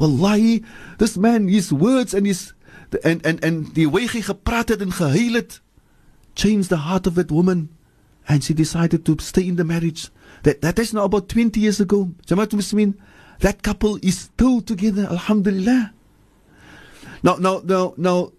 Wallahi, 0.00 0.64
this 0.98 1.16
man, 1.16 1.46
his 1.46 1.72
words 1.72 2.12
and 2.12 2.26
his 2.26 2.52
and 3.04 3.24
and 3.24 3.38
and 3.44 3.70
die 3.72 3.86
way 3.86 4.10
hy 4.10 4.20
gepraat 4.26 4.74
het 4.74 4.82
en 4.82 4.92
gehuil 4.92 5.38
het 5.38 5.62
changed 6.36 6.70
the 6.70 6.76
heart 6.76 7.06
of 7.06 7.16
that 7.16 7.32
woman 7.32 7.70
and 8.28 8.44
she 8.44 8.54
decided 8.54 9.04
to 9.06 9.16
stay 9.20 9.46
in 9.46 9.56
the 9.56 9.64
marriage. 9.64 10.10
That 10.42 10.60
that 10.60 10.78
is 10.78 10.94
now 10.94 11.04
about 11.04 11.28
20 11.28 11.58
years 11.58 11.80
ago. 11.80 12.10
Jamaat 12.26 12.48
Muslimin, 12.48 12.94
that 13.40 13.62
couple 13.62 13.98
is 14.02 14.18
still 14.18 14.60
together, 14.60 15.06
alhamdulillah. 15.10 15.92
Now, 17.22 17.36
now, 17.36 17.62
now, 17.64 17.94
now, 17.96 18.32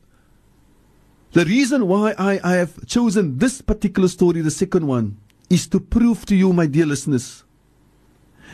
the 1.34 1.46
reason 1.46 1.88
why 1.88 2.14
I, 2.18 2.40
I 2.44 2.54
have 2.56 2.86
chosen 2.88 3.38
this 3.38 3.62
particular 3.62 4.08
story, 4.08 4.42
the 4.42 4.52
second 4.52 4.88
one, 4.88 5.18
is 5.50 5.68
to 5.68 5.80
prove 5.80 6.26
to 6.28 6.36
you, 6.36 6.54
my 6.54 6.68
dear 6.68 6.86
listeners, 6.86 7.44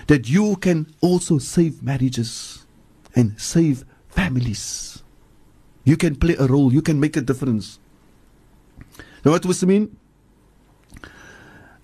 that 0.07 0.29
you 0.29 0.55
can 0.57 0.87
also 1.01 1.37
save 1.37 1.83
marriages 1.83 2.65
and 3.15 3.39
save 3.39 3.85
families. 4.09 5.03
You 5.83 5.97
can 5.97 6.15
play 6.15 6.35
a 6.39 6.47
role, 6.47 6.73
you 6.73 6.81
can 6.81 6.99
make 6.99 7.17
a 7.17 7.21
difference. 7.21 7.79
Now, 9.23 9.31
what 9.31 9.41
does 9.41 9.63
it 9.63 9.65
mean? 9.65 9.97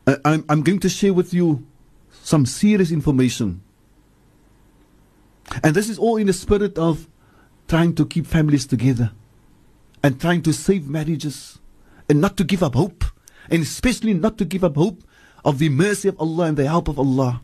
I, 0.05 0.17
I'm, 0.25 0.45
I'm 0.49 0.61
going 0.61 0.79
to 0.79 0.89
share 0.89 1.13
with 1.13 1.33
you 1.33 1.65
some 2.11 2.45
serious 2.45 2.91
information. 2.91 3.61
And 5.63 5.75
this 5.75 5.89
is 5.89 5.97
all 5.97 6.17
in 6.17 6.27
the 6.27 6.33
spirit 6.33 6.77
of 6.77 7.07
trying 7.67 7.95
to 7.95 8.05
keep 8.05 8.25
families 8.25 8.65
together 8.65 9.11
and 10.03 10.19
trying 10.19 10.41
to 10.43 10.53
save 10.53 10.87
marriages 10.87 11.59
and 12.09 12.21
not 12.21 12.37
to 12.37 12.43
give 12.43 12.63
up 12.63 12.75
hope, 12.75 13.03
and 13.49 13.61
especially 13.61 14.13
not 14.13 14.37
to 14.37 14.45
give 14.45 14.63
up 14.63 14.75
hope 14.75 15.03
of 15.45 15.59
the 15.59 15.69
mercy 15.69 16.09
of 16.09 16.19
Allah 16.19 16.45
and 16.45 16.57
the 16.57 16.67
help 16.67 16.87
of 16.87 16.99
Allah. 16.99 17.41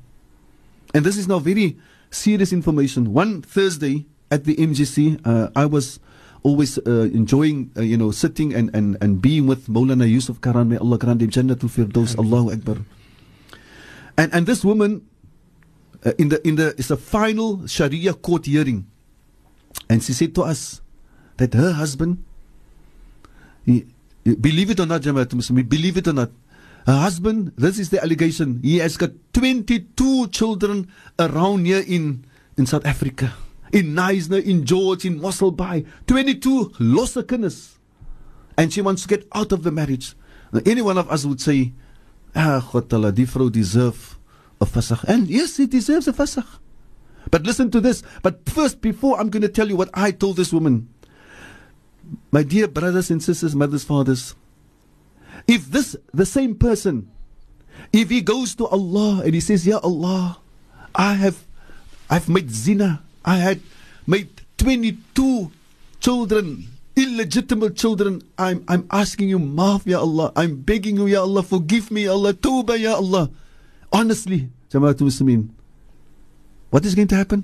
And 0.94 1.06
this 1.06 1.18
is 1.18 1.28
now 1.28 1.40
very 1.40 1.78
serious 2.10 2.52
information. 2.54 3.14
One 3.14 3.42
Thursday 3.42 4.06
at 4.32 4.44
the 4.46 4.56
MJC, 4.56 5.22
uh, 5.26 5.50
I 5.56 5.66
was 5.66 6.00
always 6.46 6.78
uh, 6.78 7.10
enjoying, 7.10 7.74
uh, 7.76 7.82
you 7.82 7.98
know, 7.98 8.12
sitting 8.14 8.54
and, 8.54 8.70
and, 8.78 8.96
and 9.02 9.20
being 9.22 9.50
with 9.50 9.66
Maulana 9.66 10.06
Yusuf 10.08 10.40
Karaan. 10.40 10.70
May 10.70 10.78
Allah 10.78 11.02
grant 11.02 11.22
him 11.26 11.34
Jannatul 11.34 11.74
Firdaus. 11.74 12.14
Allahu 12.22 12.54
Akbar. 12.54 12.78
And, 14.16 14.30
and 14.32 14.46
this 14.46 14.64
woman, 14.64 15.02
uh, 16.06 16.14
in 16.22 16.30
the 16.30 16.38
in 16.48 16.56
the 16.56 16.78
it's 16.78 16.94
a 16.94 16.98
final 16.98 17.66
Sharia 17.66 18.14
court 18.14 18.46
hearing, 18.46 18.86
and 19.90 20.04
she 20.06 20.14
said 20.14 20.38
to 20.38 20.46
us 20.46 20.80
that 21.42 21.58
her 21.58 21.74
husband, 21.74 22.24
he, 23.66 23.90
believe 24.24 24.70
it 24.70 24.80
or 24.80 24.86
not, 24.86 25.02
Jamaat 25.02 25.34
Muslim, 25.34 25.66
believe 25.66 25.98
it 25.98 26.08
or 26.08 26.14
not, 26.14 26.30
her 26.86 27.02
husband, 27.02 27.52
this 27.58 27.80
is 27.82 27.90
the 27.90 28.02
allegation, 28.02 28.62
he 28.62 28.78
has 28.78 28.96
got 28.96 29.10
22 29.34 30.30
children 30.30 30.88
around 31.18 31.66
here 31.66 31.84
in, 31.86 32.24
in 32.56 32.66
South 32.66 32.86
Africa. 32.86 33.34
In 33.72 33.94
Knysna, 33.96 34.44
in 34.44 34.66
George, 34.66 35.06
in 35.06 35.20
Mossel 35.20 35.52
Bay. 35.52 35.86
22 36.08 36.74
losse 36.80 37.18
kinders. 37.28 37.78
And 38.58 38.72
she 38.72 38.82
wants 38.82 39.04
to 39.04 39.08
get 39.08 39.28
out 39.34 39.52
of 39.52 39.64
the 39.64 39.72
marriage. 39.72 40.14
Now, 40.52 40.62
any 40.66 40.82
one 40.82 40.98
of 40.98 41.10
us 41.10 41.26
would 41.26 41.42
say, 41.42 41.74
ah, 42.36 42.68
God, 42.72 42.90
die 42.90 43.50
deserve 43.50 44.18
of 44.62 44.72
fasakh. 44.72 45.04
And 45.06 45.28
yes, 45.28 45.58
he 45.58 45.66
deserves 45.66 46.08
a 46.08 46.14
fasakh. 46.14 46.60
But 47.32 47.44
listen 47.44 47.72
to 47.72 47.82
this. 47.82 48.04
But 48.22 48.48
first, 48.48 48.82
before 48.82 49.20
I'm 49.20 49.30
going 49.30 49.42
to 49.42 49.50
tell 49.50 49.68
you 49.68 49.76
what 49.76 49.90
I 49.94 50.12
told 50.12 50.38
this 50.38 50.54
woman, 50.54 50.90
my 52.32 52.44
dear 52.44 52.68
brothers 52.68 53.10
and 53.10 53.22
sisters, 53.22 53.56
mothers, 53.56 53.84
fathers, 53.84 54.36
if 55.48 55.66
this, 55.66 55.96
the 56.14 56.26
same 56.26 56.56
person, 56.56 57.10
if 57.92 58.10
he 58.10 58.22
goes 58.22 58.56
to 58.56 58.68
Allah 58.68 59.22
and 59.24 59.34
he 59.34 59.40
says, 59.40 59.66
Ya 59.66 59.80
Allah, 59.84 60.40
I 60.94 61.14
have, 61.16 61.46
I've 62.10 62.30
made 62.30 62.52
zina, 62.52 63.04
I 63.26 63.38
had 63.38 63.60
made 64.06 64.30
22 64.58 65.52
children, 66.00 66.68
illegitimate 66.96 67.76
children. 67.76 68.22
I'm, 68.38 68.64
I'm 68.68 68.88
asking 68.92 69.30
you, 69.30 69.40
maaf, 69.40 69.86
Ya 69.86 70.00
Allah. 70.00 70.32
I'm 70.36 70.62
begging 70.62 70.98
you, 70.98 71.08
Ya 71.08 71.22
Allah, 71.22 71.42
forgive 71.44 71.90
me, 71.92 72.06
Ya 72.06 72.12
Allah. 72.14 72.34
Tawbah, 72.34 72.80
Ya 72.80 72.94
Allah. 72.96 73.30
Honestly, 73.92 74.50
Jamaatul 74.72 75.08
Muslimin, 75.10 75.50
what 76.70 76.86
is 76.86 76.94
going 76.96 77.08
to 77.08 77.16
happen? 77.16 77.44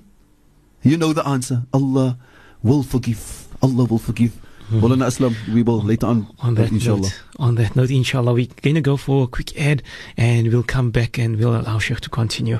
You 0.83 0.97
know 0.97 1.13
the 1.13 1.25
answer. 1.27 1.63
Allah 1.73 2.17
will 2.63 2.83
forgive. 2.83 3.47
Allah 3.61 3.85
will 3.85 3.99
forgive. 3.99 4.33
Hmm. 4.69 4.79
Maulana 4.81 5.05
Aslam, 5.07 5.35
we 5.53 5.63
will 5.63 5.81
later 5.81 6.07
on, 6.07 6.27
on 6.39 6.55
that 6.55 6.71
inshallah. 6.71 7.01
note, 7.01 7.23
on 7.39 7.55
that 7.55 7.75
note, 7.75 7.91
inshallah, 7.91 8.33
we're 8.33 8.47
going 8.61 8.75
to 8.75 8.81
go 8.81 8.97
for 8.97 9.23
a 9.25 9.27
quick 9.27 9.59
ad 9.59 9.83
and 10.17 10.47
we'll 10.51 10.63
come 10.63 10.91
back 10.91 11.17
and 11.17 11.37
we'll 11.37 11.55
allow 11.55 11.77
Sheikh 11.79 11.99
to 12.01 12.09
continue. 12.09 12.59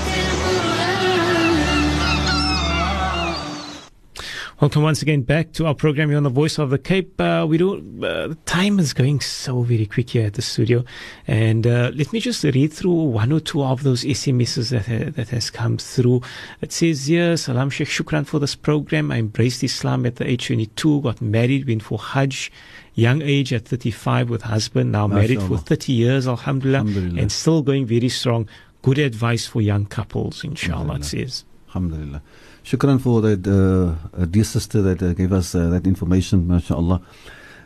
Welcome 4.61 4.83
once 4.83 5.01
again 5.01 5.23
back 5.23 5.53
to 5.53 5.65
our 5.65 5.73
program 5.73 6.09
here 6.09 6.17
on 6.17 6.23
the 6.23 6.29
Voice 6.29 6.59
of 6.59 6.69
the 6.69 6.77
Cape. 6.77 7.19
Uh, 7.19 7.47
we 7.49 7.57
do 7.57 7.77
uh, 7.77 8.27
the 8.27 8.37
time 8.45 8.77
is 8.77 8.93
going 8.93 9.19
so 9.19 9.63
very 9.63 9.87
quick 9.87 10.11
here 10.11 10.27
at 10.27 10.35
the 10.35 10.43
studio, 10.43 10.83
and 11.25 11.65
uh, 11.65 11.89
let 11.95 12.13
me 12.13 12.19
just 12.19 12.43
read 12.43 12.71
through 12.71 12.93
one 12.93 13.31
or 13.31 13.39
two 13.39 13.63
of 13.63 13.81
those 13.81 14.03
SMSs 14.03 14.69
that 14.69 14.85
ha- 14.85 15.09
that 15.15 15.29
has 15.29 15.49
come 15.49 15.79
through. 15.79 16.21
It 16.61 16.71
says 16.71 17.07
here, 17.07 17.37
Salam 17.37 17.71
Sheikh, 17.71 17.87
shukran 17.87 18.27
for 18.27 18.37
this 18.37 18.53
program. 18.53 19.11
I 19.11 19.17
embraced 19.17 19.63
Islam 19.63 20.05
at 20.05 20.17
the 20.17 20.29
age 20.29 20.45
22, 20.45 21.01
got 21.01 21.21
married, 21.21 21.67
went 21.67 21.81
for 21.81 21.97
Hajj, 21.97 22.51
young 22.93 23.23
age 23.23 23.51
at 23.53 23.67
35 23.67 24.29
with 24.29 24.43
husband, 24.43 24.91
now 24.91 25.07
married 25.07 25.41
for 25.41 25.57
30 25.57 25.91
years, 25.91 26.27
Alhamdulillah, 26.27 26.81
Alhamdulillah. 26.81 27.19
and 27.19 27.31
still 27.31 27.63
going 27.63 27.87
very 27.87 28.09
strong. 28.09 28.47
Good 28.83 28.99
advice 28.99 29.47
for 29.47 29.59
young 29.59 29.87
couples, 29.87 30.43
inshallah. 30.43 30.97
It 30.97 31.05
says. 31.05 31.45
Alhamdulillah. 31.69 32.21
Shukran 32.63 33.01
for 33.01 33.21
that 33.21 33.47
uh, 33.47 33.95
uh, 34.21 34.25
dear 34.25 34.43
sister 34.43 34.81
that 34.81 35.01
uh, 35.01 35.13
gave 35.13 35.33
us 35.33 35.55
uh, 35.55 35.69
that 35.69 35.87
information, 35.87 36.47
mashallah. 36.47 37.01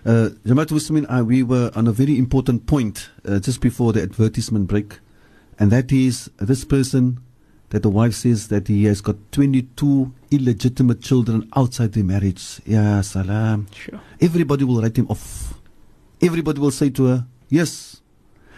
Uh, 0.06 0.30
Jamaat 0.46 0.68
Muslimin, 0.68 1.06
uh, 1.10 1.24
we 1.24 1.44
were 1.44 1.72
on 1.76 1.88
a 1.88 1.92
very 1.92 2.18
important 2.18 2.66
point 2.66 3.10
uh, 3.28 3.40
just 3.40 3.60
before 3.60 3.92
the 3.92 4.02
advertisement 4.02 4.68
break, 4.68 5.00
and 5.60 5.72
that 5.72 5.92
is 5.92 6.30
this 6.38 6.64
person 6.64 7.20
that 7.70 7.82
the 7.84 7.90
wife 7.90 8.14
says 8.14 8.48
that 8.50 8.68
he 8.68 8.86
has 8.86 9.02
got 9.02 9.16
22 9.32 10.14
illegitimate 10.32 11.02
children 11.02 11.50
outside 11.56 11.92
the 11.94 12.04
marriage. 12.04 12.62
Ya 12.66 13.02
salam. 13.02 13.68
Sure. 13.74 14.00
Everybody 14.22 14.64
will 14.64 14.82
write 14.82 14.98
him 14.98 15.08
off. 15.10 15.56
Everybody 16.22 16.60
will 16.60 16.72
say 16.72 16.90
to 16.92 17.06
her, 17.06 17.26
Yes. 17.50 18.02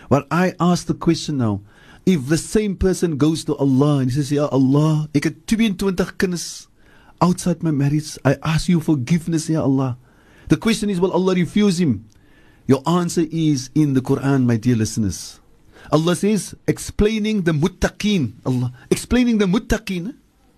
But 0.09 0.27
I 0.31 0.53
ask 0.59 0.85
the 0.87 0.93
question 0.93 1.37
now 1.37 1.61
if 2.06 2.28
the 2.28 2.38
same 2.38 2.76
person 2.76 3.16
goes 3.16 3.44
to 3.44 3.56
Allah 3.56 3.98
and 3.98 4.10
he 4.10 4.16
says, 4.16 4.32
Ya 4.32 4.48
Allah, 4.50 5.08
ek 5.14 5.24
het 5.24 5.46
22 5.46 5.94
kinders 6.18 6.66
outside 7.20 7.62
my 7.62 7.70
marriage. 7.70 8.18
I 8.24 8.36
ask 8.42 8.68
you 8.68 8.80
forgiveness, 8.80 9.48
Ya 9.48 9.62
Allah. 9.62 9.96
The 10.48 10.56
question 10.56 10.90
is, 10.90 11.00
will 11.00 11.12
Allah 11.12 11.34
refuse 11.34 11.80
him? 11.80 12.08
Your 12.66 12.82
answer 12.86 13.24
is 13.30 13.70
in 13.74 13.94
the 13.94 14.00
Quran, 14.00 14.44
my 14.44 14.56
dear 14.56 14.76
listeners. 14.76 15.40
Allah 15.90 16.14
says, 16.14 16.54
explaining 16.66 17.42
the 17.42 17.52
muttaqeen. 17.52 18.34
Allah, 18.46 18.72
explaining 18.90 19.38
the 19.38 19.46
muttaqeen. 19.46 20.14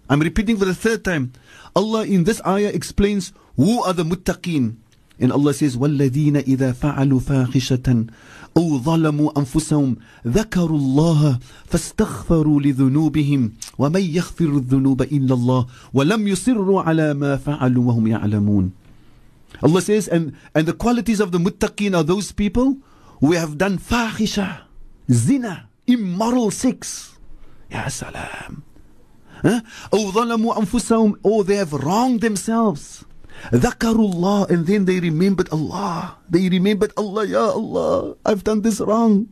I'm 0.08 0.20
repeating 0.20 0.56
for 0.56 0.64
the 0.64 0.74
third 0.74 1.04
time. 1.04 1.32
Allah 1.76 2.04
in 2.04 2.24
this 2.24 2.40
ayah 2.46 2.68
explains 2.68 3.32
who 3.56 3.82
are 3.82 3.92
the 3.92 4.04
muttaqeen. 4.04 4.76
And 5.18 5.32
Allah 5.32 5.54
says, 5.54 5.76
وَالَّذِينَ 5.76 6.42
إِذَا 6.42 6.74
فَعَلُوا 6.74 7.20
فَاحِشَةً 7.22 8.10
أَوْ 8.57 8.77
ظَلَمُوا 8.79 9.39
أَنفُسَهُمْ 9.39 9.95
ذَكَرُوا 10.27 10.77
اللَّهَ 10.77 11.39
فَاسْتَغْفَرُوا 11.65 12.61
لِذُنُوبِهِمْ 12.61 13.51
وَمَنْ 13.77 14.01
يَغْفِرُ 14.01 14.57
الذُّنُوبَ 14.57 15.01
إِلَّا 15.01 15.33
اللَّهُ 15.33 15.65
وَلَمْ 15.93 16.27
يُصِرُّوا 16.27 16.81
عَلَى 16.81 17.13
مَا 17.13 17.35
فَعَلُوا 17.37 17.83
وَهُمْ 17.83 18.07
يَعْلَمُونَ 18.07 18.71
Allah 19.63 19.81
says, 19.81 20.07
and, 20.07 20.33
and 20.55 20.67
the 20.67 20.73
qualities 20.73 21.19
of 21.19 21.31
the 21.31 21.37
muttaqeen 21.37 21.97
are 21.97 22.03
those 22.03 22.31
people 22.31 22.77
who 23.19 23.33
have 23.33 23.57
done 23.57 23.77
fahisha, 23.77 24.61
zina, 25.11 25.69
immoral 25.87 26.51
sex. 26.51 27.17
Ya 27.69 27.87
salam. 27.87 28.63
Huh? 29.41 29.61
أو 29.93 30.11
ظلموا 30.11 30.59
أنفسهم 30.59 31.15
or 31.23 31.43
they 31.43 31.55
have 31.55 31.73
wronged 31.73 32.21
themselves. 32.21 33.05
ذكروا 33.52 34.12
الله 34.12 34.50
and 34.50 34.66
then 34.66 34.84
they 34.84 35.00
remembered 35.00 35.48
Allah. 35.50 36.16
They 36.28 36.48
remembered 36.48 36.92
Allah, 36.96 37.26
Ya 37.26 37.50
Allah, 37.50 38.16
I've 38.24 38.44
done 38.44 38.62
this 38.62 38.80
wrong. 38.80 39.28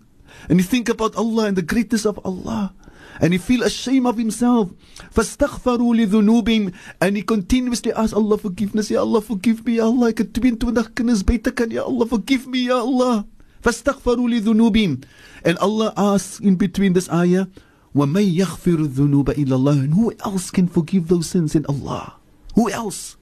And 0.48 0.58
you 0.58 0.64
think 0.64 0.88
about 0.88 1.16
Allah 1.16 1.46
and 1.46 1.56
the 1.56 1.62
greatness 1.62 2.04
of 2.04 2.18
Allah. 2.24 2.74
And 3.20 3.32
he 3.32 3.38
feel 3.38 3.62
ashamed 3.62 4.06
of 4.06 4.18
himself. 4.18 4.70
فاستغفروا 5.14 5.94
لذنوبهم 5.94 6.72
and 7.00 7.16
he 7.16 7.22
continuously 7.22 7.92
asks 7.92 8.12
Allah 8.12 8.38
forgiveness. 8.38 8.90
Ya 8.90 9.00
Allah, 9.00 9.20
forgive 9.20 9.64
me, 9.64 9.76
Ya 9.76 9.84
Allah. 9.84 10.08
Ek 10.10 10.18
het 10.18 10.34
22 10.34 10.92
kinders 10.94 11.22
beter 11.22 11.52
kan, 11.52 11.70
Ya 11.70 11.84
Allah, 11.84 12.06
forgive 12.06 12.46
me, 12.46 12.66
Ya 12.66 12.80
Allah. 12.80 13.24
فاستغفروا 13.62 14.28
لذنوبهم 14.28 15.04
and 15.44 15.58
Allah 15.58 15.92
asks 15.96 16.40
in 16.40 16.56
between 16.56 16.92
this 16.92 17.08
ayah 17.10 17.46
وَمَن 17.94 18.24
يَغْفِرُ 18.24 18.88
الذُّنُوبَ 18.88 19.36
إِلَّا 19.36 19.54
اللَّهِ 19.54 19.84
And 19.84 19.94
who 19.94 20.12
else 20.24 20.50
can 20.50 20.66
forgive 20.66 21.08
those 21.08 21.28
sins 21.28 21.54
in 21.54 21.66
Allah? 21.66 22.16
Who 22.54 22.70
else? 22.70 23.16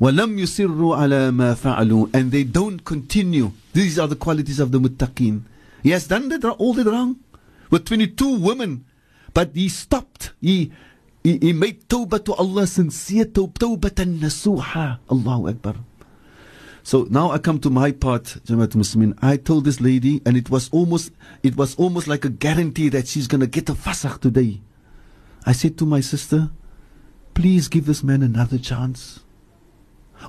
وَلَمْ 0.00 0.38
يُسِرُّوا 0.38 0.96
عَلَى 0.96 1.30
مَا 1.34 1.54
فَعَلُوا 1.54 2.10
And 2.14 2.32
they 2.32 2.44
don't 2.44 2.84
continue. 2.84 3.52
These 3.72 3.98
are 3.98 4.08
the 4.08 4.16
qualities 4.16 4.60
of 4.60 4.72
the 4.72 4.80
muttaqeen. 4.80 5.42
He 5.82 5.90
has 5.90 6.06
done 6.06 6.28
that, 6.30 6.44
all 6.44 6.72
that 6.74 6.86
wrong 6.86 7.20
with 7.70 7.84
22 7.86 8.38
women, 8.38 8.84
but 9.32 9.50
he 9.54 9.68
stopped. 9.68 10.32
He, 10.40 10.72
he, 11.22 11.38
he 11.38 11.52
made 11.52 11.88
tawbah 11.88 12.24
to 12.24 12.34
Allah, 12.34 12.66
sincere 12.66 13.26
tawbah, 13.26 13.78
tawbatan 13.78 14.18
nasuha. 14.18 14.98
Allahu 15.10 15.48
Akbar. 15.48 15.74
So 16.82 17.06
now 17.08 17.30
I 17.30 17.38
come 17.38 17.58
to 17.60 17.70
my 17.70 17.92
part, 17.92 18.24
Jamaat 18.44 18.76
Muslimin. 18.76 19.18
I 19.22 19.38
told 19.38 19.64
this 19.64 19.80
lady, 19.80 20.20
and 20.26 20.36
it 20.36 20.50
was 20.50 20.68
almost, 20.70 21.12
it 21.42 21.56
was 21.56 21.74
almost 21.76 22.06
like 22.06 22.26
a 22.26 22.28
guarantee 22.28 22.90
that 22.90 23.08
she's 23.08 23.26
going 23.26 23.40
to 23.40 23.46
get 23.46 23.70
a 23.70 23.72
fasakh 23.72 24.20
today. 24.20 24.60
I 25.46 25.52
said 25.52 25.78
to 25.78 25.86
my 25.86 26.00
sister, 26.00 26.50
please 27.32 27.68
give 27.68 27.86
this 27.86 28.02
man 28.02 28.22
another 28.22 28.58
chance. 28.58 29.20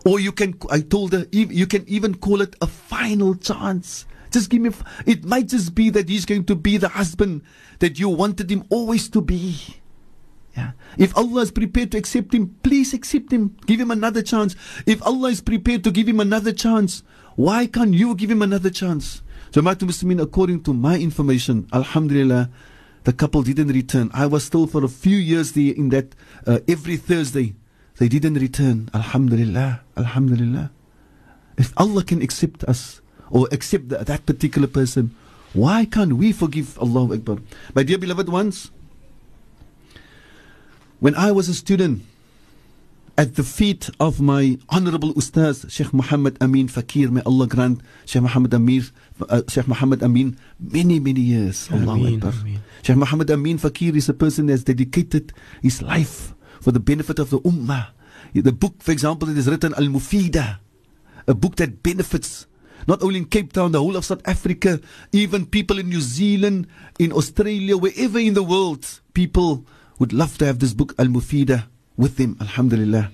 Or 0.05 0.21
you 0.21 0.33
can, 0.33 0.59
I 0.71 0.81
told 0.81 1.13
her, 1.13 1.27
you 1.33 1.67
can 1.67 1.85
even 1.89 2.17
call 2.17 2.41
it 2.41 2.57
a 2.61 2.67
final 2.67 3.35
chance. 3.35 4.07
Just 4.31 4.51
give 4.51 4.63
me, 4.63 4.71
it 5.07 5.25
might 5.25 5.49
just 5.49 5.75
be 5.75 5.91
that 5.91 6.09
he's 6.09 6.25
going 6.25 6.45
to 6.45 6.55
be 6.55 6.77
the 6.77 6.89
husband 6.89 7.43
that 7.81 7.99
you 7.99 8.09
wanted 8.09 8.51
him 8.51 8.65
always 8.71 9.09
to 9.11 9.21
be. 9.21 9.57
Yeah. 10.57 10.73
If 10.99 11.17
Allah 11.17 11.43
is 11.43 11.51
prepared 11.51 11.93
to 11.93 11.99
accept 11.99 12.35
him, 12.35 12.57
please 12.63 12.93
accept 12.95 13.33
him. 13.33 13.57
Give 13.67 13.81
him 13.81 13.91
another 13.91 14.23
chance. 14.23 14.57
If 14.87 15.03
Allah 15.03 15.31
is 15.31 15.41
prepared 15.41 15.85
to 15.85 15.91
give 15.91 16.09
him 16.09 16.21
another 16.21 16.53
chance, 16.53 17.03
why 17.37 17.67
can't 17.67 17.95
you 17.95 18.15
give 18.15 18.31
him 18.31 18.43
another 18.43 18.71
chance? 18.71 19.23
So, 19.53 19.61
Jamaat 19.61 19.77
Muslimin, 19.77 20.21
according 20.21 20.63
to 20.65 20.75
my 20.75 20.99
information, 20.99 21.67
Alhamdulillah, 21.73 22.51
the 23.05 23.13
couple 23.13 23.43
didn't 23.43 23.69
return. 23.69 24.11
I 24.13 24.27
was 24.27 24.45
still 24.45 24.67
for 24.67 24.85
a 24.85 24.89
few 24.89 25.17
years 25.17 25.53
there 25.53 25.73
in 25.75 25.89
that 25.91 26.15
uh, 26.47 26.61
every 26.69 26.97
Thursday. 26.97 27.55
They 28.01 28.09
didn't 28.09 28.41
return. 28.41 28.89
Alhamdulillah. 28.95 29.81
Alhamdulillah. 29.95 30.71
If 31.59 31.77
Allah 31.77 32.03
can 32.03 32.23
accept 32.23 32.65
us 32.65 33.03
or 33.29 33.47
accept 33.53 33.91
that, 33.91 34.07
that 34.07 34.25
particular 34.25 34.67
person, 34.67 35.15
why 35.53 35.85
can't 35.85 36.15
we 36.15 36.33
forgive 36.33 36.79
Allah 36.81 37.13
Akbar? 37.13 37.45
My 37.75 37.83
dear 37.83 37.99
beloved 37.99 38.31
ones, 38.31 38.71
when 40.99 41.15
I 41.15 41.31
was 41.31 41.51
a 41.51 41.55
student, 41.55 42.01
at 43.19 43.37
the 43.37 43.45
feet 43.45 43.91
of 44.01 44.19
my 44.19 44.57
honorable 44.71 45.13
Ustaz, 45.13 45.69
Sheikh 45.71 45.93
Muhammad 45.93 46.41
Amin 46.41 46.69
Fakir, 46.69 47.11
may 47.11 47.21
Allah 47.29 47.47
grant 47.47 47.83
Sheikh 48.07 48.23
Muhammad 48.23 48.55
Amir, 48.55 48.85
uh, 49.29 49.43
Sheikh 49.47 49.69
Muhammad 49.69 50.03
Amin 50.03 50.39
many, 50.59 50.99
many 51.01 51.21
years. 51.21 51.69
Allahu 51.71 52.01
Ameen, 52.01 52.17
Akbar. 52.17 52.33
Ameen. 52.41 52.61
Sheikh 52.81 52.97
Muhammad 52.97 53.31
Amin 53.31 53.59
Fakir 53.59 53.95
is 53.95 54.09
a 54.09 54.15
person 54.15 54.47
that 54.47 54.53
has 54.53 54.65
dedicated 54.65 55.35
his 55.61 55.83
life 55.83 56.33
for 56.61 56.73
the 56.73 56.81
benefit 56.81 57.19
of 57.19 57.31
the 57.31 57.41
Ummah. 57.41 57.89
The 58.35 58.53
book, 58.53 58.83
for 58.83 58.93
example, 58.93 59.29
that 59.29 59.37
is 59.37 59.49
written 59.49 59.75
Al 59.75 59.85
Mufida, 59.85 60.59
a 61.27 61.35
book 61.35 61.57
that 61.57 61.83
benefits 61.83 62.47
not 62.87 63.03
only 63.03 63.19
in 63.19 63.25
Cape 63.27 63.53
Town, 63.53 63.73
the 63.73 63.79
whole 63.81 63.97
of 63.97 64.05
South 64.05 64.23
Africa, 64.27 64.81
even 65.13 65.47
people 65.47 65.79
in 65.79 65.89
New 65.89 66.01
Zealand, 66.01 66.67
in 66.99 67.13
Australia, 67.13 67.77
wherever 67.77 68.19
in 68.19 68.35
the 68.35 68.43
world, 68.43 69.01
people 69.13 69.65
would 69.99 70.13
love 70.13 70.39
to 70.39 70.47
have 70.47 70.59
this 70.59 70.73
book, 70.73 70.95
Al 70.99 71.07
Mufida, 71.07 71.67
with 71.97 72.17
them. 72.17 72.37
Alhamdulillah. 72.41 73.11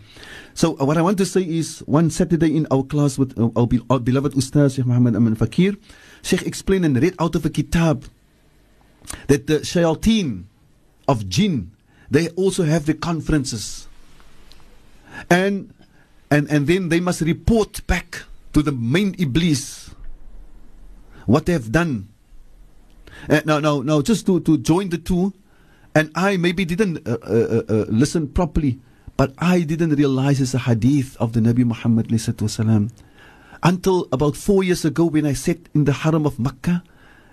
So, 0.55 0.79
uh, 0.81 0.85
what 0.85 0.97
I 0.97 1.03
want 1.03 1.19
to 1.19 1.27
say 1.27 1.43
is 1.43 1.81
one 1.81 2.11
Saturday 2.11 2.57
in 2.57 2.67
our 2.71 2.83
class 2.83 3.19
with 3.19 3.37
uh, 3.39 3.51
our, 3.57 4.01
beloved 4.01 4.33
Ustaz 4.33 4.77
Sheikh 4.77 4.87
Muhammad 4.87 5.17
Amin 5.17 5.35
Fakir, 5.35 5.77
Sheikh 6.23 6.43
explained 6.43 6.85
and 6.85 6.97
read 6.97 7.15
out 7.19 7.35
of 7.35 7.45
a 7.45 7.51
kitab 7.51 8.07
that 9.27 9.47
the 9.47 9.61
shayateen 9.61 10.45
of 11.09 11.29
jinn, 11.29 11.73
they 12.11 12.29
also 12.31 12.65
have 12.65 12.87
the 12.87 12.95
conferences. 12.95 13.89
And, 15.31 15.73
and, 16.31 16.51
and 16.51 16.67
then 16.67 16.89
they 16.89 17.01
must 17.01 17.21
report 17.21 17.87
back 17.87 18.23
to 18.53 18.63
the 18.63 18.73
main 18.73 19.15
Iblis 19.19 19.91
what 21.27 21.47
they 21.47 21.53
have 21.53 21.73
done. 21.73 22.09
Uh, 23.29 23.41
no, 23.45 23.59
no, 23.59 23.83
no, 23.83 24.03
just 24.03 24.27
to, 24.27 24.41
to 24.41 24.59
join 24.59 24.89
the 24.91 24.99
two. 24.99 25.33
And 25.95 26.11
I 26.15 26.37
maybe 26.37 26.65
didn't 26.65 27.09
uh 27.09 27.17
uh, 27.23 27.27
uh, 27.27 27.63
uh, 27.69 27.85
listen 27.89 28.29
properly, 28.29 28.79
but 29.17 29.33
I 29.39 29.63
didn't 29.63 29.95
realize 29.97 30.41
it's 30.41 30.53
a 30.53 30.59
hadith 30.59 31.17
of 31.17 31.33
the 31.33 31.41
Nabi 31.41 31.65
Muhammad 31.65 32.13
until 33.63 34.07
about 34.13 34.37
four 34.37 34.63
years 34.63 34.85
ago 34.85 35.07
when 35.07 35.25
I 35.25 35.33
sat 35.33 35.57
in 35.75 35.85
the 35.85 35.93
Haram 35.93 36.27
of 36.27 36.39
Makkah 36.39 36.85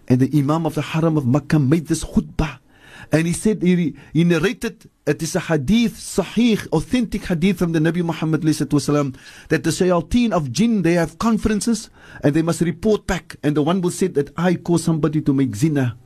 and 0.08 0.22
the 0.22 0.32
Imam 0.38 0.66
of 0.66 0.76
the 0.76 0.82
Haram 0.82 1.18
of 1.18 1.28
Makkah 1.28 1.60
made 1.60 1.88
this 1.88 2.04
khutbah 2.04 2.60
and 3.13 3.27
he 3.27 3.33
said, 3.33 3.63
he, 3.63 3.95
he 4.13 4.25
narrated, 4.25 4.89
it 5.07 5.23
is 5.23 5.37
a 5.37 5.41
hadith, 5.41 5.95
sahih, 5.95 6.67
authentic 6.69 7.25
hadith 7.25 7.59
from 7.59 7.73
the 7.73 7.79
Nabi 7.79 8.03
Muhammad 8.03 8.43
والسلام, 8.43 9.17
that 9.49 9.65
the 9.65 9.71
shayateen 9.71 10.33
of 10.33 10.53
jinn, 10.53 10.83
they 10.83 10.95
have 10.95 11.19
conferences 11.19 11.91
and 12.23 12.35
they 12.35 12.43
must 12.43 12.61
report 12.61 13.07
back. 13.07 13.37
And 13.43 13.57
the 13.57 13.63
one 13.63 13.81
will 13.81 13.91
say 13.91 14.09
that 14.09 14.31
I 14.37 14.55
cause 14.55 14.85
somebody 14.85 15.21
to 15.23 15.33
make 15.33 15.55
zina. 15.57 15.97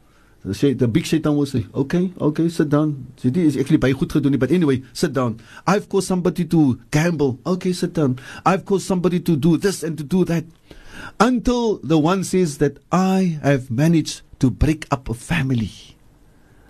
The, 0.44 0.54
shay, 0.54 0.72
the 0.74 0.88
big 0.88 1.06
shaitan 1.06 1.36
will 1.36 1.46
say, 1.46 1.66
okay, 1.72 2.12
okay, 2.20 2.48
sit 2.48 2.68
down. 2.68 3.06
So 3.16 3.28
is 3.28 3.56
actually 3.56 3.76
by 3.76 3.92
goed 3.92 4.08
gedoen, 4.08 4.36
but 4.40 4.50
anyway, 4.50 4.82
sit 4.92 5.12
down. 5.12 5.40
I've 5.66 5.88
caused 5.88 6.08
somebody 6.08 6.44
to 6.46 6.80
gamble. 6.90 7.38
Okay, 7.46 7.72
sit 7.72 7.92
down. 7.92 8.18
I've 8.44 8.64
caused 8.64 8.86
somebody 8.86 9.20
to 9.20 9.36
do 9.36 9.56
this 9.56 9.84
and 9.84 9.96
to 9.98 10.02
do 10.02 10.24
that. 10.24 10.44
Until 11.20 11.78
the 11.78 11.96
one 11.98 12.24
says 12.24 12.58
that 12.58 12.78
I 12.90 13.38
have 13.42 13.70
managed 13.70 14.22
to 14.40 14.50
break 14.50 14.86
up 14.90 15.08
a 15.08 15.14
family. 15.14 15.70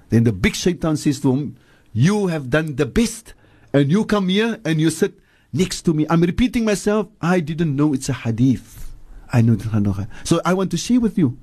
Then 0.09 0.23
the 0.23 0.31
big 0.31 0.55
shaitan 0.55 0.97
says 0.97 1.19
to 1.21 1.33
him, 1.33 1.57
You 1.93 2.27
have 2.27 2.49
done 2.49 2.75
the 2.75 2.85
best, 2.85 3.33
and 3.73 3.91
you 3.91 4.05
come 4.05 4.29
here 4.29 4.59
and 4.65 4.79
you 4.79 4.89
sit 4.89 5.19
next 5.53 5.81
to 5.83 5.93
me. 5.93 6.05
I'm 6.09 6.21
repeating 6.21 6.65
myself. 6.65 7.07
I 7.21 7.39
didn't 7.39 7.75
know 7.75 7.93
it's 7.93 8.09
a 8.09 8.13
hadith. 8.13 8.93
I 9.31 9.41
know 9.41 9.53
it. 9.53 10.07
So 10.23 10.41
I 10.45 10.53
want 10.53 10.71
to 10.71 10.77
share 10.77 10.99
with 10.99 11.17
you. 11.17 11.37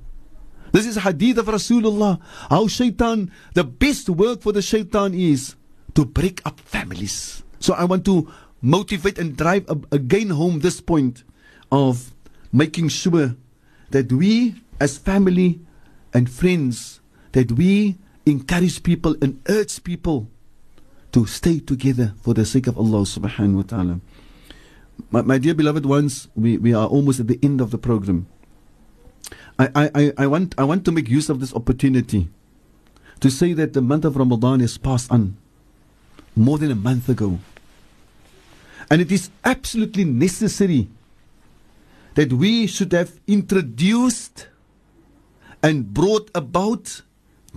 This 0.72 0.86
is 0.86 0.96
hadith 0.96 1.38
of 1.38 1.46
Rasulullah. 1.46 2.20
How 2.50 2.66
shaitan, 2.66 3.30
the 3.54 3.64
best 3.64 4.08
work 4.08 4.40
for 4.40 4.52
the 4.52 4.62
shaitan 4.62 5.14
is 5.14 5.54
to 5.94 6.04
break 6.04 6.40
up 6.44 6.58
families. 6.60 7.42
So 7.60 7.74
I 7.74 7.84
want 7.84 8.04
to 8.06 8.32
motivate 8.60 9.18
and 9.18 9.36
drive 9.36 9.68
again 9.92 10.30
home 10.30 10.60
this 10.60 10.80
point 10.80 11.22
of 11.70 12.12
making 12.52 12.88
sure 12.88 13.36
that 13.90 14.10
we 14.10 14.56
as 14.80 14.98
family 14.98 15.60
and 16.12 16.30
friends, 16.30 17.00
that 17.32 17.52
we 17.52 17.98
encourage 18.26 18.82
people 18.82 19.16
and 19.20 19.40
urge 19.48 19.82
people 19.84 20.28
to 21.12 21.26
stay 21.26 21.60
together 21.60 22.14
for 22.22 22.34
the 22.34 22.44
sake 22.44 22.66
of 22.66 22.76
Allah 22.78 23.02
subhanahu 23.02 23.54
wa 23.56 23.62
ta'ala. 23.62 24.00
My, 25.10 25.22
my 25.22 25.38
dear 25.38 25.54
beloved 25.54 25.86
ones, 25.86 26.28
we, 26.34 26.58
we 26.58 26.72
are 26.74 26.86
almost 26.86 27.20
at 27.20 27.28
the 27.28 27.38
end 27.42 27.60
of 27.60 27.70
the 27.70 27.78
program. 27.78 28.26
I, 29.58 29.90
I, 29.94 30.12
I, 30.18 30.26
want, 30.26 30.54
I 30.58 30.64
want 30.64 30.84
to 30.86 30.92
make 30.92 31.08
use 31.08 31.28
of 31.30 31.38
this 31.38 31.54
opportunity 31.54 32.28
to 33.20 33.30
say 33.30 33.52
that 33.52 33.72
the 33.72 33.80
month 33.80 34.04
of 34.04 34.16
Ramadan 34.16 34.60
has 34.60 34.76
passed 34.76 35.10
on 35.12 35.36
more 36.34 36.58
than 36.58 36.70
a 36.70 36.74
month 36.74 37.08
ago. 37.08 37.38
And 38.90 39.00
it 39.00 39.12
is 39.12 39.30
absolutely 39.44 40.04
necessary 40.04 40.88
that 42.14 42.32
we 42.32 42.66
should 42.66 42.92
have 42.92 43.20
introduced 43.26 44.48
and 45.62 45.94
brought 45.94 46.30
about 46.34 47.02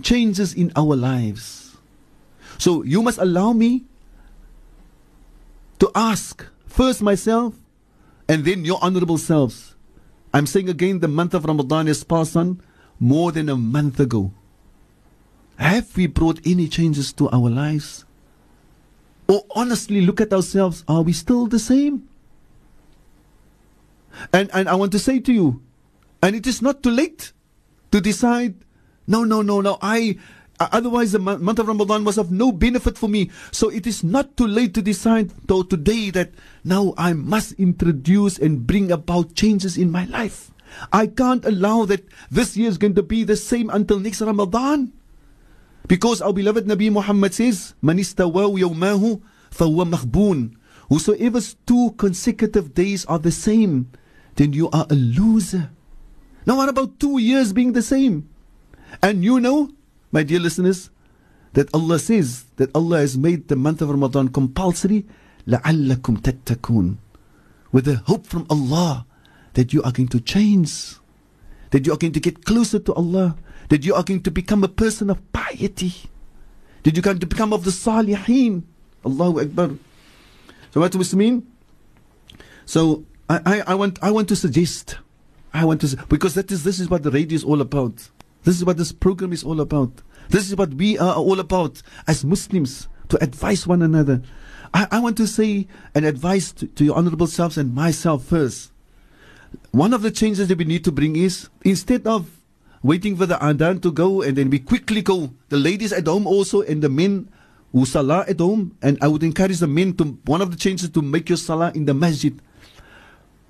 changes 0.02 0.54
in 0.54 0.72
our 0.76 0.96
lives. 0.96 1.76
So 2.58 2.82
you 2.82 3.02
must 3.02 3.18
allow 3.18 3.52
me 3.52 3.84
to 5.78 5.90
ask 5.94 6.44
first 6.66 7.02
myself 7.02 7.54
and 8.28 8.44
then 8.44 8.64
your 8.64 8.78
honorable 8.82 9.18
selves. 9.18 9.74
I'm 10.34 10.46
saying 10.46 10.68
again, 10.68 10.98
the 10.98 11.08
month 11.08 11.34
of 11.34 11.44
Ramadan 11.44 11.88
is 11.88 12.04
passed 12.04 12.36
on 12.36 12.60
more 13.00 13.32
than 13.32 13.48
a 13.48 13.56
month 13.56 14.00
ago. 14.00 14.32
Have 15.56 15.96
we 15.96 16.06
brought 16.06 16.40
any 16.46 16.68
changes 16.68 17.12
to 17.14 17.28
our 17.30 17.48
lives? 17.48 18.04
Or 19.26 19.44
honestly 19.54 20.00
look 20.00 20.20
at 20.20 20.32
ourselves, 20.32 20.84
are 20.88 21.02
we 21.02 21.12
still 21.12 21.46
the 21.46 21.58
same? 21.58 22.08
And, 24.32 24.50
and 24.52 24.68
I 24.68 24.74
want 24.74 24.92
to 24.92 24.98
say 24.98 25.20
to 25.20 25.32
you, 25.32 25.62
and 26.22 26.34
it 26.34 26.46
is 26.46 26.60
not 26.60 26.82
too 26.82 26.90
late 26.90 27.32
to 27.92 28.00
decide 28.00 28.54
no, 29.08 29.24
no, 29.24 29.40
no, 29.42 29.60
no. 29.60 29.78
I 29.80 30.18
uh, 30.60 30.68
otherwise 30.70 31.12
the 31.12 31.18
month 31.18 31.58
of 31.58 31.66
Ramadan 31.66 32.04
was 32.04 32.18
of 32.18 32.30
no 32.30 32.52
benefit 32.52 32.98
for 32.98 33.08
me. 33.08 33.30
So 33.50 33.70
it 33.70 33.86
is 33.86 34.04
not 34.04 34.36
too 34.36 34.46
late 34.46 34.74
to 34.74 34.82
decide 34.82 35.30
though 35.46 35.62
today 35.62 36.10
that 36.10 36.30
now 36.62 36.92
I 36.98 37.14
must 37.14 37.52
introduce 37.54 38.38
and 38.38 38.66
bring 38.66 38.92
about 38.92 39.34
changes 39.34 39.78
in 39.78 39.90
my 39.90 40.04
life. 40.06 40.50
I 40.92 41.06
can't 41.06 41.44
allow 41.44 41.86
that 41.86 42.04
this 42.30 42.56
year 42.56 42.68
is 42.68 42.76
going 42.76 42.94
to 42.96 43.02
be 43.02 43.24
the 43.24 43.36
same 43.36 43.70
until 43.70 43.98
next 43.98 44.20
Ramadan. 44.20 44.92
Because 45.86 46.20
our 46.20 46.34
beloved 46.34 46.66
Nabi 46.66 46.92
Muhammad 46.92 47.32
says, 47.32 47.74
Man 47.80 47.96
istawa 47.96 48.52
yawmahu 48.52 49.22
fahuwa 49.50 49.88
makhboon. 49.88 50.54
Whosoever's 50.90 51.56
two 51.66 51.92
consecutive 51.96 52.74
days 52.74 53.06
are 53.06 53.18
the 53.18 53.32
same, 53.32 53.90
then 54.36 54.52
you 54.52 54.68
are 54.70 54.86
a 54.90 54.94
loser. 54.94 55.70
Now 56.44 56.56
what 56.56 56.68
about 56.68 57.00
two 57.00 57.16
years 57.18 57.52
being 57.52 57.72
the 57.72 57.82
same? 57.82 58.28
And 59.01 59.23
you 59.23 59.39
know, 59.39 59.71
my 60.11 60.23
dear 60.23 60.39
listeners, 60.39 60.89
that 61.53 61.73
Allah 61.73 61.99
says 61.99 62.45
that 62.57 62.69
Allah 62.75 62.99
has 62.99 63.17
made 63.17 63.47
the 63.47 63.55
month 63.55 63.81
of 63.81 63.89
Ramadan 63.89 64.29
compulsory 64.29 65.05
لَعَلَّكُمْ 65.47 66.21
تَتَّكُونَ 66.21 66.97
with 67.71 67.87
a 67.87 67.95
hope 68.05 68.25
from 68.27 68.45
Allah 68.49 69.05
that 69.53 69.73
you 69.73 69.81
are 69.83 69.91
going 69.91 70.07
to 70.09 70.19
change, 70.21 70.95
that 71.71 71.85
you 71.85 71.93
are 71.93 71.97
going 71.97 72.13
to 72.13 72.19
get 72.19 72.45
closer 72.45 72.79
to 72.79 72.93
Allah, 72.93 73.35
that 73.69 73.83
you 73.83 73.93
are 73.95 74.03
going 74.03 74.21
to 74.21 74.31
become 74.31 74.63
a 74.63 74.67
person 74.67 75.09
of 75.09 75.19
piety, 75.33 75.93
that 76.83 76.95
you 76.95 76.99
are 77.01 77.03
going 77.03 77.19
to 77.19 77.25
become 77.25 77.51
of 77.51 77.65
the 77.65 77.71
salihin. 77.71 78.63
Allahu 79.05 79.41
Akbar. 79.41 79.71
So 80.71 80.79
what 80.79 80.91
does 80.91 80.99
this 80.99 81.13
mean? 81.13 81.45
So 82.65 83.03
I, 83.29 83.41
I, 83.45 83.63
I 83.67 83.73
want 83.75 83.99
I 84.01 84.11
want 84.11 84.29
to 84.29 84.35
suggest 84.35 84.97
I 85.53 85.65
want 85.65 85.81
to 85.81 85.97
because 86.07 86.35
that 86.35 86.51
is 86.51 86.63
this 86.63 86.79
is 86.79 86.89
what 86.89 87.03
the 87.03 87.11
radio 87.11 87.35
is 87.35 87.43
all 87.43 87.59
about. 87.61 88.09
This 88.44 88.56
is 88.56 88.64
what 88.64 88.76
this 88.76 88.92
program 88.92 89.32
is 89.32 89.44
all 89.44 89.60
about. 89.60 90.02
This 90.28 90.48
is 90.48 90.56
what 90.56 90.74
we 90.74 90.98
are 90.98 91.14
all 91.14 91.40
about 91.40 91.82
as 92.06 92.24
Muslims 92.24 92.88
to 93.08 93.22
advise 93.22 93.66
one 93.66 93.82
another. 93.82 94.22
I, 94.74 94.86
I 94.90 95.00
want 95.00 95.16
to 95.18 95.26
say 95.26 95.66
an 95.94 96.04
advice 96.04 96.52
to, 96.52 96.66
to 96.66 96.84
your 96.84 96.96
honorable 96.96 97.26
selves 97.26 97.56
and 97.56 97.74
myself 97.74 98.24
first. 98.24 98.70
One 99.70 99.94
of 99.94 100.02
the 100.02 100.10
changes 100.10 100.48
that 100.48 100.58
we 100.58 100.64
need 100.64 100.84
to 100.84 100.92
bring 100.92 101.16
is 101.16 101.48
instead 101.64 102.06
of 102.06 102.30
waiting 102.82 103.16
for 103.16 103.26
the 103.26 103.36
adhan 103.36 103.82
to 103.82 103.90
go 103.90 104.22
and 104.22 104.36
then 104.36 104.50
we 104.50 104.58
quickly 104.58 105.02
go, 105.02 105.32
the 105.48 105.56
ladies 105.56 105.92
at 105.92 106.06
home 106.06 106.26
also 106.26 106.62
and 106.62 106.82
the 106.82 106.88
men 106.88 107.28
who 107.72 107.84
salah 107.84 108.24
at 108.28 108.40
home, 108.40 108.76
and 108.80 108.98
I 109.02 109.08
would 109.08 109.22
encourage 109.22 109.58
the 109.58 109.66
men 109.66 109.94
to 109.94 110.04
one 110.24 110.40
of 110.40 110.50
the 110.50 110.56
changes 110.56 110.88
to 110.90 111.02
make 111.02 111.28
your 111.28 111.36
salah 111.36 111.72
in 111.74 111.84
the 111.84 111.94
masjid. 111.94 112.38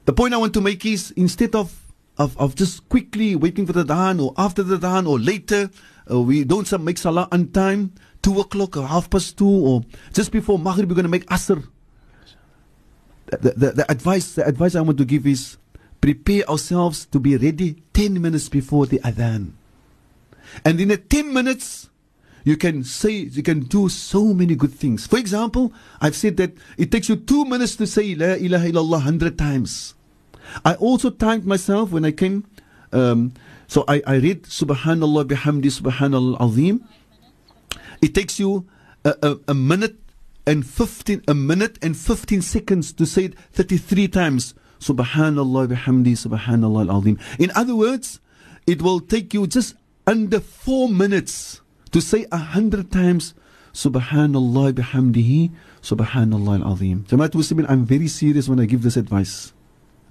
The 0.06 0.12
point 0.12 0.34
I 0.34 0.38
want 0.38 0.54
to 0.54 0.60
make 0.60 0.84
is 0.86 1.12
instead 1.12 1.54
of 1.54 1.72
of, 2.18 2.36
of 2.38 2.54
just 2.54 2.88
quickly 2.88 3.36
waiting 3.36 3.66
for 3.66 3.72
the 3.72 3.84
dawn 3.84 4.20
or 4.20 4.34
after 4.36 4.62
the 4.62 4.78
dawn 4.78 5.06
or 5.06 5.18
later. 5.18 5.70
Uh, 6.10 6.20
we 6.20 6.44
don't 6.44 6.70
make 6.80 6.98
salah 6.98 7.28
on 7.30 7.48
time, 7.48 7.92
2 8.22 8.40
o'clock 8.40 8.76
or 8.76 8.86
half 8.86 9.08
past 9.10 9.38
2 9.38 9.46
or 9.46 9.82
just 10.12 10.32
before 10.32 10.58
Maghrib, 10.58 10.88
we're 10.88 10.94
going 10.94 11.04
to 11.04 11.10
make 11.10 11.26
Asr. 11.26 11.66
The, 13.26 13.36
the, 13.50 13.70
the, 13.72 13.90
advice, 13.90 14.34
the 14.34 14.46
advice 14.46 14.74
I 14.74 14.80
want 14.80 14.98
to 14.98 15.04
give 15.04 15.26
is 15.26 15.58
prepare 16.00 16.48
ourselves 16.48 17.04
to 17.06 17.20
be 17.20 17.36
ready 17.36 17.82
10 17.92 18.20
minutes 18.20 18.48
before 18.48 18.86
the 18.86 18.98
adhan. 19.00 19.52
And 20.64 20.80
in 20.80 20.88
the 20.88 20.96
10 20.96 21.32
minutes, 21.32 21.90
you 22.44 22.56
can 22.56 22.84
say, 22.84 23.10
you 23.10 23.42
can 23.42 23.60
do 23.60 23.90
so 23.90 24.32
many 24.32 24.54
good 24.54 24.72
things. 24.72 25.06
For 25.06 25.18
example, 25.18 25.72
I've 26.00 26.16
said 26.16 26.38
that 26.38 26.52
it 26.78 26.90
takes 26.90 27.10
you 27.10 27.16
two 27.16 27.44
minutes 27.44 27.76
to 27.76 27.86
say 27.86 28.14
La 28.14 28.34
ilaha 28.34 28.70
illallah 28.70 29.04
100 29.04 29.36
times. 29.36 29.94
I 30.64 30.74
also 30.74 31.10
timed 31.10 31.46
myself 31.46 31.90
when 31.90 32.04
I 32.04 32.12
came. 32.12 32.46
Um, 32.92 33.34
so 33.66 33.84
I, 33.86 34.02
I 34.06 34.16
read 34.16 34.44
Subhanallah 34.44 35.24
bihamdi 35.24 35.66
Subhanallah 35.66 36.40
azim. 36.40 36.84
It 38.00 38.14
takes 38.14 38.38
you 38.38 38.66
a, 39.04 39.14
a, 39.22 39.38
a 39.48 39.54
minute 39.54 39.96
and 40.46 40.66
15, 40.66 41.24
a 41.28 41.34
minute 41.34 41.78
and 41.82 41.96
15 41.96 42.40
seconds 42.42 42.92
to 42.94 43.04
say 43.04 43.24
it 43.24 43.34
33 43.52 44.08
times. 44.08 44.54
Subhanallah 44.80 45.68
bihamdi, 45.68 46.12
Subhanallah 46.12 46.88
al-azim. 46.88 47.18
In 47.38 47.50
other 47.54 47.74
words, 47.74 48.20
it 48.66 48.80
will 48.80 49.00
take 49.00 49.34
you 49.34 49.46
just 49.46 49.74
under 50.06 50.40
four 50.40 50.88
minutes 50.88 51.60
to 51.90 52.00
say 52.00 52.26
a 52.32 52.38
hundred 52.38 52.90
times 52.90 53.34
Subhanallah 53.74 54.72
bihamdihi, 54.72 55.52
Subhanallah 55.82 56.64
al-azim. 56.64 57.04
Jamaat 57.04 57.30
Muslimin, 57.30 57.66
I'm 57.68 57.84
very 57.84 58.08
serious 58.08 58.48
when 58.48 58.60
I 58.60 58.64
give 58.64 58.82
this 58.82 58.96
advice. 58.96 59.52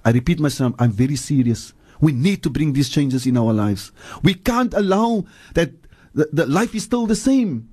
I 0.08 0.10
repeat 0.10 0.40
myself, 0.40 0.72
I'm 0.78 0.92
very 0.92 1.16
serious. 1.16 1.74
We 2.00 2.12
need 2.12 2.42
to 2.44 2.48
bring 2.48 2.72
these 2.72 2.88
changes 2.88 3.26
in 3.26 3.36
our 3.36 3.52
lives. 3.52 3.92
We 4.22 4.32
can't 4.32 4.72
allow 4.72 5.26
that 5.52 5.72
the, 6.14 6.30
the 6.32 6.46
life 6.46 6.74
is 6.74 6.84
still 6.84 7.04
the 7.04 7.14
same. 7.14 7.68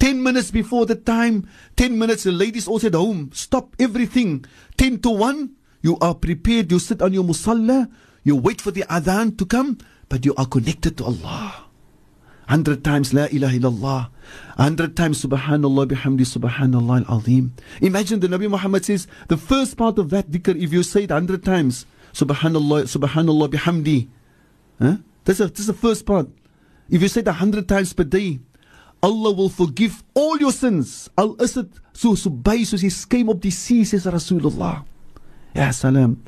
10 0.00 0.22
minutes 0.22 0.50
before 0.50 0.84
the 0.84 0.94
time, 0.94 1.48
10 1.76 1.98
minutes, 1.98 2.24
the 2.24 2.32
ladies 2.32 2.68
all 2.68 2.84
at 2.84 2.92
home, 2.92 3.30
stop 3.32 3.74
everything. 3.78 4.44
10 4.76 4.98
to 4.98 5.08
1, 5.08 5.56
you 5.80 5.96
are 6.02 6.14
prepared, 6.14 6.70
you 6.70 6.78
sit 6.78 7.00
on 7.00 7.14
your 7.14 7.24
musalla, 7.24 7.90
you 8.22 8.36
wait 8.36 8.60
for 8.60 8.70
the 8.70 8.82
adhan 8.90 9.38
to 9.38 9.46
come, 9.46 9.78
but 10.10 10.26
you 10.26 10.34
are 10.36 10.44
connected 10.44 10.98
to 10.98 11.04
Allah. 11.04 11.71
100 12.52 12.84
times 12.84 13.14
La 13.14 13.24
ilaha 13.32 13.56
illallah. 13.56 14.10
100 14.56 14.94
times 14.94 15.24
Subhanallah 15.24 15.88
bihamdi 15.88 16.20
Subhanallah 16.20 17.08
al-azim. 17.08 17.54
Imagine 17.80 18.20
the 18.20 18.28
Nabi 18.28 18.50
Muhammad 18.50 18.84
says, 18.84 19.06
the 19.28 19.38
first 19.38 19.78
part 19.78 19.98
of 19.98 20.10
that 20.10 20.30
dhikr, 20.30 20.60
if 20.60 20.70
you 20.70 20.82
say 20.82 21.04
it 21.04 21.10
100 21.10 21.42
times, 21.42 21.86
Subhanallah, 22.12 22.84
Subhanallah 22.84 23.48
bihamdi. 23.48 24.08
Huh? 24.78 24.96
That's, 25.24 25.40
a, 25.40 25.46
that's 25.46 25.66
the 25.66 25.72
first 25.72 26.04
part. 26.04 26.28
If 26.90 27.00
you 27.00 27.08
say 27.08 27.20
it 27.20 27.26
100 27.26 27.66
times 27.66 27.94
per 27.94 28.04
day, 28.04 28.40
Allah 29.02 29.32
will 29.32 29.48
forgive 29.48 30.04
all 30.12 30.36
your 30.38 30.52
sins. 30.52 31.08
Al 31.16 31.34
dit 31.34 31.68
so 31.92 32.14
so 32.14 32.30
by 32.30 32.58
soos 32.62 32.84
die 32.84 32.92
skuim 32.92 33.30
op 33.30 33.40
die 33.40 33.50
see 33.50 33.82
says 33.82 34.06
Rasulullah. 34.06 34.84
Ya 35.56 35.72
salam. 35.72 36.22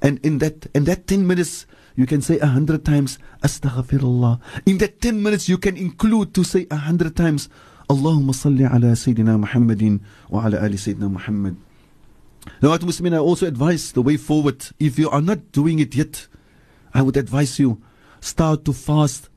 And 0.00 0.20
in 0.22 0.38
that 0.38 0.66
in 0.72 0.84
that 0.84 1.08
10 1.08 1.26
minutes 1.26 1.66
you 1.96 2.06
can 2.06 2.20
say 2.22 2.38
a 2.38 2.46
hundred 2.46 2.84
times 2.84 3.18
astaghfirullah. 3.42 4.40
In 4.66 4.78
that 4.78 5.00
10 5.00 5.22
minutes 5.22 5.48
you 5.48 5.58
can 5.58 5.76
include 5.76 6.34
to 6.34 6.44
say 6.44 6.66
a 6.70 6.76
hundred 6.76 7.16
times 7.16 7.48
Allahumma 7.88 8.30
salli 8.34 8.64
ala 8.64 8.94
Sayyidina 8.94 9.38
Muhammadin 9.40 10.00
wa 10.28 10.46
ala 10.46 10.60
ali 10.62 10.76
Sayyidina 10.76 11.10
Muhammad. 11.10 11.56
Now, 12.62 12.72
at 12.72 12.80
Muslimin, 12.80 13.14
I 13.14 13.18
also 13.18 13.46
advise 13.46 13.92
the 13.92 14.00
way 14.02 14.16
forward. 14.16 14.64
If 14.78 14.98
you 14.98 15.10
are 15.10 15.20
not 15.20 15.52
doing 15.52 15.78
it 15.78 15.94
yet, 15.94 16.26
I 16.94 17.02
would 17.02 17.16
advise 17.16 17.58
you 17.58 17.82
start 18.20 18.64
to 18.64 18.72
fast 18.72 19.28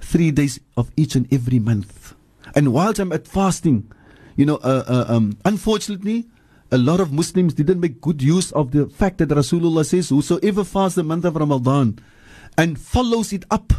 three 0.00 0.30
days 0.30 0.60
of 0.76 0.90
each 0.96 1.14
and 1.16 1.30
every 1.32 1.58
month. 1.58 2.14
And 2.54 2.72
whilst 2.72 2.98
I'm 2.98 3.12
at 3.12 3.26
fasting, 3.26 3.90
you 4.36 4.46
know, 4.46 4.56
uh, 4.56 4.84
uh, 4.86 5.04
um, 5.08 5.36
unfortunately, 5.44 6.28
a 6.70 6.78
lot 6.78 7.00
of 7.00 7.12
Muslims 7.12 7.54
didn't 7.54 7.80
make 7.80 8.00
good 8.00 8.22
use 8.22 8.52
of 8.52 8.72
the 8.72 8.86
fact 8.86 9.18
that 9.18 9.28
Rasulullah 9.28 9.86
says, 9.86 10.08
Whosoever 10.08 10.64
fasts 10.64 10.96
the 10.96 11.04
month 11.04 11.24
of 11.24 11.36
Ramadan 11.36 11.98
and 12.58 12.78
follows 12.78 13.32
it 13.32 13.44
up 13.50 13.72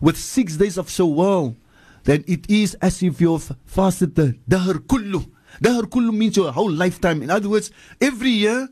with 0.00 0.16
six 0.16 0.56
days 0.56 0.78
of 0.78 0.88
Shawwal, 0.88 1.56
then 2.04 2.24
it 2.26 2.48
is 2.48 2.74
as 2.80 3.02
if 3.02 3.20
you've 3.20 3.52
fasted 3.66 4.14
the 4.14 4.38
Dahr 4.48 4.74
Kullu. 4.74 5.30
Dahr 5.60 5.82
Kullu 5.82 6.12
means 6.16 6.36
your 6.36 6.52
whole 6.52 6.70
lifetime. 6.70 7.22
In 7.22 7.30
other 7.30 7.48
words, 7.48 7.70
every 8.00 8.30
year 8.30 8.68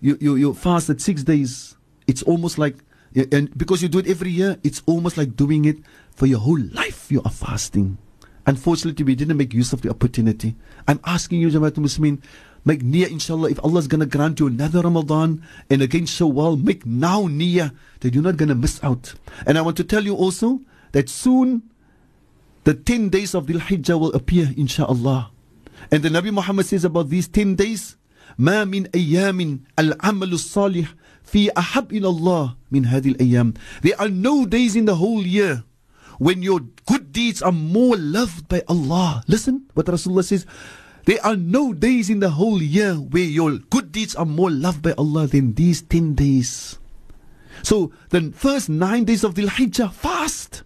you, 0.00 0.18
you, 0.20 0.34
you 0.36 0.54
fasted 0.54 1.00
six 1.00 1.22
days. 1.22 1.76
It's 2.06 2.22
almost 2.22 2.58
like, 2.58 2.76
and 3.32 3.56
because 3.56 3.82
you 3.82 3.88
do 3.88 3.98
it 3.98 4.08
every 4.08 4.30
year, 4.30 4.56
it's 4.64 4.82
almost 4.86 5.16
like 5.16 5.36
doing 5.36 5.64
it 5.64 5.78
for 6.14 6.26
your 6.26 6.38
whole 6.40 6.60
life. 6.72 7.10
You 7.10 7.22
are 7.24 7.30
fasting. 7.30 7.98
Unfortunately, 8.46 9.04
we 9.04 9.14
didn't 9.14 9.36
make 9.36 9.52
use 9.52 9.72
of 9.72 9.82
the 9.82 9.90
opportunity. 9.90 10.54
I'm 10.86 11.00
asking 11.04 11.40
you, 11.40 11.48
Jamaat 11.48 11.72
Muslimin, 11.72 12.22
Make 12.66 12.82
niyyah, 12.82 13.08
inshallah. 13.08 13.50
If 13.50 13.62
Allah 13.62 13.78
is 13.78 13.86
going 13.86 14.00
to 14.00 14.06
grant 14.06 14.40
you 14.40 14.48
another 14.48 14.82
Ramadan 14.82 15.40
and 15.70 15.82
again 15.82 16.02
Shawwal, 16.02 16.60
make 16.62 16.84
now 16.84 17.22
niyyah 17.22 17.72
that 18.00 18.12
you're 18.12 18.24
not 18.24 18.36
going 18.36 18.48
to 18.48 18.56
miss 18.56 18.82
out. 18.82 19.14
And 19.46 19.56
I 19.56 19.62
want 19.62 19.76
to 19.76 19.84
tell 19.84 20.02
you 20.02 20.16
also 20.16 20.62
that 20.90 21.08
soon 21.08 21.62
the 22.64 22.74
10 22.74 23.08
days 23.08 23.34
of 23.34 23.46
Dhul 23.46 23.60
Hijjah 23.60 23.98
will 23.98 24.12
appear, 24.12 24.50
inshallah. 24.56 25.30
And 25.92 26.02
the 26.02 26.08
Nabi 26.08 26.32
Muhammad 26.32 26.66
says 26.66 26.84
about 26.84 27.08
these 27.08 27.28
10 27.28 27.54
days, 27.54 27.96
ما 28.36 28.64
من 28.64 28.90
أيام 28.90 29.60
العمل 29.78 30.32
الصالح 30.32 30.94
في 31.22 31.50
أحب 31.56 31.92
إلى 31.92 32.08
الله 32.08 32.56
من 32.72 32.86
هذه 32.86 33.14
الأيام. 33.14 33.54
There 33.82 34.00
are 34.00 34.08
no 34.08 34.44
days 34.44 34.74
in 34.74 34.86
the 34.86 34.96
whole 34.96 35.22
year 35.22 35.62
when 36.18 36.42
your 36.42 36.60
good 36.86 37.12
deeds 37.12 37.42
are 37.42 37.52
more 37.52 37.96
loved 37.96 38.48
by 38.48 38.62
Allah. 38.66 39.22
Listen 39.28 39.66
what 39.74 39.86
Rasulullah 39.86 40.24
says. 40.24 40.44
There 41.06 41.24
are 41.24 41.36
no 41.36 41.72
days 41.72 42.10
in 42.10 42.18
the 42.18 42.30
whole 42.30 42.60
year 42.60 42.94
where 42.94 43.22
your 43.22 43.58
good 43.70 43.92
deeds 43.92 44.16
are 44.16 44.26
more 44.26 44.50
loved 44.50 44.82
by 44.82 44.92
Allah 44.98 45.28
than 45.28 45.54
these 45.54 45.80
10 45.82 46.14
days. 46.14 46.80
So 47.62 47.92
the 48.10 48.32
first 48.34 48.68
nine 48.68 49.04
days 49.04 49.22
of 49.22 49.36
the 49.36 49.42
Hijjah, 49.42 49.92
fast. 49.92 50.64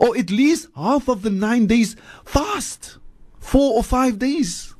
Or 0.00 0.16
at 0.16 0.30
least 0.30 0.68
half 0.76 1.08
of 1.08 1.22
the 1.22 1.30
nine 1.30 1.66
days, 1.66 1.96
fast. 2.24 2.98
Four 3.40 3.74
or 3.76 3.82
five 3.82 4.20
days. 4.20 4.72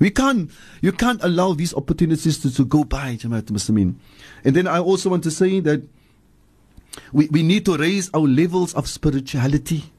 We 0.00 0.10
can't, 0.10 0.50
you 0.80 0.90
can't 0.90 1.22
allow 1.22 1.54
these 1.54 1.72
opportunities 1.72 2.38
to, 2.40 2.52
to 2.52 2.64
go 2.64 2.82
by, 2.82 3.14
Jamaat 3.14 3.52
Muslimin. 3.52 3.94
And 4.44 4.56
then 4.56 4.66
I 4.66 4.80
also 4.80 5.10
want 5.10 5.22
to 5.24 5.30
say 5.30 5.60
that 5.60 5.82
we, 7.12 7.28
we 7.28 7.44
need 7.44 7.64
to 7.66 7.76
raise 7.76 8.10
our 8.12 8.26
levels 8.26 8.74
of 8.74 8.88
spirituality 8.88 9.92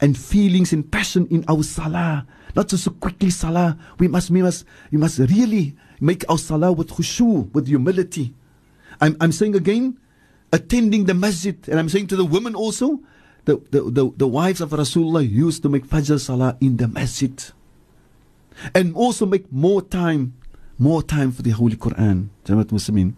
and 0.00 0.16
feelings 0.16 0.72
and 0.72 0.90
passion 0.90 1.26
in 1.30 1.44
our 1.48 1.62
salah. 1.62 2.26
Not 2.54 2.68
just 2.68 2.84
so 2.84 2.90
quickly 2.90 3.30
salah. 3.30 3.78
We 3.98 4.08
must, 4.08 4.30
we 4.30 4.42
must, 4.42 4.64
we 4.90 4.98
must 4.98 5.18
really 5.18 5.76
make 6.00 6.24
our 6.28 6.38
salah 6.38 6.72
with 6.72 6.88
khushu, 6.88 7.52
with 7.52 7.66
humility. 7.66 8.34
I'm, 9.00 9.16
I'm 9.20 9.32
saying 9.32 9.54
again, 9.54 9.98
attending 10.52 11.04
the 11.04 11.14
masjid. 11.14 11.56
And 11.68 11.78
I'm 11.78 11.88
saying 11.88 12.08
to 12.08 12.16
the 12.16 12.24
women 12.24 12.54
also, 12.54 13.00
the, 13.44 13.62
the, 13.70 13.82
the, 13.90 14.12
the 14.16 14.26
wives 14.26 14.60
of 14.60 14.70
Rasulullah 14.70 15.28
used 15.28 15.62
to 15.62 15.68
make 15.68 15.86
Fajr 15.86 16.18
Salah 16.20 16.56
in 16.60 16.76
the 16.78 16.88
masjid. 16.88 17.32
And 18.74 18.94
also 18.94 19.26
make 19.26 19.52
more 19.52 19.82
time, 19.82 20.34
more 20.78 21.02
time 21.02 21.30
for 21.30 21.42
the 21.42 21.50
Holy 21.50 21.76
Quran. 21.76 22.28
Jamaat 22.44 22.66
Muslimin. 22.66 23.14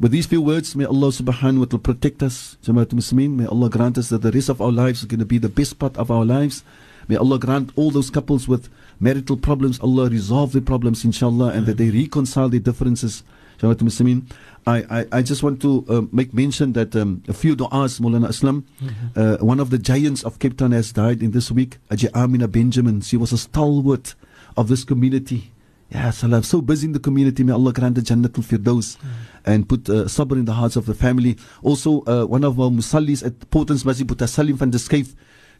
With 0.00 0.12
these 0.12 0.24
few 0.24 0.40
words, 0.40 0.74
may 0.74 0.86
Allah 0.86 1.08
subhanahu 1.08 1.58
wa 1.58 1.64
ta'ala 1.66 1.82
protect 1.82 2.22
us. 2.22 2.56
Jamaat 2.64 2.86
Muslimin, 2.86 3.36
may 3.36 3.44
Allah 3.44 3.68
grant 3.68 3.98
us 3.98 4.08
that 4.08 4.22
the 4.22 4.32
rest 4.32 4.48
of 4.48 4.62
our 4.62 4.72
lives 4.72 5.00
is 5.00 5.04
going 5.04 5.20
to 5.20 5.26
be 5.26 5.36
the 5.36 5.50
best 5.50 5.78
part 5.78 5.94
of 5.98 6.10
our 6.10 6.24
lives. 6.24 6.64
May 7.06 7.16
Allah 7.16 7.38
grant 7.38 7.70
all 7.76 7.90
those 7.90 8.08
couples 8.08 8.48
with 8.48 8.70
marital 8.98 9.36
problems, 9.36 9.78
Allah 9.80 10.08
resolve 10.08 10.52
the 10.52 10.62
problems, 10.62 11.04
inshallah, 11.04 11.52
and 11.52 11.66
that 11.66 11.76
they 11.76 11.90
reconcile 11.90 12.48
their 12.48 12.60
differences. 12.60 13.24
Jamaat 13.58 13.84
Muslimin. 13.84 14.22
I, 14.66 14.78
I, 14.88 15.18
I 15.18 15.22
just 15.22 15.42
want 15.42 15.60
to 15.60 15.84
uh, 15.90 16.02
make 16.10 16.32
mention 16.32 16.72
that 16.72 16.96
um, 16.96 17.22
a 17.28 17.34
few 17.34 17.54
du'as, 17.54 18.00
Maulana 18.00 18.28
Aslam, 18.28 18.64
mm-hmm. 18.82 19.20
uh, 19.20 19.36
one 19.44 19.60
of 19.60 19.68
the 19.68 19.76
giants 19.76 20.22
of 20.22 20.38
Cape 20.38 20.56
Town 20.56 20.72
has 20.72 20.92
died 20.92 21.22
in 21.22 21.32
this 21.32 21.50
week, 21.50 21.76
Ajay 21.90 22.10
Amina 22.14 22.48
Benjamin. 22.48 23.02
She 23.02 23.18
was 23.18 23.32
a 23.32 23.38
stalwart 23.38 24.14
of 24.56 24.68
this 24.68 24.82
community. 24.82 25.52
Yeah, 25.90 26.10
salam. 26.10 26.44
So 26.44 26.60
busy 26.60 26.86
in 26.86 26.92
the 26.92 27.00
community. 27.00 27.42
May 27.42 27.52
Allah 27.52 27.72
grant 27.72 27.96
the 27.96 28.00
Jannatul 28.00 28.44
Firdaus 28.44 28.96
mm. 28.96 29.08
and 29.44 29.68
put 29.68 29.88
uh, 29.90 30.04
sabr 30.04 30.36
in 30.38 30.44
the 30.44 30.52
hearts 30.52 30.76
of 30.76 30.86
the 30.86 30.94
family. 30.94 31.36
Also, 31.62 32.02
uh, 32.06 32.24
one 32.24 32.44
of 32.44 32.60
our 32.60 32.70
musallis 32.70 33.26
at 33.26 33.50
Portons 33.50 33.84
Masjid, 33.84 34.06
Salim 34.28 34.56
van 34.56 34.70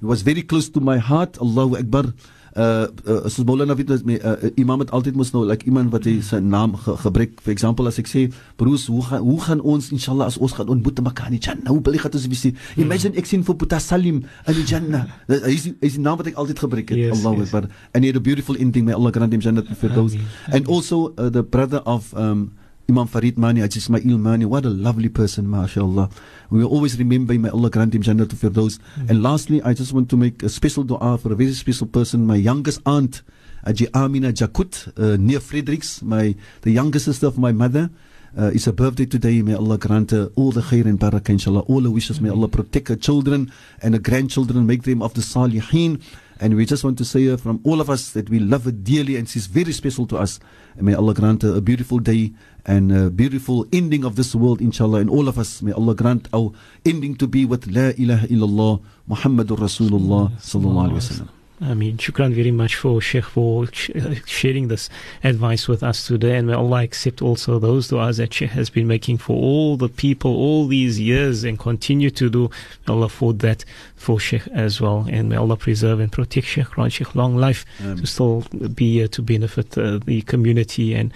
was 0.01 0.23
very 0.23 0.43
close 0.43 0.69
to 0.69 0.81
my 0.81 0.99
heart. 0.99 1.37
Allahu 1.39 1.77
Akbar. 1.77 2.15
Uh, 2.57 2.87
uh 3.07 3.45
Boulana 3.45 3.75
weet 3.75 4.05
met 4.05 4.25
uh, 4.25 4.51
imam 4.57 4.81
het 4.81 4.91
altyd 4.91 5.17
mos 5.17 5.33
nou 5.33 5.45
like 5.47 5.67
iemand 5.67 5.91
wat 5.93 6.05
hy 6.05 6.21
sy 6.25 6.39
naam 6.39 6.77
ge, 6.77 6.97
gebruik. 7.05 7.41
For 7.43 7.53
example 7.53 7.87
as 7.87 7.99
ek 7.99 8.11
sê 8.11 8.27
broers 8.61 8.87
hoe 8.91 9.03
gaan 9.07 9.25
hoe 9.27 9.41
gaan 9.41 9.61
ons 9.61 9.91
inshallah 9.95 10.27
as 10.31 10.39
ons 10.39 10.55
gaan 10.57 10.69
ontmoet 10.69 11.01
mekaar 11.05 11.31
in 11.31 11.39
die 11.39 11.45
janna 11.45 11.71
hoe 11.71 11.83
bly 11.85 11.99
gaan 11.99 12.15
ons 12.15 12.29
wees 12.31 12.47
imagine 12.77 13.17
ek 13.17 13.27
sien 13.27 13.45
vir 13.47 13.57
Puta 13.57 13.81
Salim 13.81 14.23
in 14.47 14.55
die 14.59 14.67
janna 14.67 15.07
hy 15.29 15.55
is 15.55 15.71
is 15.81 15.99
die 15.99 16.05
naam 16.05 16.19
wat 16.21 16.31
ek 16.31 16.39
altyd 16.39 16.59
gebruik 16.59 16.91
het. 16.91 16.99
Yes, 16.99 17.19
Allahu 17.19 17.43
yes. 17.43 17.51
Akbar. 17.51 17.71
And 17.95 18.05
he 18.05 18.11
had 18.11 18.17
a 18.17 18.25
beautiful 18.25 18.57
ending. 18.59 18.85
May 18.85 18.95
Allah 18.95 19.13
grant 19.13 19.33
him 19.35 19.41
jannat 19.41 19.71
for 19.77 19.89
those 19.89 20.17
and 20.53 20.69
also 20.69 21.15
uh, 21.17 21.29
the 21.31 21.43
brother 21.43 21.83
of 21.87 22.15
um, 22.15 22.53
Imam 22.91 23.07
Farid 23.07 23.39
Mani, 23.39 23.61
Ajit 23.61 23.77
Ismail 23.77 24.19
Mani, 24.19 24.45
what 24.45 24.65
a 24.65 24.69
lovely 24.69 25.09
person, 25.09 25.49
mashallah. 25.49 26.11
We 26.51 26.59
will 26.59 26.71
always 26.71 26.99
remember 26.99 27.33
him, 27.33 27.43
may 27.43 27.49
Allah 27.51 27.71
grant 27.71 27.95
him 27.95 28.03
Jannatul 28.03 28.35
Firdaus. 28.35 28.79
Mm-hmm. 28.79 29.11
And 29.11 29.23
lastly, 29.23 29.63
I 29.63 29.75
just 29.75 29.93
want 29.93 30.11
to 30.11 30.17
make 30.17 30.43
a 30.43 30.49
special 30.49 30.83
dua 30.83 31.17
for 31.17 31.33
a 31.33 31.37
very 31.37 31.53
special 31.53 31.87
person, 31.87 32.27
my 32.27 32.35
youngest 32.35 32.83
aunt, 32.85 33.23
Aji 33.65 33.87
Amina 33.95 34.33
Jakut, 34.33 34.93
uh, 34.99 35.17
near 35.17 35.39
Fredericks, 35.39 36.03
my, 36.03 36.35
the 36.63 36.73
youngest 36.73 37.05
sister 37.05 37.29
of 37.29 37.39
my 37.39 37.53
mother. 37.53 37.91
Uh, 38.37 38.51
it's 38.53 38.67
a 38.67 38.73
birthday 38.73 39.07
today. 39.07 39.41
May 39.41 39.55
Allah 39.55 39.79
grant 39.79 40.11
her 40.11 40.31
all 40.35 40.51
the 40.51 40.61
khair 40.61 40.85
and 40.85 40.99
barakah, 40.99 41.31
inshallah. 41.31 41.61
All 41.61 41.81
the 41.81 41.91
wishes. 41.93 42.21
May 42.21 42.31
Allah 42.31 42.49
protect 42.49 42.89
her 42.89 42.97
children 42.97 43.53
and 43.83 43.95
her 43.95 44.01
grandchildren, 44.01 44.67
make 44.67 44.83
them 44.83 45.01
of 45.01 45.15
the 45.15 45.21
salihin. 45.21 46.03
And 46.41 46.57
we 46.57 46.65
just 46.65 46.83
want 46.85 46.97
to 46.97 47.05
say 47.05 47.29
uh, 47.29 47.37
from 47.37 47.61
all 47.65 47.83
of 47.83 47.91
us 47.91 48.13
that 48.13 48.31
we 48.31 48.39
love 48.39 48.65
her 48.65 48.73
dearly 48.73 49.17
and 49.17 49.29
she's 49.29 49.47
very 49.47 49.73
special 49.73 50.07
to 50.07 50.17
us. 50.17 50.41
And 50.75 50.87
may 50.87 50.95
Allah 50.95 51.13
grant 51.13 51.43
her 51.43 51.55
a 51.55 51.61
beautiful 51.61 51.99
day 51.99 52.33
and 52.65 52.91
a 52.91 53.11
beautiful 53.11 53.67
ending 53.73 54.05
of 54.05 54.17
this 54.17 54.35
world, 54.35 54.63
inshallah. 54.63 55.01
And 55.01 55.11
all 55.11 55.29
of 55.29 55.39
us, 55.39 55.61
may 55.61 55.73
Allah 55.73 55.95
grant 55.95 56.29
our 56.33 56.53
ending 56.87 57.15
to 57.17 57.27
be 57.27 57.45
with 57.45 57.67
La 57.67 57.93
ilaha 57.99 58.27
illallah 58.29 58.83
Muhammadur 59.09 59.59
Rasulullah 59.59 60.33
sallallahu 60.41 60.89
alaihi 60.89 60.97
wasallam. 60.97 61.29
I 61.63 61.75
mean, 61.75 61.99
shukran 61.99 62.33
very 62.33 62.51
much 62.51 62.75
for 62.75 63.01
Sheikh 63.03 63.25
for 63.25 63.67
sh- 63.71 63.91
sharing 64.27 64.69
this 64.69 64.89
advice 65.23 65.69
with 65.69 65.83
us 65.83 66.07
today. 66.07 66.37
And 66.37 66.47
may 66.47 66.55
Allah 66.55 66.83
accept 66.83 67.21
also 67.21 67.59
those 67.59 67.89
du'as 67.89 68.17
that 68.17 68.33
Sheikh 68.33 68.51
has 68.51 68.71
been 68.71 68.87
making 68.87 69.19
for 69.19 69.37
all 69.37 69.77
the 69.77 69.89
people 69.91 70.35
all 70.35 70.67
these 70.67 70.99
years 70.99 71.45
and 71.45 71.59
continue 71.59 72.11
to 72.11 72.31
do. 72.31 72.51
May 72.87 72.95
Allah 72.95 73.07
afford 73.07 73.41
that 73.41 73.65
for 73.95 74.19
Sheikh 74.19 74.47
as 74.49 74.81
well. 74.81 75.07
And 75.11 75.29
may 75.29 75.37
Allah 75.37 75.57
preserve 75.59 76.01
and 76.01 76.11
protect 76.11 76.47
Sheikh, 76.47 76.71
grant 76.71 76.95
Sheikh 76.95 77.15
long 77.15 77.37
life 77.37 77.67
to 77.79 78.07
still 78.07 78.45
be 78.75 78.95
here 78.95 79.09
to 79.09 79.21
benefit 79.23 79.77
uh, 79.77 79.99
the 80.05 80.23
community 80.23 80.95
and 80.95 81.13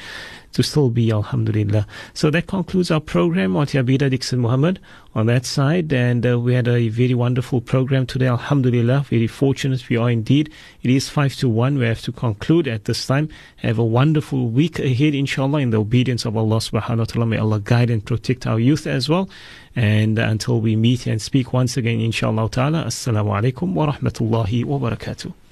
to 0.54 0.62
still 0.62 0.88
be 0.88 1.12
Alhamdulillah. 1.12 1.86
So 2.14 2.30
that 2.30 2.46
concludes 2.46 2.90
our 2.90 3.00
program 3.00 3.56
on 3.56 3.66
Abida 3.66 4.08
Dixon 4.08 4.40
Muhammad 4.40 4.80
on 5.14 5.26
that 5.26 5.44
side. 5.44 5.92
And 5.92 6.24
uh, 6.24 6.38
we 6.38 6.54
had 6.54 6.68
a 6.68 6.88
very 6.88 7.14
wonderful 7.14 7.60
program 7.60 8.06
today, 8.06 8.28
Alhamdulillah. 8.28 9.06
Very 9.10 9.26
fortunate 9.26 9.88
we 9.88 9.96
are 9.96 10.10
indeed. 10.10 10.50
It 10.82 10.90
is 10.90 11.08
5 11.08 11.36
to 11.36 11.48
1. 11.48 11.78
We 11.78 11.86
have 11.86 12.02
to 12.02 12.12
conclude 12.12 12.68
at 12.68 12.84
this 12.84 13.04
time. 13.06 13.28
Have 13.56 13.78
a 13.78 13.84
wonderful 13.84 14.48
week 14.48 14.78
ahead, 14.78 15.14
inshallah, 15.14 15.60
in 15.60 15.70
the 15.70 15.80
obedience 15.80 16.24
of 16.24 16.36
Allah 16.36 16.56
subhanahu 16.56 16.98
wa 16.98 17.04
ta'ala. 17.04 17.26
May 17.26 17.38
Allah 17.38 17.60
guide 17.60 17.90
and 17.90 18.04
protect 18.04 18.46
our 18.46 18.60
youth 18.60 18.86
as 18.86 19.08
well. 19.08 19.28
And 19.74 20.18
until 20.20 20.60
we 20.60 20.76
meet 20.76 21.06
and 21.08 21.20
speak 21.20 21.52
once 21.52 21.76
again, 21.76 22.00
inshallah 22.00 22.48
ta'ala, 22.50 22.84
assalamu 22.84 23.42
alaikum 23.42 23.72
wa 23.74 23.92
rahmatullahi 23.92 24.64
wa 24.64 24.78
barakatuh. 24.78 25.43